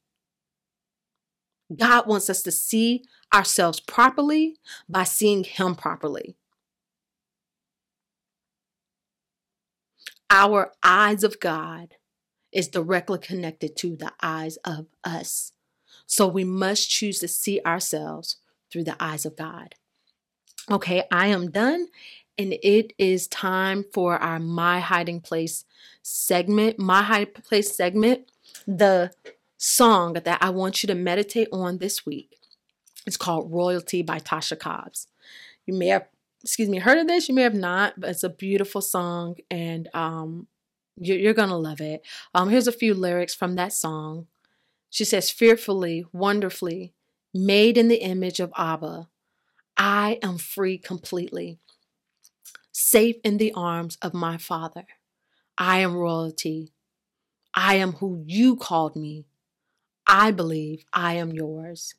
God 1.74 2.06
wants 2.06 2.30
us 2.30 2.42
to 2.42 2.50
see 2.50 3.04
ourselves 3.32 3.80
properly 3.80 4.56
by 4.88 5.04
seeing 5.04 5.44
Him 5.44 5.74
properly. 5.74 6.36
Our 10.30 10.72
eyes 10.82 11.24
of 11.24 11.40
God 11.40 11.94
is 12.52 12.68
directly 12.68 13.18
connected 13.18 13.76
to 13.76 13.96
the 13.96 14.12
eyes 14.22 14.56
of 14.58 14.86
us. 15.04 15.52
So 16.06 16.26
we 16.26 16.44
must 16.44 16.90
choose 16.90 17.18
to 17.20 17.28
see 17.28 17.60
ourselves 17.64 18.36
through 18.70 18.84
the 18.84 18.96
eyes 19.00 19.26
of 19.26 19.36
God. 19.36 19.74
Okay, 20.70 21.04
I 21.10 21.28
am 21.28 21.50
done. 21.50 21.88
And 22.36 22.52
it 22.62 22.92
is 22.98 23.26
time 23.26 23.84
for 23.92 24.16
our 24.16 24.38
My 24.38 24.80
Hiding 24.80 25.20
Place 25.20 25.64
segment. 26.02 26.78
My 26.78 27.02
Hiding 27.02 27.42
Place 27.42 27.74
segment. 27.74 28.30
The 28.66 29.10
song 29.58 30.14
that 30.14 30.38
I 30.42 30.50
want 30.50 30.82
you 30.82 30.88
to 30.88 30.96
meditate 30.96 31.48
on 31.52 31.78
this 31.78 32.06
week 32.06 32.36
It's 33.06 33.16
called 33.18 33.52
Royalty 33.52 34.02
by 34.02 34.20
Tasha 34.20 34.58
Cobbs. 34.58 35.08
You 35.66 35.74
may 35.74 35.88
have, 35.88 36.06
excuse 36.44 36.68
me, 36.68 36.78
heard 36.78 36.98
of 36.98 37.08
this. 37.08 37.28
You 37.28 37.34
may 37.36 37.42
have 37.42 37.54
not, 37.54 38.00
but 38.00 38.10
it's 38.10 38.24
a 38.24 38.30
beautiful 38.30 38.80
song 38.82 39.36
and 39.50 39.88
um, 39.94 40.48
you're, 40.96 41.18
you're 41.18 41.34
going 41.34 41.50
to 41.50 41.56
love 41.56 41.80
it. 41.80 42.06
Um, 42.34 42.50
here's 42.50 42.68
a 42.68 42.72
few 42.72 42.94
lyrics 42.94 43.34
from 43.34 43.56
that 43.56 43.72
song. 43.72 44.28
She 44.90 45.04
says, 45.04 45.30
Fearfully, 45.30 46.06
wonderfully, 46.12 46.94
made 47.34 47.78
in 47.78 47.88
the 47.88 48.02
image 48.02 48.40
of 48.40 48.52
Abba, 48.56 49.08
I 49.76 50.18
am 50.22 50.38
free 50.38 50.78
completely, 50.78 51.58
safe 52.72 53.16
in 53.24 53.38
the 53.38 53.52
arms 53.54 53.98
of 54.02 54.14
my 54.14 54.38
Father. 54.38 54.86
I 55.58 55.80
am 55.80 55.96
royalty. 55.96 56.72
I 57.54 57.76
am 57.76 57.94
who 57.94 58.22
you 58.26 58.56
called 58.56 58.96
me. 58.96 59.26
I 60.08 60.30
believe 60.30 60.84
I 60.92 61.14
am 61.14 61.32
yours. 61.32 61.94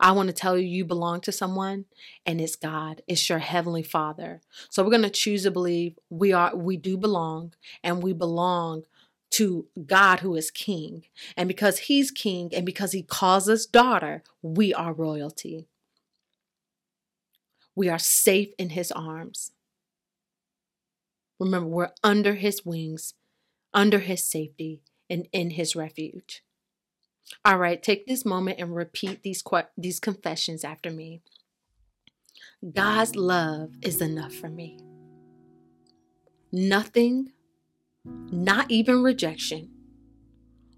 I 0.00 0.10
want 0.10 0.26
to 0.26 0.32
tell 0.32 0.58
you, 0.58 0.66
you 0.66 0.84
belong 0.84 1.20
to 1.20 1.32
someone, 1.32 1.84
and 2.26 2.40
it's 2.40 2.56
God. 2.56 3.02
It's 3.06 3.28
your 3.28 3.38
heavenly 3.38 3.84
Father. 3.84 4.40
So 4.68 4.82
we're 4.82 4.90
going 4.90 5.02
to 5.02 5.10
choose 5.10 5.44
to 5.44 5.52
believe 5.52 5.96
we 6.10 6.32
are, 6.32 6.56
we 6.56 6.76
do 6.76 6.96
belong, 6.96 7.54
and 7.84 8.02
we 8.02 8.12
belong 8.12 8.82
to 9.30 9.68
God 9.86 10.20
who 10.20 10.34
is 10.34 10.50
King. 10.50 11.04
And 11.36 11.46
because 11.46 11.78
He's 11.78 12.10
King, 12.10 12.50
and 12.52 12.66
because 12.66 12.90
He 12.90 13.02
calls 13.04 13.48
us 13.48 13.64
daughter, 13.64 14.24
we 14.42 14.74
are 14.74 14.92
royalty. 14.92 15.68
We 17.76 17.88
are 17.88 17.98
safe 17.98 18.52
in 18.58 18.70
His 18.70 18.90
arms. 18.90 19.52
Remember, 21.38 21.68
we're 21.68 21.92
under 22.02 22.34
His 22.34 22.66
wings, 22.66 23.14
under 23.72 24.00
His 24.00 24.24
safety, 24.24 24.82
and 25.08 25.28
in 25.32 25.50
His 25.50 25.76
refuge. 25.76 26.42
All 27.44 27.58
right, 27.58 27.82
take 27.82 28.06
this 28.06 28.24
moment 28.24 28.60
and 28.60 28.74
repeat 28.74 29.22
these 29.22 29.42
these 29.76 30.00
confessions 30.00 30.64
after 30.64 30.90
me. 30.90 31.22
God's 32.74 33.16
love 33.16 33.72
is 33.82 34.00
enough 34.00 34.32
for 34.32 34.48
me. 34.48 34.78
Nothing, 36.52 37.32
not 38.04 38.70
even 38.70 39.02
rejection, 39.02 39.70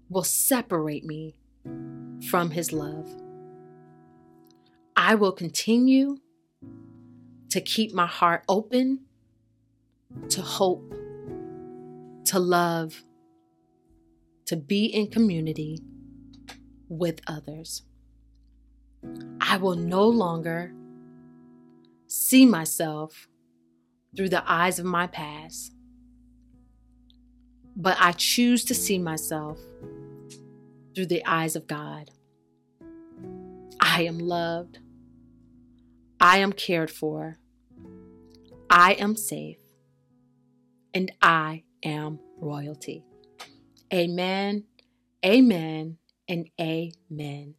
will 0.09 0.23
separate 0.23 1.03
me 1.03 1.35
from 2.29 2.51
his 2.51 2.71
love. 2.71 3.07
I 4.95 5.15
will 5.15 5.33
continue 5.33 6.17
to 7.49 7.61
keep 7.61 7.93
my 7.93 8.07
heart 8.07 8.43
open 8.47 9.01
to 10.29 10.41
hope, 10.41 10.93
to 12.25 12.39
love, 12.39 13.03
to 14.45 14.55
be 14.55 14.85
in 14.85 15.11
community 15.11 15.81
with 16.89 17.21
others. 17.27 17.83
I 19.39 19.57
will 19.57 19.75
no 19.75 20.07
longer 20.07 20.73
see 22.07 22.45
myself 22.45 23.27
through 24.15 24.29
the 24.29 24.43
eyes 24.49 24.79
of 24.79 24.85
my 24.85 25.07
past, 25.07 25.73
but 27.75 27.97
I 27.99 28.13
choose 28.13 28.63
to 28.65 28.75
see 28.75 28.97
myself 28.97 29.59
through 30.93 31.07
the 31.07 31.25
eyes 31.25 31.55
of 31.55 31.67
God. 31.67 32.11
I 33.79 34.03
am 34.03 34.17
loved. 34.17 34.79
I 36.19 36.37
am 36.37 36.53
cared 36.53 36.89
for. 36.89 37.37
I 38.69 38.93
am 38.93 39.15
safe. 39.15 39.57
And 40.93 41.11
I 41.21 41.63
am 41.83 42.19
royalty. 42.39 43.03
Amen. 43.93 44.63
Amen 45.25 45.97
and 46.27 46.49
amen. 46.59 47.55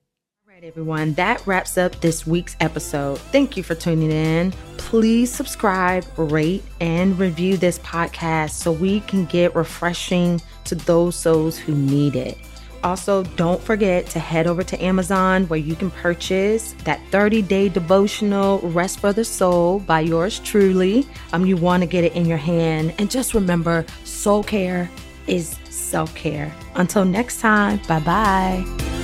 All 0.46 0.54
right, 0.54 0.64
everyone, 0.64 1.14
that 1.14 1.46
wraps 1.46 1.76
up 1.76 2.00
this 2.00 2.26
week's 2.26 2.56
episode. 2.60 3.18
Thank 3.18 3.56
you 3.56 3.62
for 3.62 3.74
tuning 3.74 4.10
in. 4.10 4.52
Please 4.78 5.30
subscribe, 5.32 6.04
rate, 6.16 6.62
and 6.80 7.18
review 7.18 7.56
this 7.56 7.78
podcast 7.80 8.50
so 8.50 8.72
we 8.72 9.00
can 9.00 9.24
get 9.26 9.54
refreshing 9.54 10.40
to 10.64 10.74
those 10.74 11.16
souls 11.16 11.58
who 11.58 11.74
need 11.74 12.16
it. 12.16 12.38
Also, 12.84 13.24
don't 13.34 13.60
forget 13.60 14.06
to 14.06 14.20
head 14.20 14.46
over 14.46 14.62
to 14.62 14.80
Amazon 14.80 15.46
where 15.48 15.58
you 15.58 15.74
can 15.74 15.90
purchase 15.90 16.72
that 16.84 17.00
30 17.10 17.42
day 17.42 17.68
devotional 17.68 18.60
Rest 18.60 19.00
for 19.00 19.12
the 19.12 19.24
Soul 19.24 19.80
by 19.80 20.00
yours 20.00 20.38
truly. 20.38 21.04
Um, 21.32 21.46
you 21.46 21.56
want 21.56 21.82
to 21.82 21.86
get 21.88 22.04
it 22.04 22.12
in 22.12 22.26
your 22.26 22.38
hand. 22.38 22.94
And 22.98 23.10
just 23.10 23.34
remember, 23.34 23.84
soul 24.04 24.44
care 24.44 24.88
is 25.26 25.58
self 25.76 26.14
care. 26.14 26.54
Until 26.74 27.04
next 27.04 27.40
time, 27.40 27.80
bye 27.88 28.00
bye. 28.00 28.95